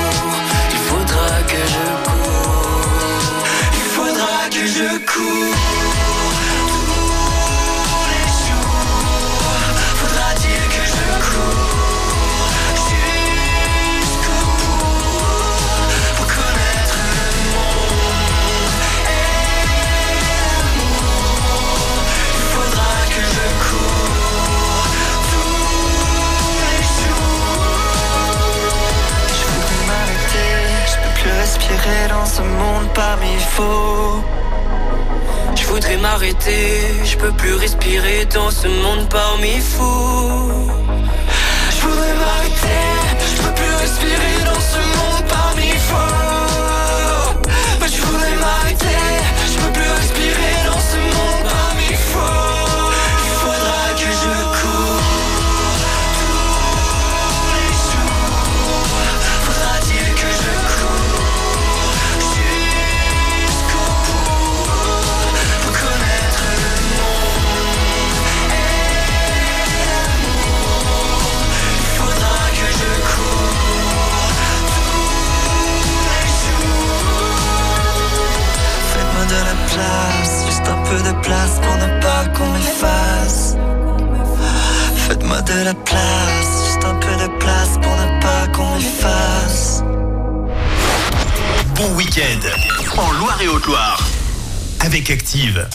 Il 0.76 0.82
faudra 0.90 1.30
que 1.52 1.62
je 1.76 1.86
cours. 2.08 3.44
Il 3.80 3.88
faudra 3.96 4.38
que 4.56 4.64
je 4.78 4.88
cours 5.12 5.81
respirer 31.52 32.08
dans 32.08 32.26
ce 32.26 32.42
monde 32.42 32.88
parmi 32.94 33.36
faux. 33.56 34.24
Je 35.56 35.66
voudrais 35.66 35.98
m'arrêter, 35.98 36.80
je 37.04 37.18
peux 37.18 37.32
plus 37.34 37.56
respirer 37.56 38.26
dans 38.34 38.50
ce 38.50 38.68
monde 38.68 39.10
parmi 39.10 39.60
fous. 39.60 40.72
Je 41.76 41.82
voudrais 41.86 42.16
m'arrêter, 42.24 42.84
je 43.32 43.42
peux 43.42 43.54
plus 43.62 43.74
respirer 43.84 44.36
dans 44.46 44.62
ce 44.72 44.78
monde 44.98 45.24
parmi 45.28 45.41
peu 80.92 80.98
de 81.04 81.22
place 81.22 81.60
pour 81.62 81.76
ne 81.78 82.02
pas 82.02 82.26
qu'on 82.36 82.50
m'efface. 82.52 83.56
Faites-moi 85.08 85.42
de 85.42 85.64
la 85.64 85.74
place, 85.74 86.66
juste 86.66 86.84
un 86.84 86.96
peu 86.96 87.14
de 87.24 87.28
place 87.40 87.78
pour 87.82 87.96
ne 87.96 88.22
pas 88.22 88.48
qu'on 88.54 88.76
m'efface. 88.76 89.84
Bon 91.76 91.96
week-end 91.96 92.42
en 92.98 93.12
Loire 93.20 93.40
et 93.42 93.48
Haute-Loire. 93.48 94.06
Avec 94.82 95.10
Active. 95.10 95.66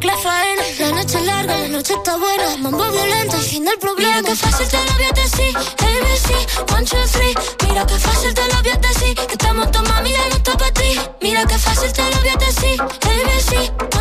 la 0.00 0.90
noche 0.92 1.18
es 1.18 1.26
larga, 1.26 1.58
la 1.58 1.68
noche 1.68 1.92
está 1.92 2.16
buena. 2.16 2.56
Mambo 2.56 2.90
violento, 2.90 3.36
el 3.36 3.42
fin 3.42 3.64
del 3.64 3.78
problema. 3.78 4.16
Mira 4.16 4.22
que 4.22 4.36
fácil 4.36 4.68
te 4.68 4.76
lo 4.86 4.92
voy 4.94 5.04
a 5.04 5.12
decir. 5.12 5.56
ABC, 5.56 6.72
one, 6.72 6.84
two, 6.86 6.96
three. 7.12 7.34
Mira 7.68 7.86
que 7.86 7.98
fácil 7.98 8.32
te 8.32 8.48
lo 8.48 8.62
voy 8.62 8.70
a 8.70 8.76
decir. 8.76 9.14
Que 9.14 9.32
estamos 9.32 9.70
tomando 9.70 9.94
mami, 9.94 10.12
ya 10.12 10.28
no 10.30 10.36
está. 10.36 10.52
Mira 11.20 11.44
que 11.44 11.58
fácil 11.58 11.92
te 11.92 12.10
lo 12.10 12.18
voy 12.20 12.28
a 12.28 12.36
decir. 12.36 12.80
ABC. 12.80 13.91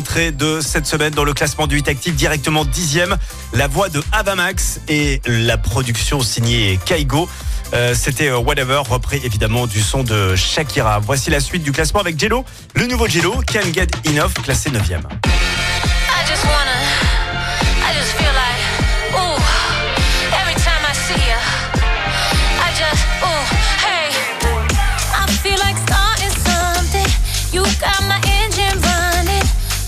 entrée 0.00 0.32
de 0.32 0.62
cette 0.62 0.86
semaine 0.86 1.12
dans 1.12 1.24
le 1.24 1.34
classement 1.34 1.66
du 1.66 1.74
8 1.74 1.88
actif, 1.88 2.14
directement 2.14 2.64
dixième. 2.64 3.18
La 3.52 3.68
voix 3.68 3.90
de 3.90 4.02
Avamax 4.12 4.80
et 4.88 5.20
la 5.26 5.58
production 5.58 6.22
signée 6.22 6.80
Kaigo. 6.86 7.28
Euh, 7.74 7.92
c'était 7.94 8.28
euh, 8.28 8.38
Whatever, 8.38 8.80
repris 8.88 9.20
évidemment 9.22 9.66
du 9.66 9.82
son 9.82 10.02
de 10.02 10.34
Shakira. 10.36 11.00
Voici 11.00 11.28
la 11.28 11.40
suite 11.40 11.62
du 11.62 11.72
classement 11.72 12.00
avec 12.00 12.18
Jello. 12.18 12.46
Le 12.76 12.86
nouveau 12.86 13.08
Jello, 13.08 13.42
Can 13.46 13.74
Get 13.74 13.88
Enough, 14.08 14.32
classé 14.42 14.70
9e. 14.70 15.02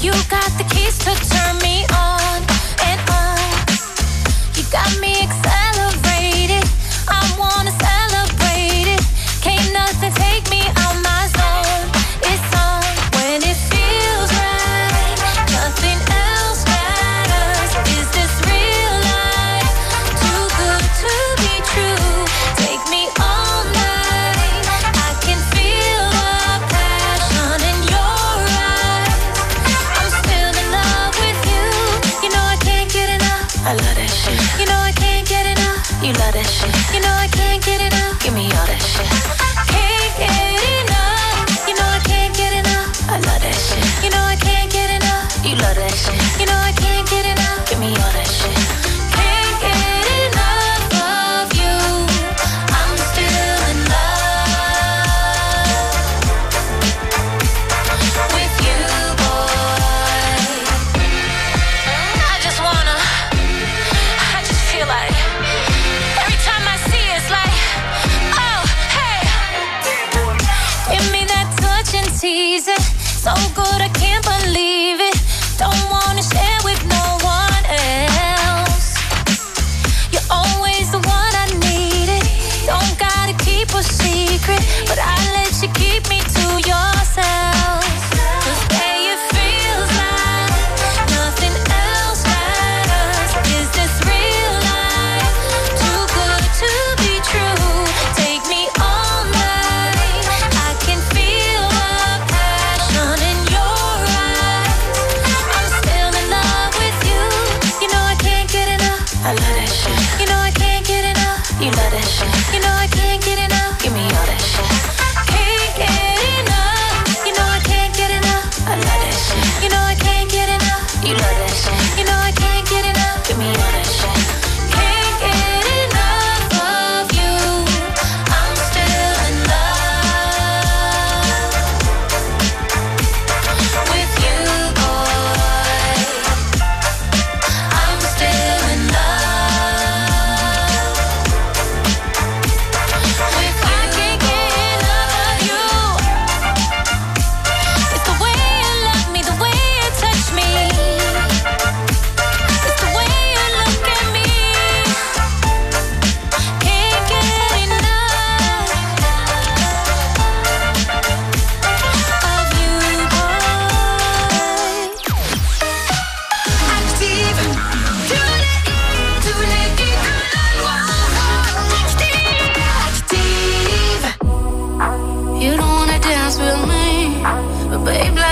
You 0.03 0.11
got 0.29 0.51
the 0.59 0.65
keys 0.65 0.99
to 1.07 1.15
turn 1.31 1.59
me 1.62 1.87
on 1.95 2.43
and 2.91 2.99
on. 3.09 3.39
You 4.57 4.65
got 4.73 4.91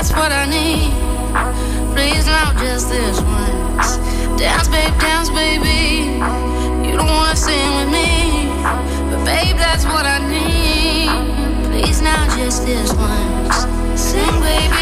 that's 0.01 0.12
what 0.12 0.32
I 0.32 0.47
need. 0.47 0.89
Please, 1.94 2.24
not 2.24 2.56
just 2.56 2.89
this 2.89 3.20
once. 3.20 3.98
Dance, 4.40 4.66
babe, 4.68 4.98
dance, 4.98 5.28
baby. 5.28 6.16
You 6.89 6.97
don't 6.97 7.06
wanna 7.06 7.36
sing 7.36 7.70
with 7.77 7.90
me, 7.93 8.48
but 9.10 9.22
babe, 9.27 9.59
that's 9.59 9.85
what 9.85 10.06
I 10.06 10.18
need. 10.27 11.10
Please, 11.70 12.01
not 12.01 12.31
just 12.39 12.64
this 12.64 12.94
once. 12.94 14.01
Sing, 14.01 14.40
baby. 14.40 14.80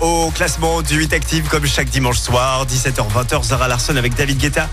Au 0.00 0.30
classement 0.30 0.82
du 0.82 0.96
8 0.96 1.12
Active 1.12 1.48
comme 1.48 1.66
chaque 1.66 1.88
dimanche 1.88 2.18
soir, 2.18 2.64
17h-20h, 2.66 3.42
Zara 3.42 3.66
Larson 3.66 3.96
avec 3.96 4.14
David 4.14 4.38
Guetta. 4.38 4.68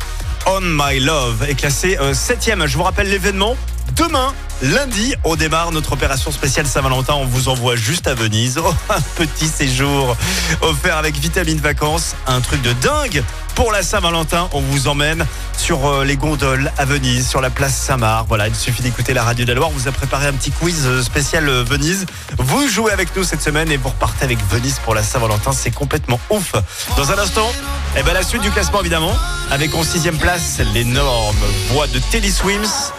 On 0.46 0.62
My 0.62 1.00
Love 1.00 1.44
est 1.50 1.56
classé 1.56 1.98
7ème. 1.98 2.68
Je 2.68 2.78
vous 2.78 2.84
rappelle 2.84 3.10
l'événement. 3.10 3.56
Demain, 3.96 4.34
lundi, 4.62 5.16
on 5.24 5.36
démarre 5.36 5.72
notre 5.72 5.94
opération 5.94 6.32
spéciale 6.32 6.68
Saint-Valentin. 6.68 7.14
On 7.16 7.26
vous 7.26 7.50
envoie 7.50 7.76
juste 7.76 8.08
à 8.08 8.14
Venise. 8.14 8.60
Oh, 8.64 8.74
un 8.90 9.02
petit 9.16 9.48
séjour 9.48 10.16
offert 10.62 10.98
avec 10.98 11.16
Vitamine 11.18 11.60
Vacances. 11.60 12.16
Un 12.28 12.42
truc 12.42 12.62
de 12.62 12.74
dingue. 12.74 13.24
Pour 13.56 13.72
la 13.72 13.82
Saint-Valentin, 13.84 14.50
on 14.54 14.62
vous 14.62 14.88
emmène 14.88 15.26
sur 15.72 15.88
euh, 15.88 16.04
les 16.04 16.18
gondoles 16.18 16.70
à 16.78 16.84
Venise, 16.84 17.30
sur 17.30 17.40
la 17.40 17.50
place 17.50 17.74
Saint-Marc. 17.74 18.28
Voilà, 18.28 18.50
il 18.50 18.56
suffit 18.56 18.82
d'écouter 18.82 19.14
la 19.14 19.24
radio 19.24 19.46
de 19.46 19.54
la 19.54 19.56
Loire. 19.56 19.70
On 19.70 19.78
vous 19.78 19.88
a 19.88 19.94
préparé 19.94 20.28
un 20.28 20.34
petit 20.34 20.52
quiz 20.52 20.86
euh, 20.86 21.02
spécial 21.02 21.48
euh, 21.48 21.64
Venise. 21.64 22.06
Vous 22.38 22.68
jouez 22.68 22.92
avec 22.92 23.16
nous 23.16 23.24
cette 23.24 23.42
semaine 23.42 23.72
et 23.72 23.78
vous 23.78 23.88
repartez 23.88 24.26
avec 24.26 24.38
Venise 24.50 24.80
pour 24.84 24.96
la 24.96 25.02
Saint-Valentin. 25.02 25.54
C'est 25.54 25.72
complètement 25.72 26.20
ouf. 26.30 26.52
Dans 26.98 27.14
un 27.14 27.18
instant, 27.18 27.50
eh 27.96 28.04
ben, 28.04 28.14
la 28.14 28.22
suite 28.22 28.42
du 28.42 28.52
classement 28.52 28.82
évidemment. 28.82 29.16
Avec 29.50 29.74
en 29.74 29.84
sixième 29.84 30.18
place 30.18 30.60
l'énorme 30.74 31.38
voix 31.70 31.88
de 31.88 32.00
Teddy 32.00 32.34
Swims. 32.34 32.92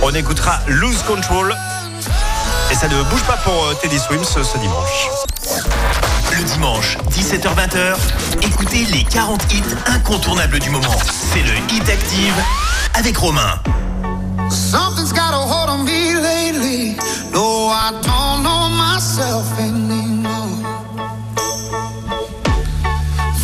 On 0.00 0.14
écoutera 0.14 0.60
Lose 0.68 1.02
Control. 1.02 1.56
Et 2.70 2.76
ça 2.76 2.86
ne 2.86 3.02
bouge 3.02 3.24
pas 3.24 3.38
pour 3.38 3.76
Teddy 3.80 3.98
Swims 3.98 4.22
ce 4.24 4.58
dimanche. 4.58 5.08
Dimanche, 6.56 6.96
17h-20h, 7.10 7.96
écoutez 8.40 8.86
les 8.86 9.04
40 9.04 9.52
hits 9.52 9.62
incontournables 9.88 10.58
du 10.58 10.70
moment. 10.70 10.96
C'est 11.06 11.42
le 11.42 11.52
Hit 11.70 11.86
Active 11.86 12.34
avec 12.94 13.18
Romain. 13.18 13.60
Something's 14.48 15.12
got 15.12 15.34
a 15.34 15.36
hold 15.36 15.68
on 15.68 15.84
me 15.84 16.14
lately. 16.14 16.96
No, 17.30 17.68
I 17.68 17.92
don't 18.00 18.42
know 18.42 18.70
myself 18.70 19.44
anymore. 19.58 20.64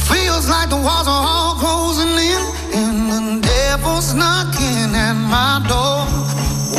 Feels 0.08 0.48
like 0.48 0.70
the 0.70 0.76
walls 0.76 1.06
are 1.06 1.26
all 1.26 1.56
closing 1.56 2.16
in, 2.16 2.40
and 2.72 3.42
the 3.42 3.46
devil's 3.46 4.14
knocking 4.14 4.96
at 4.96 5.12
my 5.12 5.60
door. 5.68 6.06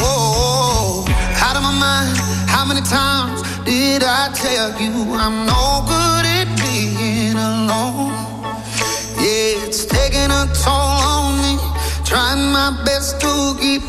Whoa, 0.02 1.06
out 1.46 1.56
of 1.56 1.62
my 1.62 1.78
mind. 1.78 2.18
How 2.50 2.66
many 2.66 2.82
times 2.82 3.44
did 3.66 4.02
I 4.02 4.32
tell 4.34 4.82
you 4.82 5.14
I'm 5.14 5.46
no 5.46 5.53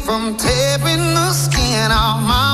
from 0.04 0.36
tearing 0.36 1.14
the 1.16 1.32
skin 1.32 1.90
off 1.90 2.20
my 2.20 2.53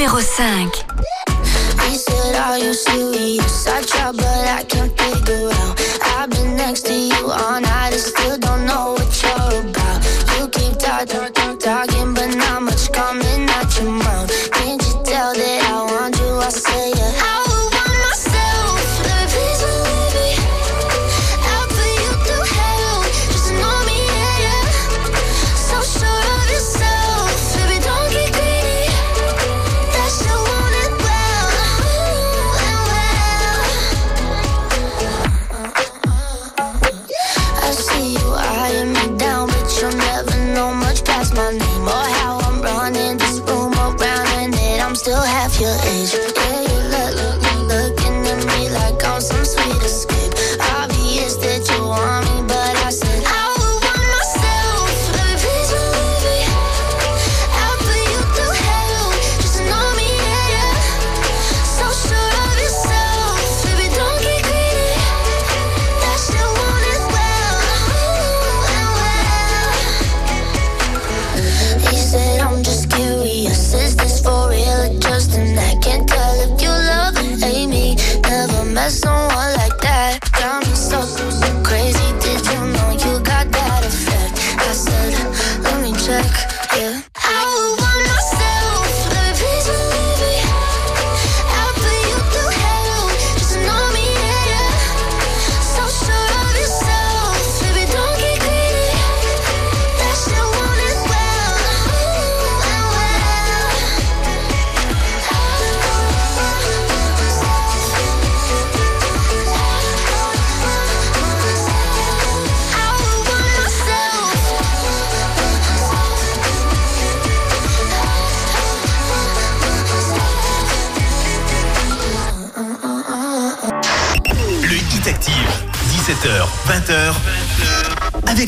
numéro 0.00 0.18
5. 0.18 0.86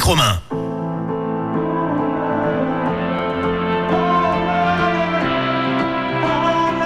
Romain. 0.01 0.41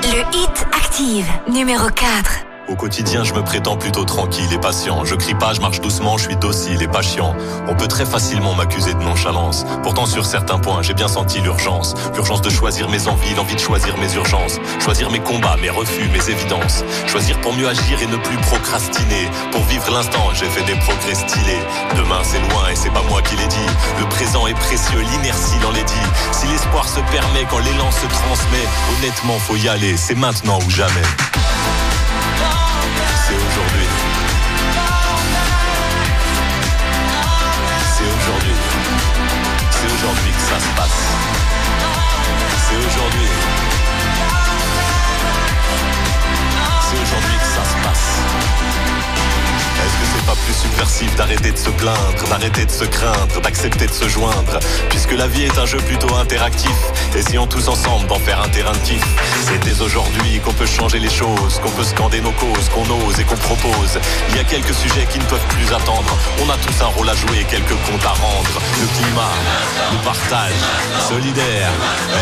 Le 0.03 0.37
hit 0.37 0.67
Active, 0.73 1.27
numéro 1.49 1.89
4. 1.89 2.36
Quotidien, 2.87 3.25
je 3.25 3.35
me 3.35 3.43
prétends 3.43 3.77
plutôt 3.77 4.05
tranquille 4.05 4.53
et 4.53 4.59
patient. 4.59 5.05
Je 5.05 5.17
crie 5.17 5.35
pas, 5.35 5.53
je 5.53 5.61
marche 5.61 5.81
doucement, 5.81 6.19
je 6.19 6.27
suis 6.29 6.37
docile 6.37 6.81
et 6.81 6.87
pas 6.87 7.03
chiant. 7.03 7.35
On 7.67 7.75
peut 7.75 7.89
très 7.89 8.07
facilement 8.07 8.55
m'accuser 8.55 8.95
de 8.95 9.03
nonchalance. 9.03 9.67
Pourtant, 9.83 10.07
sur 10.07 10.25
certains 10.25 10.61
points, 10.61 10.83
j'ai 10.83 10.95
bien 10.95 11.09
senti 11.09 11.41
l'urgence. 11.41 11.97
L'urgence 12.15 12.43
de 12.43 12.49
choisir 12.49 12.89
mes 12.89 13.09
envies, 13.09 13.35
l'envie 13.35 13.57
de 13.57 13.61
choisir 13.61 13.99
mes 13.99 14.15
urgences. 14.15 14.61
Choisir 14.79 15.11
mes 15.11 15.19
combats, 15.19 15.57
mes 15.61 15.69
refus, 15.69 16.09
mes 16.11 16.31
évidences. 16.31 16.85
Choisir 17.09 17.41
pour 17.41 17.55
mieux 17.55 17.67
agir 17.67 18.01
et 18.01 18.07
ne 18.07 18.19
plus 18.19 18.37
procrastiner. 18.37 19.29
Pour 19.51 19.65
vivre 19.65 19.91
l'instant, 19.91 20.23
j'ai 20.35 20.47
fait 20.47 20.63
des 20.63 20.79
progrès 20.79 21.15
stylés. 21.17 21.63
Demain, 21.97 22.21
c'est 22.23 22.39
loin 22.39 22.69
et 22.71 22.77
c'est 22.77 22.93
pas 22.93 23.03
moi 23.11 23.21
qui 23.21 23.35
l'ai 23.35 23.49
dit. 23.49 23.71
Le 23.99 24.09
présent 24.11 24.47
est 24.47 24.55
précieux, 24.55 25.01
l'inertie 25.01 25.59
l'en 25.61 25.75
est 25.75 25.89
dit. 25.89 26.09
Si 26.31 26.47
l'espoir 26.47 26.89
se 26.89 27.01
permet 27.11 27.47
quand 27.51 27.59
l'élan 27.59 27.91
se 27.91 28.07
transmet, 28.07 28.67
honnêtement, 28.97 29.41
faut 29.41 29.57
y 29.57 29.69
aller. 29.69 29.97
C'est 29.97 30.15
maintenant 30.15 30.61
ou 30.65 30.71
jamais. 30.71 31.03
Plus 50.45 50.55
subversif 50.55 51.15
d'arrêter 51.17 51.53
de 51.53 51.59
se 51.59 51.71
plaindre, 51.71 52.29
d'arrêter 52.29 52.65
de 52.65 52.71
se 52.71 52.85
craindre, 52.85 53.41
d'accepter 53.43 53.87
de 53.87 53.93
se 53.93 54.09
joindre 54.09 54.59
Puisque 54.91 55.13
la 55.13 55.27
vie 55.27 55.45
est 55.45 55.59
un 55.59 55.67
jeu 55.67 55.79
plutôt 55.79 56.15
interactif, 56.15 56.77
essayons 57.15 57.47
tous 57.47 57.69
ensemble 57.69 58.07
d'en 58.07 58.19
faire 58.19 58.41
un 58.43 58.49
terrain 58.49 58.73
de 58.73 58.79
kiff. 58.79 59.05
C'est 59.47 59.59
dès 59.65 59.81
aujourd'hui 59.83 60.41
qu'on 60.45 60.53
peut 60.53 60.67
changer 60.67 60.99
les 60.99 61.11
choses, 61.11 61.61
qu'on 61.63 61.71
peut 61.71 61.85
scander 61.85 62.21
nos 62.21 62.33
causes, 62.33 62.69
qu'on 62.75 62.89
ose 63.07 63.21
et 63.21 63.25
qu'on 63.25 63.37
propose. 63.37 63.99
Il 64.31 64.37
y 64.37 64.41
a 64.41 64.45
quelques 64.45 64.75
sujets 64.75 65.07
qui 65.11 65.19
ne 65.19 65.25
peuvent 65.25 65.47
plus 65.49 65.73
attendre. 65.75 66.17
On 66.45 66.51
a 66.51 66.57
tous 66.57 66.83
un 66.83 66.89
rôle 66.89 67.09
à 67.09 67.15
jouer, 67.15 67.45
quelques 67.49 67.69
comptes 67.69 68.05
à 68.05 68.13
rendre. 68.13 68.61
Le 68.81 68.87
climat, 68.99 69.35
le 69.93 69.99
partage, 70.05 70.63
solidaire, 71.09 71.71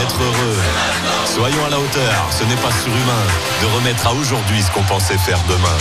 être 0.02 0.20
heureux. 0.20 0.58
Soyons 1.26 1.64
à 1.66 1.70
la 1.70 1.78
hauteur, 1.78 2.28
ce 2.30 2.44
n'est 2.44 2.60
pas 2.62 2.72
surhumain 2.82 3.24
de 3.62 3.66
remettre 3.76 4.06
à 4.06 4.12
aujourd'hui 4.12 4.62
ce 4.62 4.70
qu'on 4.70 4.84
pensait 4.84 5.18
faire 5.18 5.40
demain. 5.48 5.78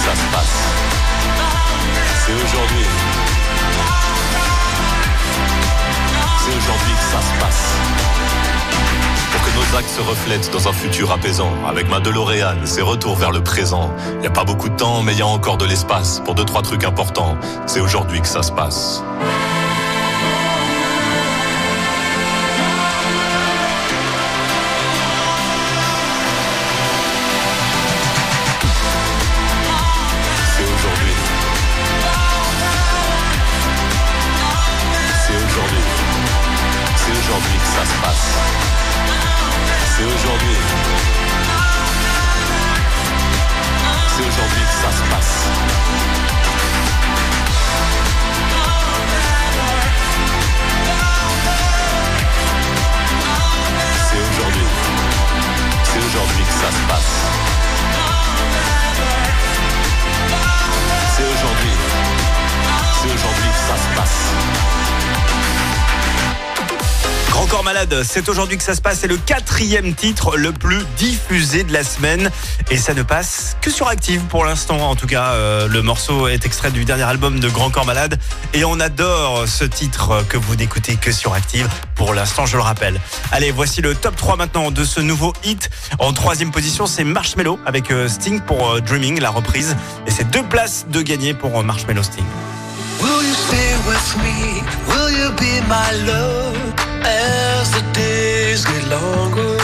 ça 0.00 0.14
se 0.14 0.26
passe. 0.32 0.56
C'est 2.24 2.32
aujourd'hui. 2.32 2.86
C'est 6.38 6.56
aujourd'hui 6.56 6.92
que 6.94 7.06
ça 7.12 7.20
se 7.20 7.44
passe. 7.44 7.74
Pour 9.30 9.42
que 9.42 9.50
nos 9.56 9.78
actes 9.78 9.90
se 9.90 10.00
reflètent 10.00 10.50
dans 10.52 10.68
un 10.68 10.72
futur 10.72 11.12
apaisant, 11.12 11.52
avec 11.68 11.88
ma 11.88 12.00
DeLorean, 12.00 12.56
c'est 12.64 12.82
retour 12.82 13.16
vers 13.16 13.30
le 13.30 13.42
présent. 13.42 13.94
Y 14.22 14.26
a 14.26 14.30
pas 14.30 14.44
beaucoup 14.44 14.70
de 14.70 14.76
temps, 14.76 15.02
mais 15.02 15.14
y 15.14 15.22
a 15.22 15.26
encore 15.26 15.58
de 15.58 15.66
l'espace 15.66 16.22
pour 16.24 16.34
deux 16.34 16.44
trois 16.44 16.62
trucs 16.62 16.84
importants. 16.84 17.36
C'est 17.66 17.80
aujourd'hui 17.80 18.22
que 18.22 18.28
ça 18.28 18.42
se 18.42 18.52
passe. 18.52 19.02
C'est 68.04 68.28
aujourd'hui 68.28 68.56
que 68.56 68.62
ça 68.62 68.74
se 68.74 68.80
passe. 68.80 69.00
C'est 69.00 69.08
le 69.08 69.16
quatrième 69.16 69.94
titre 69.94 70.36
le 70.36 70.52
plus 70.52 70.84
diffusé 70.96 71.64
de 71.64 71.72
la 71.72 71.84
semaine. 71.84 72.30
Et 72.70 72.76
ça 72.76 72.94
ne 72.94 73.02
passe 73.02 73.56
que 73.60 73.70
sur 73.70 73.88
Active 73.88 74.22
pour 74.28 74.44
l'instant. 74.44 74.90
En 74.90 74.96
tout 74.96 75.06
cas, 75.06 75.32
euh, 75.32 75.68
le 75.68 75.82
morceau 75.82 76.28
est 76.28 76.46
extrait 76.46 76.70
du 76.70 76.84
dernier 76.84 77.02
album 77.02 77.40
de 77.40 77.48
Grand 77.48 77.70
Corps 77.70 77.86
Malade. 77.86 78.18
Et 78.54 78.64
on 78.64 78.78
adore 78.80 79.46
ce 79.48 79.64
titre 79.64 80.24
que 80.28 80.36
vous 80.36 80.56
n'écoutez 80.56 80.96
que 80.96 81.12
sur 81.12 81.34
Active. 81.34 81.68
Pour 81.94 82.14
l'instant, 82.14 82.46
je 82.46 82.56
le 82.56 82.62
rappelle. 82.62 83.00
Allez, 83.32 83.50
voici 83.50 83.80
le 83.82 83.94
top 83.94 84.16
3 84.16 84.36
maintenant 84.36 84.70
de 84.70 84.84
ce 84.84 85.00
nouveau 85.00 85.32
hit. 85.44 85.70
En 85.98 86.12
troisième 86.12 86.50
position, 86.50 86.86
c'est 86.86 87.04
Marshmello 87.04 87.58
avec 87.66 87.90
euh, 87.90 88.08
Sting 88.08 88.40
pour 88.40 88.70
euh, 88.70 88.80
Dreaming, 88.80 89.20
la 89.20 89.30
reprise. 89.30 89.76
Et 90.06 90.10
c'est 90.10 90.30
deux 90.30 90.44
places 90.44 90.86
de 90.88 91.02
gagner 91.02 91.34
pour 91.34 91.62
Marshmello 91.62 92.02
Sting. 92.02 92.24
Will 93.00 93.26
you 93.26 93.34
stay 93.34 93.74
with 93.88 94.16
me? 94.18 94.62
Will 94.88 95.10
you 95.10 95.30
be 95.32 95.62
my 95.68 96.06
love? 96.06 96.69
As 97.04 97.70
the 97.72 97.82
days 97.92 98.64
get 98.64 98.84
longer? 98.88 99.56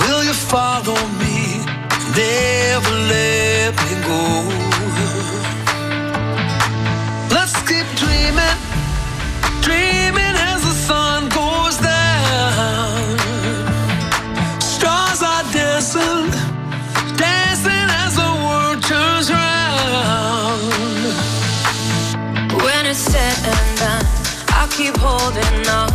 Will 0.00 0.22
you 0.24 0.32
follow 0.32 0.98
me? 1.22 1.64
Never 2.16 2.94
let 3.12 3.72
me 3.84 3.92
go. 4.08 4.22
Let's 7.34 7.54
keep 7.68 7.86
dreaming, 8.02 8.58
dreaming 9.62 10.36
as 10.50 10.60
the 10.68 10.74
sun 10.88 11.28
goes 11.28 11.76
down. 11.78 13.18
Stars 14.60 15.22
are 15.22 15.44
dancing, 15.52 16.30
dancing 17.16 17.88
as 18.04 18.12
the 18.16 18.30
world 18.44 18.82
turns 18.82 19.30
round. 19.30 20.62
When 22.64 22.86
it's 22.86 22.98
said 22.98 23.36
and 23.52 23.78
done, 23.78 24.06
I'll 24.56 24.68
keep 24.68 24.96
holding 24.96 25.68
on, 25.68 25.87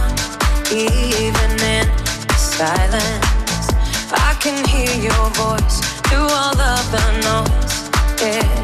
even 0.74 1.52
in 1.62 1.88
silence. 2.36 3.70
I 4.12 4.36
can 4.40 4.66
hear 4.68 4.94
your 5.10 5.30
voice 5.32 5.80
through 6.08 6.28
all 6.42 6.60
of 6.60 6.92
the 6.92 7.06
noise. 7.22 8.22
Yeah. 8.22 8.63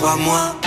crois-moi. 0.00 0.59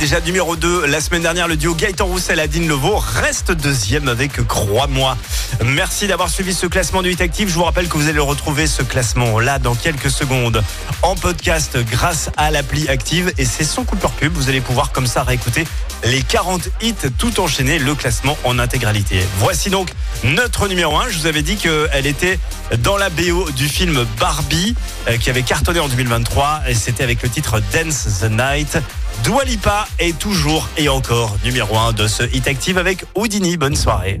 Déjà 0.00 0.20
numéro 0.20 0.54
2 0.54 0.86
la 0.86 1.00
semaine 1.00 1.22
dernière. 1.22 1.48
Le 1.48 1.56
duo 1.56 1.74
Gaëtan 1.74 2.06
Roussel, 2.06 2.38
Adine 2.38 2.68
Levaux 2.68 2.98
reste 2.98 3.50
deuxième 3.50 4.06
avec 4.06 4.46
Crois-moi. 4.46 5.16
Merci 5.64 6.06
d'avoir 6.06 6.30
suivi 6.30 6.54
ce 6.54 6.66
classement 6.66 7.02
du 7.02 7.10
Hit 7.10 7.20
Active. 7.20 7.48
Je 7.48 7.54
vous 7.54 7.64
rappelle 7.64 7.88
que 7.88 7.96
vous 7.96 8.08
allez 8.08 8.20
retrouver 8.20 8.68
ce 8.68 8.82
classement 8.82 9.40
là 9.40 9.58
dans 9.58 9.74
quelques 9.74 10.10
secondes 10.10 10.62
en 11.02 11.16
podcast 11.16 11.78
grâce 11.90 12.30
à 12.36 12.52
l'appli 12.52 12.88
Active 12.88 13.32
et 13.38 13.44
c'est 13.44 13.64
son 13.64 13.82
coup 13.84 13.96
de 13.96 14.00
pub. 14.20 14.32
Vous 14.34 14.48
allez 14.48 14.60
pouvoir 14.60 14.92
comme 14.92 15.06
ça 15.08 15.24
réécouter 15.24 15.64
les 16.04 16.22
40 16.22 16.68
hits 16.80 16.94
tout 17.18 17.40
enchaîné, 17.40 17.80
le 17.80 17.96
classement 17.96 18.38
en 18.44 18.60
intégralité. 18.60 19.20
Voici 19.38 19.68
donc 19.68 19.92
notre 20.22 20.68
numéro 20.68 20.96
1. 20.96 21.08
Je 21.08 21.18
vous 21.18 21.26
avais 21.26 21.42
dit 21.42 21.56
qu'elle 21.56 22.06
était 22.06 22.38
dans 22.78 22.96
la 22.96 23.10
BO 23.10 23.50
du 23.50 23.68
film 23.68 24.06
Barbie 24.20 24.76
euh, 25.08 25.16
qui 25.16 25.28
avait 25.28 25.42
cartonné 25.42 25.80
en 25.80 25.88
2023 25.88 26.62
et 26.68 26.74
c'était 26.74 27.02
avec 27.02 27.20
le 27.22 27.28
titre 27.28 27.60
Dance 27.72 28.20
the 28.20 28.30
Night. 28.30 28.78
Doualipa 29.24 29.86
est 29.98 30.18
toujours 30.18 30.68
et 30.76 30.88
encore 30.88 31.36
numéro 31.44 31.76
1 31.76 31.92
de 31.92 32.06
ce 32.06 32.22
Hit 32.34 32.48
Active 32.48 32.78
avec 32.78 33.04
Houdini. 33.14 33.56
Bonne 33.56 33.76
soirée. 33.76 34.20